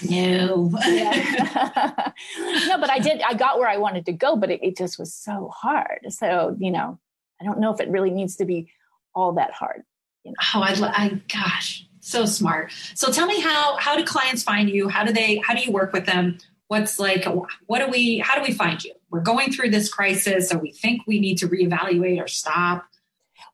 no. 0.08 0.70
no, 0.72 2.78
but 2.78 2.90
I 2.90 2.98
did, 3.00 3.22
I 3.22 3.34
got 3.34 3.58
where 3.58 3.68
I 3.68 3.76
wanted 3.76 4.06
to 4.06 4.12
go, 4.12 4.36
but 4.36 4.50
it, 4.50 4.60
it 4.62 4.76
just 4.76 4.98
was 4.98 5.14
so 5.14 5.50
hard. 5.54 6.06
So, 6.10 6.56
you 6.58 6.70
know, 6.70 6.98
I 7.40 7.44
don't 7.44 7.60
know 7.60 7.72
if 7.72 7.80
it 7.80 7.88
really 7.88 8.10
needs 8.10 8.36
to 8.36 8.44
be 8.44 8.70
all 9.14 9.32
that 9.34 9.52
hard. 9.52 9.82
You 10.24 10.32
know? 10.32 10.36
Oh, 10.54 10.62
I, 10.62 10.74
I, 10.92 11.20
gosh, 11.32 11.86
so 12.00 12.26
smart. 12.26 12.72
So 12.94 13.10
tell 13.10 13.26
me 13.26 13.40
how, 13.40 13.76
how 13.78 13.96
do 13.96 14.04
clients 14.04 14.42
find 14.42 14.70
you? 14.70 14.88
How 14.88 15.04
do 15.04 15.12
they, 15.12 15.40
how 15.44 15.54
do 15.54 15.62
you 15.62 15.72
work 15.72 15.92
with 15.92 16.06
them? 16.06 16.38
What's 16.68 16.98
like, 16.98 17.26
what 17.66 17.80
do 17.80 17.90
we, 17.90 18.18
how 18.18 18.36
do 18.36 18.42
we 18.42 18.52
find 18.52 18.82
you? 18.82 18.94
We're 19.10 19.20
going 19.20 19.52
through 19.52 19.70
this 19.70 19.92
crisis, 19.92 20.52
or 20.52 20.58
we 20.58 20.72
think 20.72 21.02
we 21.06 21.20
need 21.20 21.38
to 21.38 21.48
reevaluate 21.48 22.22
or 22.22 22.26
stop. 22.26 22.86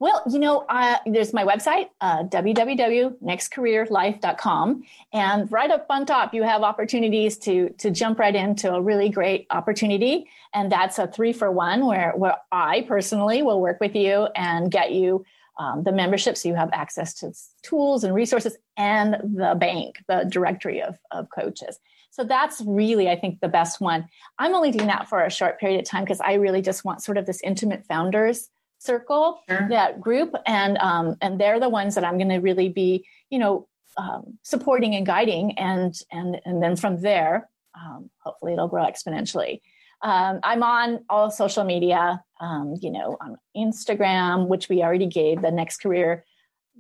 Well, 0.01 0.23
you 0.31 0.39
know, 0.39 0.65
uh, 0.71 0.97
there's 1.05 1.35
my 1.35 1.45
website, 1.45 1.91
uh, 2.01 2.23
www.nextcareerlife.com. 2.25 4.85
And 5.13 5.53
right 5.53 5.71
up 5.71 5.85
on 5.91 6.07
top, 6.07 6.33
you 6.33 6.43
have 6.43 6.63
opportunities 6.63 7.37
to, 7.39 7.69
to 7.77 7.91
jump 7.91 8.19
right 8.19 8.35
into 8.35 8.73
a 8.73 8.81
really 8.81 9.11
great 9.11 9.47
opportunity. 9.51 10.27
And 10.55 10.73
that's 10.73 10.99
a 10.99 11.07
three 11.07 11.35
for 11.35 11.51
one 11.51 11.85
where, 11.85 12.15
where 12.17 12.37
I 12.51 12.81
personally 12.89 13.43
will 13.43 13.61
work 13.61 13.79
with 13.79 13.95
you 13.95 14.29
and 14.35 14.71
get 14.71 14.93
you 14.93 15.27
um, 15.59 15.83
the 15.83 15.93
membership 15.93 16.39
so 16.39 16.49
you 16.49 16.55
have 16.55 16.71
access 16.73 17.13
to 17.17 17.35
tools 17.63 18.03
and 18.03 18.15
resources 18.15 18.57
and 18.79 19.17
the 19.37 19.55
bank, 19.61 20.03
the 20.09 20.25
directory 20.27 20.81
of, 20.81 20.99
of 21.11 21.29
coaches. 21.29 21.79
So 22.09 22.25
that's 22.25 22.63
really, 22.63 23.11
I 23.11 23.17
think, 23.17 23.41
the 23.41 23.49
best 23.49 23.83
one. 23.83 24.09
I'm 24.39 24.55
only 24.55 24.71
doing 24.71 24.87
that 24.87 25.11
for 25.11 25.23
a 25.23 25.31
short 25.31 25.61
period 25.61 25.79
of 25.79 25.85
time 25.87 26.05
because 26.05 26.21
I 26.21 26.33
really 26.35 26.63
just 26.63 26.87
want 26.87 27.03
sort 27.03 27.19
of 27.19 27.27
this 27.27 27.43
intimate 27.43 27.85
founders 27.85 28.49
circle, 28.81 29.41
sure. 29.49 29.69
that 29.69 30.01
group, 30.01 30.35
and 30.47 30.77
um, 30.79 31.17
and 31.21 31.41
they're 31.41 31.61
the 31.61 31.69
ones 31.69 31.95
that 31.95 32.05
I'm 32.05 32.17
going 32.17 32.31
to 32.31 32.39
really 32.39 32.69
be, 32.69 33.07
you 33.29 33.39
know, 33.39 33.69
um, 33.97 34.39
supporting 34.43 34.95
and 34.95 35.07
guiding, 35.07 35.59
and 35.59 35.95
and 36.11 36.41
and 36.45 36.63
then 36.63 36.77
from 36.77 37.01
there, 37.01 37.49
um, 37.81 38.11
hopefully, 38.19 38.55
it'll 38.55 38.69
grow 38.69 38.85
exponentially. 38.85 39.61
Um, 40.03 40.41
I'm 40.43 40.63
on 40.63 41.05
all 41.11 41.31
social 41.31 41.63
media, 41.63 42.25
um, 42.41 42.75
you 42.81 42.91
know, 42.91 43.19
on 43.21 43.37
Instagram, 43.55 44.49
which 44.49 44.69
we 44.71 44.83
already 44.83 45.07
gave 45.07 45.43
the 45.43 45.51
next 45.51 45.77
career 45.79 46.25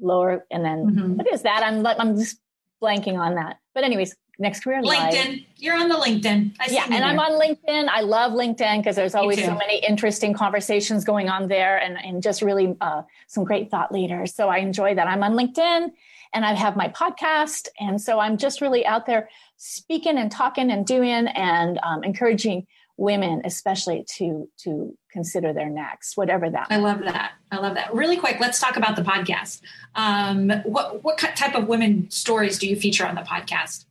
lower, 0.00 0.46
and 0.50 0.64
then 0.64 0.86
mm-hmm. 0.86 1.16
what 1.16 1.32
is 1.32 1.42
that? 1.42 1.62
I'm 1.62 1.86
I'm 1.86 2.16
just 2.16 2.40
blanking 2.82 3.18
on 3.18 3.34
that. 3.34 3.58
But 3.74 3.84
anyways, 3.84 4.16
next 4.40 4.64
career 4.64 4.82
LinkedIn. 4.82 5.28
Live. 5.28 5.38
You're 5.56 5.76
on 5.76 5.88
the 5.88 5.94
LinkedIn. 5.94 6.56
I 6.58 6.66
yeah, 6.70 6.84
and 6.84 6.94
there. 6.94 7.04
I'm 7.04 7.18
on 7.18 7.32
LinkedIn. 7.32 7.88
I 7.88 8.00
love 8.00 8.32
LinkedIn 8.32 8.78
because 8.78 8.96
there's 8.96 9.14
always 9.14 9.44
so 9.44 9.54
many 9.54 9.84
interesting 9.86 10.32
conversations 10.32 11.04
going 11.04 11.28
on 11.28 11.48
there, 11.48 11.78
and 11.78 12.02
and 12.02 12.22
just 12.22 12.42
really 12.42 12.74
uh, 12.80 13.02
some 13.28 13.44
great 13.44 13.70
thought 13.70 13.92
leaders. 13.92 14.34
So 14.34 14.48
I 14.48 14.58
enjoy 14.58 14.94
that. 14.94 15.06
I'm 15.06 15.22
on 15.22 15.32
LinkedIn, 15.32 15.90
and 16.32 16.44
I 16.44 16.54
have 16.54 16.76
my 16.76 16.88
podcast, 16.88 17.68
and 17.78 18.00
so 18.00 18.18
I'm 18.18 18.38
just 18.38 18.60
really 18.60 18.84
out 18.84 19.06
there 19.06 19.28
speaking 19.56 20.16
and 20.16 20.32
talking 20.32 20.70
and 20.70 20.86
doing 20.86 21.28
and 21.28 21.78
um, 21.82 22.02
encouraging 22.02 22.66
women 22.96 23.40
especially 23.46 24.04
to 24.06 24.46
to 24.58 24.94
consider 25.10 25.54
their 25.54 25.70
next 25.70 26.18
whatever 26.18 26.50
that 26.50 26.66
i 26.68 26.76
love 26.76 27.00
that 27.00 27.32
i 27.50 27.56
love 27.56 27.74
that 27.74 27.92
really 27.94 28.18
quick 28.18 28.36
let's 28.40 28.60
talk 28.60 28.76
about 28.76 28.94
the 28.94 29.00
podcast 29.00 29.62
um, 29.94 30.50
what 30.64 31.02
what 31.02 31.16
type 31.16 31.54
of 31.54 31.66
women 31.66 32.10
stories 32.10 32.58
do 32.58 32.68
you 32.68 32.76
feature 32.76 33.06
on 33.06 33.14
the 33.14 33.22
podcast 33.22 33.86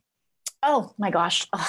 Oh 0.62 0.92
my 0.98 1.10
gosh. 1.10 1.46
Ugh. 1.52 1.66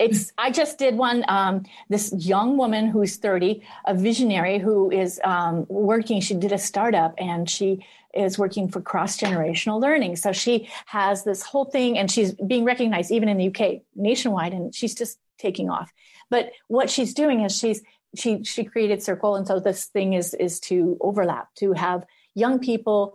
It's 0.00 0.32
I 0.38 0.50
just 0.50 0.78
did 0.78 0.96
one. 0.96 1.24
Um, 1.28 1.64
this 1.88 2.12
young 2.16 2.56
woman 2.56 2.88
who's 2.88 3.16
30, 3.16 3.62
a 3.86 3.94
visionary 3.94 4.58
who 4.58 4.90
is 4.90 5.20
um, 5.24 5.66
working. 5.68 6.20
She 6.20 6.34
did 6.34 6.52
a 6.52 6.58
startup 6.58 7.14
and 7.18 7.48
she 7.48 7.84
is 8.14 8.38
working 8.38 8.68
for 8.68 8.80
cross 8.80 9.18
generational 9.18 9.80
learning. 9.80 10.16
So 10.16 10.32
she 10.32 10.68
has 10.86 11.24
this 11.24 11.42
whole 11.42 11.66
thing, 11.66 11.98
and 11.98 12.10
she's 12.10 12.32
being 12.32 12.64
recognized 12.64 13.10
even 13.10 13.28
in 13.28 13.36
the 13.36 13.48
UK 13.48 13.82
nationwide, 13.94 14.52
and 14.54 14.74
she's 14.74 14.94
just 14.94 15.18
taking 15.38 15.68
off. 15.68 15.92
But 16.30 16.52
what 16.68 16.90
she's 16.90 17.14
doing 17.14 17.42
is 17.42 17.56
she's 17.56 17.82
she 18.16 18.42
she 18.44 18.64
created 18.64 19.02
Circle, 19.02 19.36
and 19.36 19.46
so 19.46 19.60
this 19.60 19.86
thing 19.86 20.14
is 20.14 20.34
is 20.34 20.60
to 20.60 20.96
overlap 21.00 21.54
to 21.56 21.72
have 21.72 22.04
young 22.34 22.58
people 22.58 23.14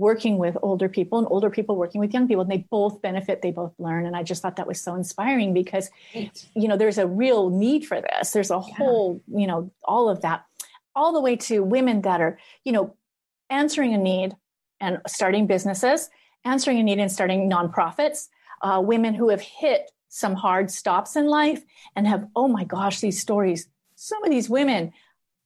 working 0.00 0.38
with 0.38 0.56
older 0.62 0.88
people 0.88 1.18
and 1.18 1.28
older 1.30 1.50
people 1.50 1.76
working 1.76 2.00
with 2.00 2.12
young 2.14 2.26
people 2.26 2.40
and 2.40 2.50
they 2.50 2.66
both 2.70 3.02
benefit 3.02 3.42
they 3.42 3.50
both 3.50 3.74
learn 3.78 4.06
and 4.06 4.16
i 4.16 4.22
just 4.22 4.40
thought 4.40 4.56
that 4.56 4.66
was 4.66 4.80
so 4.80 4.94
inspiring 4.94 5.52
because 5.52 5.90
you 6.14 6.68
know 6.68 6.76
there's 6.76 6.98
a 6.98 7.06
real 7.06 7.50
need 7.50 7.86
for 7.86 8.00
this. 8.00 8.30
There's 8.30 8.50
a 8.50 8.62
yeah. 8.66 8.74
whole 8.76 9.22
you 9.28 9.46
know 9.46 9.70
all 9.84 10.08
of 10.08 10.22
that 10.22 10.44
all 10.94 11.12
the 11.12 11.20
way 11.20 11.36
to 11.36 11.62
women 11.62 12.02
that 12.02 12.20
are 12.20 12.38
you 12.64 12.72
know 12.72 12.96
answering 13.50 13.94
a 13.94 13.98
need 13.98 14.34
and 14.80 14.98
starting 15.06 15.46
businesses 15.46 16.08
answering 16.44 16.78
a 16.78 16.82
need 16.82 16.98
and 16.98 17.12
starting 17.12 17.50
nonprofits 17.50 18.28
uh, 18.62 18.80
women 18.84 19.14
who 19.14 19.28
have 19.28 19.40
hit 19.40 19.90
some 20.08 20.34
hard 20.34 20.70
stops 20.70 21.16
in 21.16 21.26
life 21.26 21.62
and 21.94 22.06
have 22.06 22.26
oh 22.34 22.48
my 22.48 22.64
gosh 22.64 23.00
these 23.00 23.20
stories. 23.20 23.68
Some 23.94 24.24
of 24.24 24.30
these 24.30 24.50
women 24.50 24.92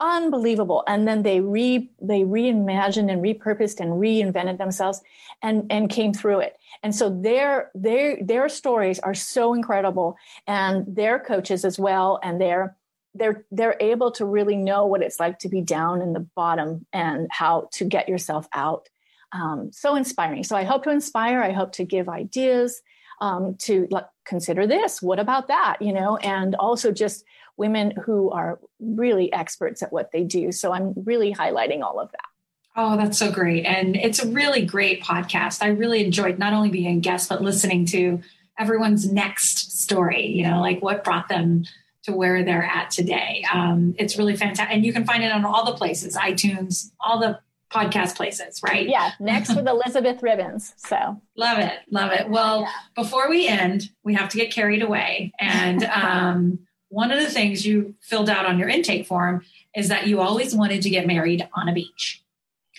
unbelievable. 0.01 0.83
And 0.87 1.07
then 1.07 1.23
they 1.23 1.41
re 1.41 1.91
they 2.01 2.21
reimagined 2.21 3.11
and 3.11 3.23
repurposed 3.23 3.81
and 3.81 3.93
reinvented 3.93 4.59
themselves 4.59 5.01
and 5.43 5.67
and 5.71 5.89
came 5.89 6.13
through 6.13 6.41
it. 6.41 6.59
And 6.83 6.95
so 6.95 7.11
their 7.11 7.71
their 7.75 8.23
their 8.23 8.49
stories 8.49 8.99
are 8.99 9.15
so 9.15 9.55
incredible 9.55 10.17
and 10.47 10.85
their 10.95 11.19
coaches 11.19 11.65
as 11.65 11.79
well. 11.79 12.19
And 12.23 12.41
they're 12.41 12.77
they're 13.15 13.45
they're 13.51 13.77
able 13.81 14.11
to 14.13 14.25
really 14.25 14.57
know 14.57 14.87
what 14.87 15.03
it's 15.03 15.21
like 15.21 15.39
to 15.41 15.49
be 15.49 15.61
down 15.61 16.03
in 16.03 16.13
the 16.13 16.27
bottom 16.35 16.87
and 16.93 17.29
how 17.31 17.69
to 17.73 17.85
get 17.85 18.09
yourself 18.09 18.49
out. 18.53 18.89
Um, 19.33 19.71
so 19.73 19.97
inspiring. 19.97 20.45
So 20.45 20.57
i 20.57 20.65
hope 20.65 20.85
to 20.85 20.91
inspire. 20.91 21.43
I 21.43 21.53
hope 21.53 21.73
to 21.73 21.85
give 21.85 22.09
ideas 22.09 22.83
um, 23.21 23.57
to 23.61 23.89
like, 23.91 24.07
consider 24.25 24.67
this. 24.67 25.01
What 25.01 25.19
about 25.19 25.49
that? 25.49 25.77
You 25.81 25.93
know 25.93 26.17
and 26.19 26.55
also 26.57 26.91
just 26.91 27.25
women 27.57 27.93
who 28.05 28.31
are 28.31 28.59
really 28.81 29.33
experts 29.33 29.83
at 29.83 29.93
what 29.93 30.11
they 30.12 30.25
do. 30.25 30.53
So 30.53 30.73
I'm 30.73 30.93
really 30.97 31.33
highlighting 31.33 31.83
all 31.83 32.01
of 32.01 32.11
that. 32.12 32.29
Oh, 32.77 32.97
that's 32.97 33.19
so 33.19 33.31
great. 33.31 33.64
And 33.64 33.95
it's 33.95 34.23
a 34.23 34.29
really 34.29 34.64
great 34.64 35.03
podcast. 35.03 35.62
I 35.62 35.69
really 35.69 36.05
enjoyed 36.05 36.38
not 36.38 36.53
only 36.53 36.71
being 36.71 36.97
a 36.97 37.01
guest, 37.01 37.29
but 37.29 37.40
listening 37.40 37.87
to 37.87 38.21
everyone's 38.59 39.11
next 39.11 39.81
story, 39.81 40.27
you 40.27 40.45
know, 40.45 40.61
like 40.61 40.83
what 40.83 41.05
brought 41.05 41.29
them 41.29 41.64
to 42.05 42.12
where 42.12 42.45
they're 42.45 42.64
at 42.64 42.90
today. 42.90 43.45
Um, 43.53 43.95
it's 43.99 44.19
really 44.19 44.37
fantastic. 44.37 44.75
And 44.75 44.85
you 44.85 44.93
can 44.93 45.05
find 45.05 45.23
it 45.23 45.33
on 45.33 45.45
all 45.45 45.64
the 45.64 45.73
places, 45.73 46.17
iTunes, 46.17 46.90
all 47.01 47.19
the 47.19 47.38
podcast 47.71 48.17
places, 48.17 48.61
right? 48.62 48.88
Yeah. 48.88 49.12
Next 49.19 49.55
with 49.55 49.67
Elizabeth 49.67 50.23
Ribons. 50.23 50.75
So 50.77 51.21
love 51.37 51.59
it. 51.59 51.73
Love 51.90 52.12
it. 52.12 52.29
Well, 52.29 52.62
yeah. 52.62 52.71
before 52.95 53.29
we 53.29 53.49
end, 53.49 53.90
we 54.05 54.14
have 54.14 54.29
to 54.31 54.37
get 54.37 54.53
carried 54.53 54.83
away. 54.83 55.33
And 55.40 55.85
um, 55.85 56.59
one 56.95 57.11
of 57.11 57.21
the 57.21 57.29
things 57.29 57.67
you 57.67 57.95
filled 58.01 58.31
out 58.31 58.47
on 58.47 58.57
your 58.57 58.69
intake 58.69 59.05
form 59.05 59.45
is 59.75 59.89
that 59.89 60.07
you 60.07 60.21
always 60.21 60.55
wanted 60.55 60.81
to 60.83 60.89
get 60.89 61.07
married 61.09 61.47
on 61.53 61.69
a 61.69 61.73
beach. 61.73 62.23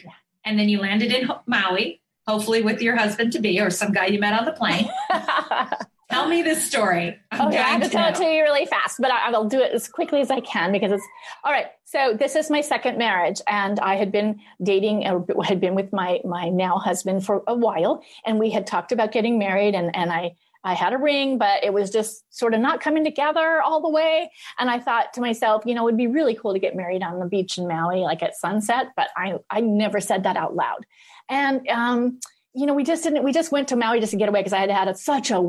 Yeah. 0.04 0.12
And 0.46 0.58
then 0.58 0.70
you 0.70 0.80
landed 0.80 1.12
in 1.12 1.30
Maui, 1.46 2.02
hopefully 2.26 2.62
with 2.62 2.82
your 2.82 2.96
husband 2.96 3.34
to 3.34 3.40
be 3.40 3.60
or 3.60 3.70
some 3.70 3.92
guy 3.92 4.06
you 4.06 4.20
met 4.20 4.34
on 4.34 4.46
the 4.46 4.54
plane. 4.54 4.90
Tell 6.10 6.30
me 6.30 6.44
this 6.44 6.64
story. 6.66 7.20
I'm 7.32 7.48
okay, 7.48 7.58
I 7.58 7.64
have 7.64 7.82
to, 7.82 7.90
to 7.90 7.92
tell 7.92 8.08
it 8.08 8.16
to 8.16 8.24
you 8.24 8.44
really 8.44 8.68
fast, 8.68 8.98
but 9.02 9.12
I, 9.12 9.32
will 9.32 9.50
do 9.50 9.60
it 9.60 9.74
as 9.74 9.88
quickly 9.88 10.22
as 10.22 10.30
I 10.30 10.40
can 10.40 10.72
because 10.72 10.92
it's 10.92 11.04
all 11.44 11.52
right. 11.52 11.66
So 11.84 12.16
this 12.18 12.36
is 12.36 12.52
my 12.52 12.62
second 12.62 13.00
marriage, 13.00 13.42
and 13.48 13.80
I 13.80 13.96
had 13.96 14.12
been 14.12 14.40
dating, 14.62 15.08
or 15.08 15.26
had 15.44 15.60
been 15.60 15.74
with 15.74 15.92
my 15.92 16.20
my 16.24 16.50
now 16.50 16.78
husband 16.78 17.26
for 17.26 17.44
a 17.48 17.56
while, 17.56 18.04
and 18.24 18.40
we 18.40 18.52
had 18.52 18.68
talked 18.68 18.92
about 18.92 19.12
getting 19.12 19.40
married, 19.40 19.74
and 19.74 19.96
and 19.96 20.12
I 20.12 20.36
I 20.66 20.74
had 20.74 20.94
a 20.94 20.98
ring, 20.98 21.38
but 21.38 21.64
it 21.64 21.72
was 21.72 21.92
just 21.92 22.26
sort 22.36 22.54
of 22.54 22.60
not 22.60 22.82
coming 22.82 23.04
together 23.04 23.62
all 23.62 23.82
the 23.82 23.90
way. 23.90 24.32
And 24.58 24.70
I 24.70 24.80
thought 24.80 25.14
to 25.14 25.22
myself, 25.22 25.64
you 25.66 25.76
know, 25.76 25.84
it 25.84 25.86
would 25.86 25.98
be 25.98 26.08
really 26.08 26.36
cool 26.36 26.54
to 26.54 26.60
get 26.60 26.76
married 26.76 27.04
on 27.04 27.20
the 27.20 27.28
beach 27.28 27.58
in 27.58 27.68
Maui, 27.68 28.00
like 28.00 28.24
at 28.24 28.36
sunset. 28.36 28.88
But 28.98 29.10
I, 29.16 29.36
I 29.50 29.62
never 29.62 30.02
said 30.02 30.24
that 30.24 30.36
out 30.36 30.56
loud. 30.56 30.86
And 31.30 31.68
um, 31.70 32.20
you 32.56 32.66
know, 32.66 32.74
we 32.74 32.84
just 32.84 33.04
didn't, 33.04 33.24
we 33.24 33.34
just 33.34 33.52
went 33.52 33.68
to 33.68 33.76
Maui 33.76 34.00
just 34.00 34.12
to 34.12 34.18
get 34.18 34.30
away 34.30 34.40
because 34.40 34.54
I 34.54 34.60
had 34.60 34.72
had 34.72 34.88
a, 34.88 34.96
such 34.96 35.30
a 35.30 35.42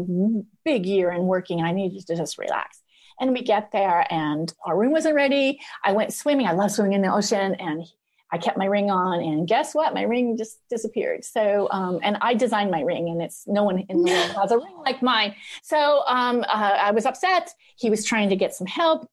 big 0.65 0.85
year 0.85 1.11
in 1.11 1.23
working 1.23 1.61
and 1.61 1.69
I 1.69 1.73
needed 1.73 2.05
to 2.07 2.17
just 2.17 2.37
relax. 2.37 2.83
And 3.21 3.33
we 3.33 3.43
get 3.43 3.71
there 3.73 4.05
and 4.11 4.53
our 4.65 4.77
room 4.77 4.93
wasn't 4.93 5.15
ready. 5.15 5.61
I 5.85 5.93
went 5.93 6.13
swimming. 6.13 6.47
I 6.47 6.53
love 6.53 6.73
swimming 6.73 6.95
in 6.95 7.03
the 7.03 7.15
ocean 7.15 7.55
and 7.55 7.85
I 8.33 8.39
kept 8.39 8.59
my 8.59 8.67
ring 8.67 8.91
on 8.91 9.21
and 9.21 9.47
guess 9.47 9.75
what? 9.75 9.95
My 9.95 10.03
ring 10.03 10.37
just 10.37 10.59
disappeared. 10.69 11.25
So, 11.25 11.69
um, 11.71 12.01
and 12.03 12.19
I 12.21 12.35
designed 12.35 12.71
my 12.71 12.81
ring 12.81 13.09
and 13.09 13.23
it's 13.23 13.47
no 13.47 13.63
one 13.63 13.79
in 13.89 14.03
the 14.03 14.11
world 14.11 14.31
has 14.33 14.51
a 14.51 14.59
ring 14.59 14.77
like 14.85 15.01
mine. 15.01 15.35
So, 15.63 16.03
um, 16.07 16.41
uh, 16.41 16.79
I 16.81 16.91
was 16.91 17.07
upset. 17.07 17.51
He 17.77 17.89
was 17.89 18.05
trying 18.05 18.31
to 18.31 18.37
get 18.37 18.55
some 18.55 18.67
help. 18.67 19.09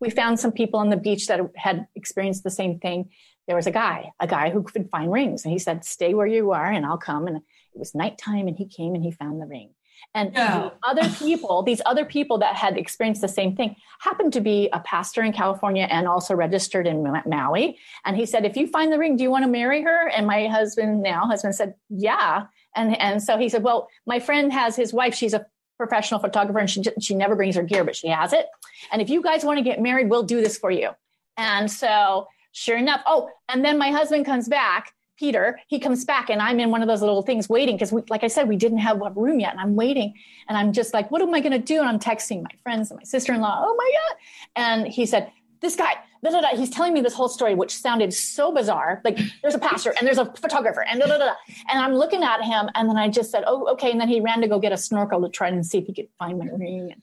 We 0.00 0.10
found 0.10 0.40
some 0.40 0.52
people 0.52 0.80
on 0.80 0.90
the 0.90 0.96
beach 0.96 1.26
that 1.26 1.40
had 1.56 1.86
experienced 1.94 2.42
the 2.42 2.50
same 2.50 2.78
thing 2.78 3.10
there 3.48 3.56
was 3.56 3.66
a 3.66 3.72
guy, 3.72 4.12
a 4.20 4.26
guy 4.26 4.50
who 4.50 4.62
could 4.62 4.90
find 4.90 5.10
rings. 5.10 5.44
And 5.44 5.52
he 5.52 5.58
said, 5.58 5.84
Stay 5.84 6.14
where 6.14 6.26
you 6.26 6.52
are 6.52 6.70
and 6.70 6.84
I'll 6.84 6.98
come. 6.98 7.26
And 7.26 7.38
it 7.38 7.42
was 7.74 7.94
nighttime 7.94 8.46
and 8.46 8.56
he 8.56 8.66
came 8.66 8.94
and 8.94 9.02
he 9.02 9.10
found 9.10 9.40
the 9.40 9.46
ring. 9.46 9.70
And 10.14 10.32
yeah. 10.32 10.70
other 10.82 11.08
people, 11.10 11.62
these 11.62 11.80
other 11.86 12.04
people 12.04 12.38
that 12.38 12.56
had 12.56 12.76
experienced 12.76 13.20
the 13.20 13.28
same 13.28 13.54
thing, 13.54 13.76
happened 14.00 14.32
to 14.32 14.40
be 14.40 14.68
a 14.72 14.80
pastor 14.80 15.22
in 15.22 15.32
California 15.32 15.86
and 15.90 16.08
also 16.08 16.34
registered 16.34 16.86
in 16.86 17.02
Maui. 17.26 17.78
And 18.04 18.16
he 18.16 18.26
said, 18.26 18.44
If 18.44 18.56
you 18.56 18.66
find 18.66 18.92
the 18.92 18.98
ring, 18.98 19.16
do 19.16 19.22
you 19.22 19.30
want 19.30 19.44
to 19.44 19.50
marry 19.50 19.82
her? 19.82 20.08
And 20.08 20.26
my 20.26 20.46
husband, 20.46 21.02
now 21.02 21.26
husband, 21.26 21.54
said, 21.54 21.74
Yeah. 21.88 22.46
And, 22.74 22.98
and 23.00 23.22
so 23.22 23.38
he 23.38 23.48
said, 23.48 23.62
Well, 23.62 23.88
my 24.06 24.20
friend 24.20 24.52
has 24.52 24.76
his 24.76 24.92
wife, 24.92 25.14
she's 25.14 25.34
a 25.34 25.46
professional 25.76 26.18
photographer 26.20 26.58
and 26.58 26.68
she, 26.68 26.82
she 27.00 27.14
never 27.14 27.36
brings 27.36 27.54
her 27.54 27.62
gear, 27.62 27.84
but 27.84 27.94
she 27.94 28.08
has 28.08 28.32
it. 28.32 28.46
And 28.90 29.00
if 29.00 29.08
you 29.08 29.22
guys 29.22 29.44
want 29.44 29.58
to 29.58 29.62
get 29.62 29.80
married, 29.80 30.10
we'll 30.10 30.24
do 30.24 30.40
this 30.40 30.58
for 30.58 30.70
you. 30.70 30.90
And 31.36 31.70
so 31.70 32.26
Sure 32.58 32.76
enough. 32.76 33.02
Oh, 33.06 33.30
and 33.48 33.64
then 33.64 33.78
my 33.78 33.92
husband 33.92 34.26
comes 34.26 34.48
back, 34.48 34.92
Peter, 35.18 35.58
he 35.66 35.78
comes 35.80 36.04
back 36.04 36.30
and 36.30 36.40
I'm 36.40 36.60
in 36.60 36.70
one 36.70 36.80
of 36.80 36.88
those 36.88 37.00
little 37.00 37.22
things 37.22 37.48
waiting 37.48 37.74
because 37.74 37.92
we, 37.92 38.02
like 38.08 38.22
I 38.22 38.28
said, 38.28 38.48
we 38.48 38.56
didn't 38.56 38.78
have 38.78 39.02
a 39.02 39.10
room 39.10 39.40
yet. 39.40 39.52
And 39.52 39.60
I'm 39.60 39.74
waiting 39.74 40.14
and 40.48 40.56
I'm 40.56 40.72
just 40.72 40.94
like, 40.94 41.10
what 41.10 41.20
am 41.20 41.34
I 41.34 41.40
going 41.40 41.52
to 41.52 41.58
do? 41.58 41.80
And 41.80 41.88
I'm 41.88 41.98
texting 41.98 42.42
my 42.42 42.50
friends 42.62 42.90
and 42.90 42.98
my 42.98 43.04
sister-in-law. 43.04 43.62
Oh 43.64 43.74
my 43.76 43.90
God. 43.92 44.16
And 44.54 44.86
he 44.86 45.06
said, 45.06 45.32
this 45.60 45.74
guy, 45.74 45.94
da, 46.22 46.30
da, 46.30 46.40
da, 46.40 46.56
he's 46.56 46.70
telling 46.70 46.94
me 46.94 47.00
this 47.00 47.14
whole 47.14 47.28
story, 47.28 47.56
which 47.56 47.74
sounded 47.74 48.14
so 48.14 48.54
bizarre. 48.54 49.00
Like 49.04 49.18
there's 49.42 49.56
a 49.56 49.58
pastor 49.58 49.92
and 49.98 50.06
there's 50.06 50.18
a 50.18 50.26
photographer 50.26 50.84
and 50.88 51.00
da, 51.00 51.06
da, 51.06 51.18
da, 51.18 51.32
and 51.68 51.80
I'm 51.80 51.94
looking 51.94 52.22
at 52.22 52.44
him. 52.44 52.70
And 52.76 52.88
then 52.88 52.96
I 52.96 53.08
just 53.08 53.32
said, 53.32 53.42
oh, 53.46 53.66
okay. 53.72 53.90
And 53.90 54.00
then 54.00 54.08
he 54.08 54.20
ran 54.20 54.40
to 54.42 54.48
go 54.48 54.60
get 54.60 54.70
a 54.70 54.76
snorkel 54.76 55.20
to 55.22 55.28
try 55.28 55.48
and 55.48 55.66
see 55.66 55.78
if 55.78 55.86
he 55.86 55.94
could 55.94 56.08
find 56.16 56.38
my 56.38 56.46
ring. 56.46 56.92
And, 56.92 57.02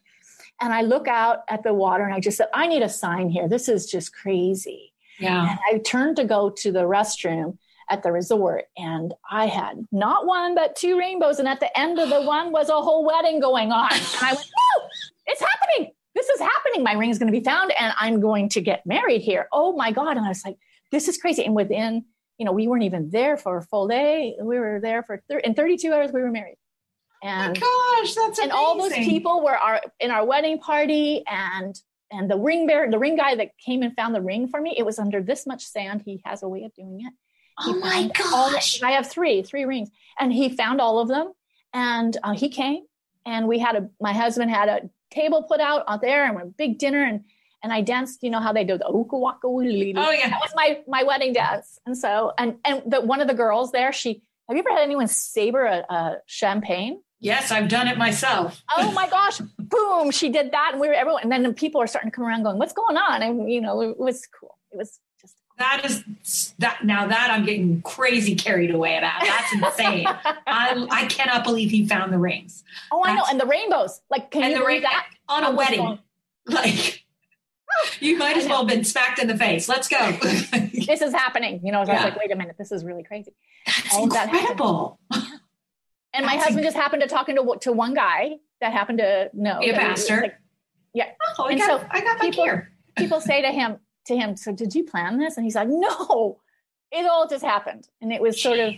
and 0.62 0.74
I 0.74 0.84
look 0.84 1.10
out 1.10 1.44
at 1.50 1.64
the 1.64 1.74
water 1.74 2.06
and 2.06 2.14
I 2.14 2.22
just 2.22 2.38
said, 2.38 2.48
I 2.54 2.68
need 2.68 2.82
a 2.82 2.88
sign 2.88 3.30
here. 3.30 3.50
This 3.50 3.68
is 3.68 3.92
just 3.92 4.14
crazy. 4.16 4.94
Yeah. 5.20 5.50
And 5.50 5.60
I 5.70 5.80
turned 5.80 6.16
to 6.16 6.24
go 6.24 6.50
to 6.50 6.72
the 6.72 6.84
restroom 6.84 7.58
at 7.90 8.04
the 8.04 8.12
resort 8.12 8.66
and 8.78 9.14
I 9.30 9.46
had 9.48 9.86
not 9.92 10.26
one 10.26 10.56
but 10.56 10.76
two 10.76 10.98
rainbows. 10.98 11.40
And 11.40 11.48
at 11.48 11.60
the 11.60 11.78
end 11.78 12.00
of 12.00 12.10
the 12.10 12.22
one 12.22 12.52
was 12.52 12.70
a 12.70 12.82
whole 12.82 13.06
wedding 13.06 13.40
going 13.40 13.72
on. 13.72 13.92
And 13.92 14.18
I 14.22 14.34
went, 14.34 14.46
Oh, 14.58 14.88
it's 15.28 15.42
happening. 15.42 15.92
This 16.16 16.30
is 16.30 16.40
happening. 16.40 16.84
My 16.84 16.94
ring 16.94 17.10
is 17.10 17.20
going 17.20 17.32
to 17.32 17.38
be 17.38 17.44
found 17.44 17.74
and 17.80 17.94
I'm 18.00 18.20
going 18.22 18.50
to 18.50 18.62
get 18.62 18.86
married 18.86 19.22
here. 19.22 19.48
Oh 19.52 19.74
my 19.76 19.92
God. 19.92 20.18
And 20.18 20.26
I 20.26 20.30
was 20.30 20.46
like, 20.46 20.58
this 20.92 21.08
is 21.08 21.18
crazy. 21.18 21.44
And 21.44 21.56
within, 21.56 22.06
you 22.38 22.46
know, 22.46 22.54
we 22.54 22.68
weren't 22.68 22.84
even 22.84 23.10
there 23.10 23.38
for 23.38 23.58
a 23.58 23.62
full 23.62 23.88
day. 23.88 24.36
We 24.42 24.58
were 24.58 24.80
there 24.82 25.04
for 25.04 25.22
thir- 25.30 25.40
in 25.40 25.56
32 25.56 25.94
hours, 25.94 26.12
we 26.14 26.22
were 26.22 26.32
married. 26.32 26.58
And 27.24 27.58
oh 27.62 28.00
gosh, 28.02 28.14
that's 28.14 28.40
and 28.40 28.52
amazing. 28.52 28.52
all 28.52 28.78
those 28.78 28.94
people 28.94 29.44
were 29.44 29.58
our 29.58 29.82
in 30.00 30.12
our 30.12 30.26
wedding 30.26 30.60
party 30.60 31.24
and 31.28 31.76
and 32.12 32.30
the 32.30 32.38
ring 32.38 32.68
bearer, 32.68 32.90
the 32.90 33.00
ring 33.00 33.16
guy 33.16 33.36
that 33.36 33.58
came 33.58 33.82
and 33.82 33.96
found 33.96 34.14
the 34.14 34.22
ring 34.22 34.48
for 34.48 34.62
me, 34.62 34.76
it 34.78 34.86
was 34.86 35.00
under 35.00 35.22
this 35.22 35.48
much 35.48 35.66
sand. 35.66 36.04
He 36.06 36.22
has 36.24 36.44
a 36.44 36.48
way 36.48 36.64
of 36.64 36.74
doing 36.76 37.02
it. 37.02 37.14
He 37.64 37.72
oh 37.72 37.80
my 37.80 38.10
gosh. 38.14 38.82
I 38.82 38.92
have 38.92 39.10
three, 39.10 39.42
three 39.42 39.66
rings. 39.66 39.90
And 40.20 40.32
he 40.32 40.50
found 40.50 40.82
all 40.82 41.00
of 41.00 41.08
them. 41.08 41.34
And 41.74 42.16
uh, 42.24 42.34
he 42.34 42.50
came 42.50 42.84
and 43.26 43.48
we 43.48 43.60
had 43.60 43.76
a, 43.76 43.90
my 44.00 44.14
husband 44.14 44.52
had 44.52 44.70
a 44.70 44.90
table 45.12 45.44
put 45.44 45.60
out 45.60 45.84
out 45.88 46.02
there 46.02 46.26
and 46.26 46.42
a 46.42 46.46
big 46.46 46.78
dinner 46.78 47.04
and, 47.04 47.24
and 47.64 47.74
I 47.74 47.82
danced, 47.82 48.24
you 48.24 48.30
know 48.30 48.40
how 48.40 48.54
they 48.54 48.64
do 48.64 48.78
the 48.78 48.86
uka 48.94 49.18
waka 49.18 49.48
Oh 49.48 50.12
yeah. 50.12 50.30
That 50.30 50.40
was 50.42 50.52
my, 50.56 50.80
my 50.88 51.04
wedding 51.04 51.34
dance. 51.34 51.80
And 51.86 51.98
so, 51.98 52.32
and, 52.38 52.58
and 52.64 52.84
the, 52.86 53.02
one 53.02 53.22
of 53.22 53.28
the 53.28 53.34
girls 53.34 53.72
there, 53.72 53.92
she, 53.92 54.22
have 54.48 54.56
you 54.56 54.64
ever 54.66 54.70
had 54.70 54.84
anyone 54.84 55.08
saber 55.08 55.66
a, 55.66 55.86
a 55.90 56.18
champagne? 56.28 57.02
Yes, 57.20 57.50
I've 57.50 57.70
done 57.70 57.88
it 57.88 57.98
myself. 57.98 58.64
oh 58.78 58.92
my 58.92 59.10
gosh, 59.10 59.40
boom, 59.60 60.12
she 60.12 60.30
did 60.30 60.52
that. 60.52 60.72
And 60.74 60.82
we 60.82 60.88
were 60.88 60.94
everyone, 60.94 61.24
and 61.24 61.32
then 61.32 61.54
people 61.54 61.82
are 61.82 61.88
starting 61.88 62.12
to 62.12 62.16
come 62.16 62.26
around 62.26 62.44
going, 62.44 62.60
what's 62.60 62.74
going 62.74 62.98
on? 62.98 63.24
And, 63.24 63.52
you 63.52 63.62
know, 63.62 63.82
it 63.82 63.98
was 63.98 64.28
cool. 64.40 64.58
It 64.72 64.78
was. 64.78 65.00
That 65.58 65.86
is 65.86 66.54
that 66.60 66.84
now 66.84 67.08
that 67.08 67.30
I'm 67.32 67.46
getting 67.46 67.82
crazy 67.82 68.36
carried 68.36 68.72
away 68.72 68.98
about. 68.98 69.22
That's 69.22 69.54
insane. 69.54 70.06
I, 70.48 70.88
I 70.92 71.06
cannot 71.06 71.46
believe 71.46 71.72
he 71.72 71.88
found 71.88 72.12
the 72.12 72.18
rings. 72.18 72.64
Oh, 72.92 73.02
I 73.06 73.16
know. 73.16 73.24
And 73.30 73.40
the 73.40 73.46
rainbows. 73.46 74.02
Like, 74.10 74.32
can 74.32 74.52
you 74.52 74.60
believe 74.60 74.82
that? 74.82 75.08
On 75.30 75.44
a 75.44 75.52
wedding. 75.52 76.00
Like, 76.46 77.04
you 78.00 78.18
might 78.18 78.38
as 78.38 78.48
well 78.48 78.60
have 78.60 78.68
been 78.68 78.84
smacked 78.84 79.20
in 79.20 79.28
the 79.28 79.38
face. 79.38 79.70
Let's 79.70 79.88
go. 79.88 80.12
this 80.22 81.02
is 81.02 81.14
happening. 81.14 81.62
You 81.64 81.72
know, 81.72 81.80
I 81.80 81.82
was 81.82 81.90
like, 81.90 82.18
wait 82.18 82.32
a 82.32 82.36
minute, 82.36 82.56
this 82.58 82.72
is 82.72 82.84
really 82.84 83.04
crazy. 83.04 83.34
That's 83.66 83.96
All 83.96 84.04
incredible. 84.04 85.00
That 85.10 85.40
and 86.14 86.26
my 86.26 86.36
husband 86.36 86.64
just 86.64 86.78
happened 86.78 87.02
to 87.02 87.08
talking 87.08 87.36
to 87.36 87.58
to 87.62 87.72
one 87.72 87.94
guy 87.94 88.36
that 88.62 88.74
happened 88.74 89.00
to 89.00 89.30
know 89.34 89.60
be 89.60 89.70
a 89.70 89.74
pastor. 89.74 90.22
Like, 90.22 90.36
yeah. 90.94 91.12
Oh, 91.38 91.46
and 91.46 91.60
got, 91.60 91.82
so 91.82 91.88
I 91.92 92.02
got 92.02 92.22
people, 92.22 92.44
here. 92.44 92.72
people 92.96 93.20
say 93.20 93.42
to 93.42 93.52
him 93.52 93.80
to 94.06 94.16
him, 94.16 94.36
so 94.36 94.52
did 94.52 94.76
you 94.76 94.84
plan 94.84 95.18
this? 95.18 95.38
And 95.38 95.44
he's 95.44 95.56
like, 95.56 95.68
no, 95.70 96.40
it 96.92 97.06
all 97.06 97.28
just 97.28 97.44
happened, 97.44 97.88
and 98.02 98.12
it 98.12 98.22
was 98.22 98.36
Jeez. 98.36 98.42
sort 98.42 98.60
of 98.60 98.76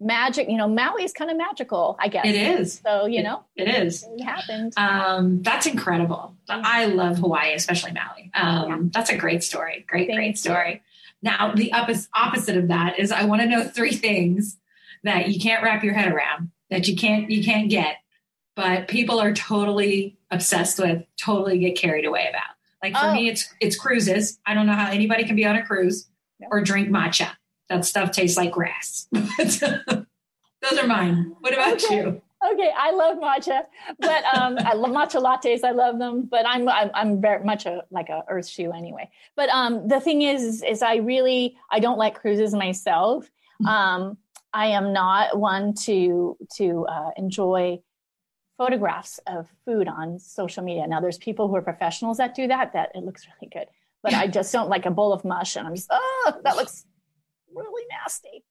magic. 0.00 0.48
You 0.48 0.56
know, 0.56 0.68
Maui 0.68 1.04
is 1.04 1.12
kind 1.12 1.30
of 1.30 1.36
magical, 1.36 1.96
I 1.98 2.08
guess. 2.08 2.26
It 2.26 2.34
is. 2.34 2.80
So 2.84 3.06
you 3.06 3.22
know, 3.22 3.44
it 3.56 3.68
is. 3.68 4.04
It 4.04 4.22
happened. 4.22 4.74
Um, 4.76 5.42
that's 5.42 5.66
incredible. 5.66 6.36
I 6.48 6.86
love 6.86 7.18
Hawaii, 7.18 7.54
especially 7.54 7.92
Maui. 7.92 8.30
Um, 8.34 8.68
yeah. 8.68 8.78
That's 8.92 9.10
a 9.10 9.16
great 9.16 9.42
story. 9.42 9.84
Great, 9.88 10.08
Thank 10.08 10.18
great 10.18 10.38
story. 10.38 10.72
You. 10.72 10.80
Now, 11.20 11.52
the 11.52 11.72
opposite 12.14 12.56
of 12.56 12.68
that 12.68 12.98
is 12.98 13.10
I 13.10 13.24
want 13.24 13.42
to 13.42 13.48
know 13.48 13.64
three 13.64 13.92
things 13.92 14.56
that 15.02 15.28
you 15.28 15.40
can't 15.40 15.62
wrap 15.62 15.82
your 15.82 15.94
head 15.94 16.12
around 16.12 16.50
that 16.70 16.88
you 16.88 16.96
can't 16.96 17.30
you 17.30 17.42
can't 17.44 17.70
get 17.70 17.96
but 18.56 18.88
people 18.88 19.20
are 19.20 19.32
totally 19.32 20.18
obsessed 20.30 20.78
with 20.78 21.04
totally 21.16 21.58
get 21.58 21.76
carried 21.76 22.04
away 22.04 22.26
about 22.28 22.56
like 22.82 22.94
for 22.94 23.06
oh. 23.06 23.12
me 23.14 23.28
it's 23.28 23.52
it's 23.60 23.76
cruises. 23.76 24.38
I 24.46 24.54
don't 24.54 24.66
know 24.66 24.74
how 24.74 24.90
anybody 24.90 25.24
can 25.24 25.36
be 25.36 25.44
on 25.44 25.56
a 25.56 25.64
cruise 25.64 26.08
or 26.50 26.60
drink 26.60 26.88
matcha. 26.88 27.30
That 27.68 27.84
stuff 27.84 28.12
tastes 28.12 28.36
like 28.36 28.50
grass. 28.50 29.08
Those 29.12 30.78
are 30.78 30.86
mine. 30.86 31.34
What 31.40 31.52
about 31.52 31.84
okay. 31.84 31.96
you? 31.96 32.22
Okay 32.52 32.70
i 32.76 32.92
love 32.92 33.16
matcha 33.16 33.64
but 33.98 34.22
um 34.32 34.56
i 34.60 34.72
love 34.72 34.92
matcha 34.92 35.20
lattes. 35.20 35.64
I 35.64 35.72
love 35.72 35.98
them 35.98 36.28
but 36.30 36.46
i'm 36.46 36.68
i'm, 36.68 36.88
I'm 36.94 37.20
very 37.20 37.42
much 37.42 37.66
a 37.66 37.82
like 37.90 38.10
a 38.10 38.22
earth 38.28 38.46
shoe 38.46 38.70
anyway. 38.70 39.10
But 39.34 39.48
um 39.48 39.88
the 39.88 39.98
thing 39.98 40.22
is 40.22 40.62
is 40.62 40.80
i 40.80 40.96
really 40.96 41.56
i 41.72 41.80
don't 41.80 41.98
like 41.98 42.14
cruises 42.14 42.54
myself. 42.54 43.28
Mm. 43.60 43.66
um 43.66 44.18
I 44.52 44.66
am 44.68 44.92
not 44.92 45.38
one 45.38 45.74
to 45.84 46.36
to 46.56 46.86
uh, 46.86 47.10
enjoy 47.16 47.80
photographs 48.58 49.18
of 49.26 49.48
food 49.64 49.88
on 49.88 50.18
social 50.18 50.62
media. 50.62 50.86
Now, 50.86 51.00
there's 51.00 51.16
people 51.16 51.48
who 51.48 51.56
are 51.56 51.62
professionals 51.62 52.18
that 52.18 52.34
do 52.34 52.48
that. 52.48 52.74
That 52.74 52.90
it 52.94 53.04
looks 53.04 53.26
really 53.26 53.50
good, 53.50 53.68
but 54.02 54.12
I 54.12 54.26
just 54.26 54.52
don't 54.52 54.68
like 54.68 54.84
a 54.84 54.90
bowl 54.90 55.12
of 55.14 55.24
mush, 55.24 55.56
and 55.56 55.66
I'm 55.66 55.74
just 55.74 55.88
oh, 55.90 56.32
that 56.44 56.56
looks 56.56 56.84
really 57.54 57.86
nasty. 57.90 58.44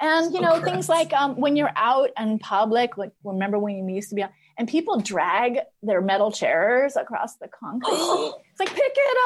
And 0.00 0.34
you 0.34 0.40
know, 0.40 0.54
oh, 0.54 0.62
things 0.62 0.88
like 0.88 1.12
um, 1.12 1.40
when 1.40 1.54
you're 1.54 1.72
out 1.76 2.10
in 2.18 2.40
public, 2.40 2.98
like 2.98 3.12
remember 3.22 3.58
when 3.58 3.76
you 3.76 3.94
used 3.94 4.08
to 4.08 4.16
be 4.16 4.24
out, 4.24 4.32
and 4.58 4.68
people 4.68 4.98
drag 5.00 5.58
their 5.82 6.00
metal 6.00 6.32
chairs 6.32 6.96
across 6.96 7.36
the 7.36 7.46
concrete. 7.48 7.92
it's 8.50 8.60
like 8.60 8.74
pick 8.74 8.92
it 8.96 9.16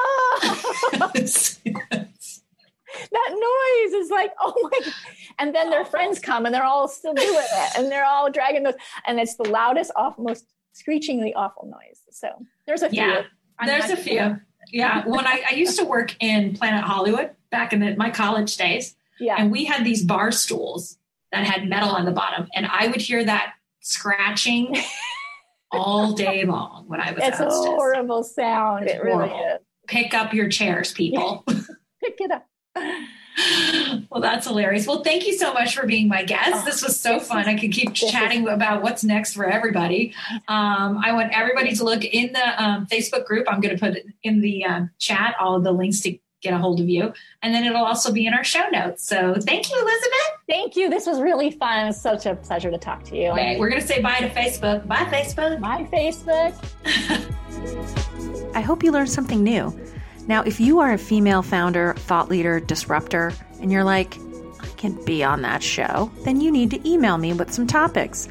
up. 1.00 2.06
That 3.12 3.30
noise 3.30 3.94
is 3.94 4.10
like, 4.10 4.32
oh 4.40 4.54
my 4.62 4.84
God. 4.84 4.94
And 5.38 5.54
then 5.54 5.70
their 5.70 5.82
oh. 5.82 5.84
friends 5.84 6.18
come 6.18 6.46
and 6.46 6.54
they're 6.54 6.64
all 6.64 6.88
still 6.88 7.14
doing 7.14 7.28
it 7.30 7.78
and 7.78 7.90
they're 7.90 8.04
all 8.04 8.30
dragging 8.30 8.62
those. 8.62 8.74
And 9.06 9.20
it's 9.20 9.36
the 9.36 9.48
loudest, 9.48 9.92
awful, 9.96 10.24
most 10.24 10.46
screechingly 10.72 11.34
awful 11.34 11.66
noise. 11.66 12.00
So 12.10 12.28
there's 12.66 12.82
a 12.82 12.90
few. 12.90 13.00
Yeah, 13.00 13.22
there's 13.64 13.90
a 13.90 13.96
few. 13.96 14.38
Yeah. 14.72 15.06
When 15.06 15.26
I, 15.26 15.42
I 15.50 15.54
used 15.54 15.78
to 15.78 15.84
work 15.84 16.16
in 16.20 16.54
Planet 16.54 16.84
Hollywood 16.84 17.30
back 17.50 17.72
in 17.72 17.80
the, 17.80 17.96
my 17.96 18.10
college 18.10 18.56
days. 18.56 18.96
Yeah. 19.18 19.36
And 19.38 19.50
we 19.50 19.64
had 19.64 19.84
these 19.84 20.04
bar 20.04 20.32
stools 20.32 20.98
that 21.32 21.44
had 21.44 21.68
metal 21.68 21.90
on 21.90 22.04
the 22.04 22.12
bottom. 22.12 22.48
And 22.54 22.66
I 22.66 22.88
would 22.88 23.00
hear 23.00 23.24
that 23.24 23.54
scratching 23.80 24.76
all 25.72 26.12
day 26.12 26.44
long 26.44 26.84
when 26.86 27.00
I 27.00 27.12
was 27.12 27.22
It's 27.22 27.40
a 27.40 27.48
horrible 27.50 28.22
sound. 28.22 28.84
It's 28.84 28.94
it 28.94 29.02
really 29.02 29.28
is. 29.28 29.60
Pick 29.86 30.14
up 30.14 30.34
your 30.34 30.48
chairs, 30.48 30.92
people. 30.92 31.44
Pick 32.02 32.16
it 32.20 32.30
up. 32.30 32.46
Well, 34.10 34.20
that's 34.20 34.46
hilarious. 34.46 34.86
Well, 34.86 35.02
thank 35.02 35.26
you 35.26 35.34
so 35.36 35.52
much 35.52 35.76
for 35.76 35.86
being 35.86 36.08
my 36.08 36.24
guest. 36.24 36.64
This 36.64 36.82
was 36.82 36.98
so 36.98 37.20
fun. 37.20 37.46
I 37.46 37.58
could 37.58 37.72
keep 37.72 37.92
chatting 37.92 38.48
about 38.48 38.82
what's 38.82 39.04
next 39.04 39.34
for 39.34 39.44
everybody. 39.44 40.14
Um, 40.48 40.98
I 41.04 41.12
want 41.12 41.32
everybody 41.32 41.74
to 41.76 41.84
look 41.84 42.04
in 42.04 42.32
the 42.32 42.62
um, 42.62 42.86
Facebook 42.86 43.26
group. 43.26 43.46
I'm 43.50 43.60
going 43.60 43.76
to 43.76 43.80
put 43.80 43.98
in 44.22 44.40
the 44.40 44.64
um, 44.64 44.90
chat 44.98 45.34
all 45.38 45.56
of 45.56 45.64
the 45.64 45.72
links 45.72 46.00
to 46.00 46.18
get 46.40 46.54
a 46.54 46.58
hold 46.58 46.80
of 46.80 46.88
you. 46.88 47.12
And 47.42 47.54
then 47.54 47.64
it'll 47.64 47.84
also 47.84 48.12
be 48.12 48.26
in 48.26 48.32
our 48.32 48.44
show 48.44 48.68
notes. 48.70 49.06
So 49.06 49.34
thank 49.34 49.70
you, 49.70 49.80
Elizabeth. 49.80 50.30
Thank 50.48 50.76
you. 50.76 50.88
This 50.88 51.06
was 51.06 51.20
really 51.20 51.50
fun. 51.50 51.84
It 51.84 51.86
was 51.88 52.00
such 52.00 52.26
a 52.26 52.36
pleasure 52.36 52.70
to 52.70 52.78
talk 52.78 53.02
to 53.04 53.16
you. 53.16 53.30
Okay, 53.30 53.58
we're 53.58 53.68
going 53.68 53.80
to 53.80 53.86
say 53.86 54.00
bye 54.00 54.18
to 54.18 54.28
Facebook. 54.30 54.86
Bye, 54.86 55.04
Facebook. 55.04 55.60
Bye, 55.60 55.86
Facebook. 55.92 56.54
I 58.54 58.60
hope 58.60 58.82
you 58.82 58.92
learned 58.92 59.10
something 59.10 59.42
new. 59.42 59.76
Now, 60.28 60.42
if 60.42 60.60
you 60.60 60.80
are 60.80 60.92
a 60.92 60.98
female 60.98 61.42
founder, 61.42 61.94
thought 61.94 62.28
leader, 62.28 62.60
disruptor, 62.60 63.32
and 63.60 63.70
you're 63.70 63.84
like, 63.84 64.18
I 64.60 64.66
can 64.76 65.02
be 65.04 65.22
on 65.22 65.42
that 65.42 65.62
show, 65.62 66.10
then 66.24 66.40
you 66.40 66.50
need 66.50 66.70
to 66.72 66.88
email 66.88 67.18
me 67.18 67.32
with 67.32 67.52
some 67.52 67.66
topics. 67.66 68.28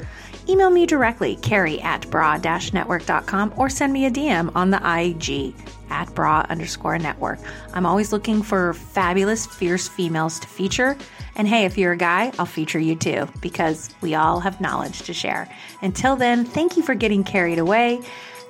Email 0.48 0.70
me 0.70 0.86
directly, 0.86 1.36
Carrie 1.36 1.80
at 1.80 2.08
bra 2.10 2.38
network.com, 2.38 3.54
or 3.56 3.68
send 3.68 3.92
me 3.92 4.06
a 4.06 4.10
DM 4.10 4.54
on 4.54 4.70
the 4.70 4.76
IG 4.76 5.54
at 5.90 6.12
bra 6.14 6.44
underscore 6.48 6.98
network. 6.98 7.38
I'm 7.72 7.86
always 7.86 8.12
looking 8.12 8.42
for 8.42 8.74
fabulous, 8.74 9.46
fierce 9.46 9.88
females 9.88 10.38
to 10.40 10.46
feature. 10.46 10.96
And 11.34 11.48
hey, 11.48 11.64
if 11.64 11.76
you're 11.76 11.92
a 11.92 11.96
guy, 11.96 12.32
I'll 12.38 12.46
feature 12.46 12.78
you 12.78 12.94
too, 12.94 13.28
because 13.40 13.90
we 14.00 14.14
all 14.14 14.40
have 14.40 14.60
knowledge 14.60 15.02
to 15.02 15.12
share. 15.12 15.48
Until 15.82 16.16
then, 16.16 16.44
thank 16.44 16.76
you 16.76 16.82
for 16.82 16.94
getting 16.94 17.24
carried 17.24 17.58
away. 17.58 18.00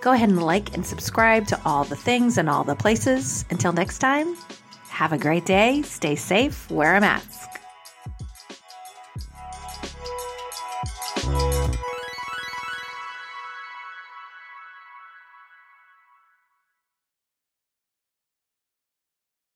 Go 0.01 0.12
ahead 0.12 0.28
and 0.28 0.42
like 0.42 0.74
and 0.74 0.84
subscribe 0.86 1.47
to 1.49 1.61
all 1.64 1.84
the 1.84 1.97
things 1.97 2.38
and 2.38 2.49
all 2.49 2.64
the 2.64 2.76
places. 2.76 3.44
Until 3.51 3.72
next 3.72 3.99
time, 3.99 4.36
have 4.88 5.12
a 5.12 5.18
great 5.18 5.44
day, 5.44 5.82
stay 5.82 6.14
safe, 6.16 6.70
wear 6.70 6.97
a 6.97 7.01
mask. 7.01 7.55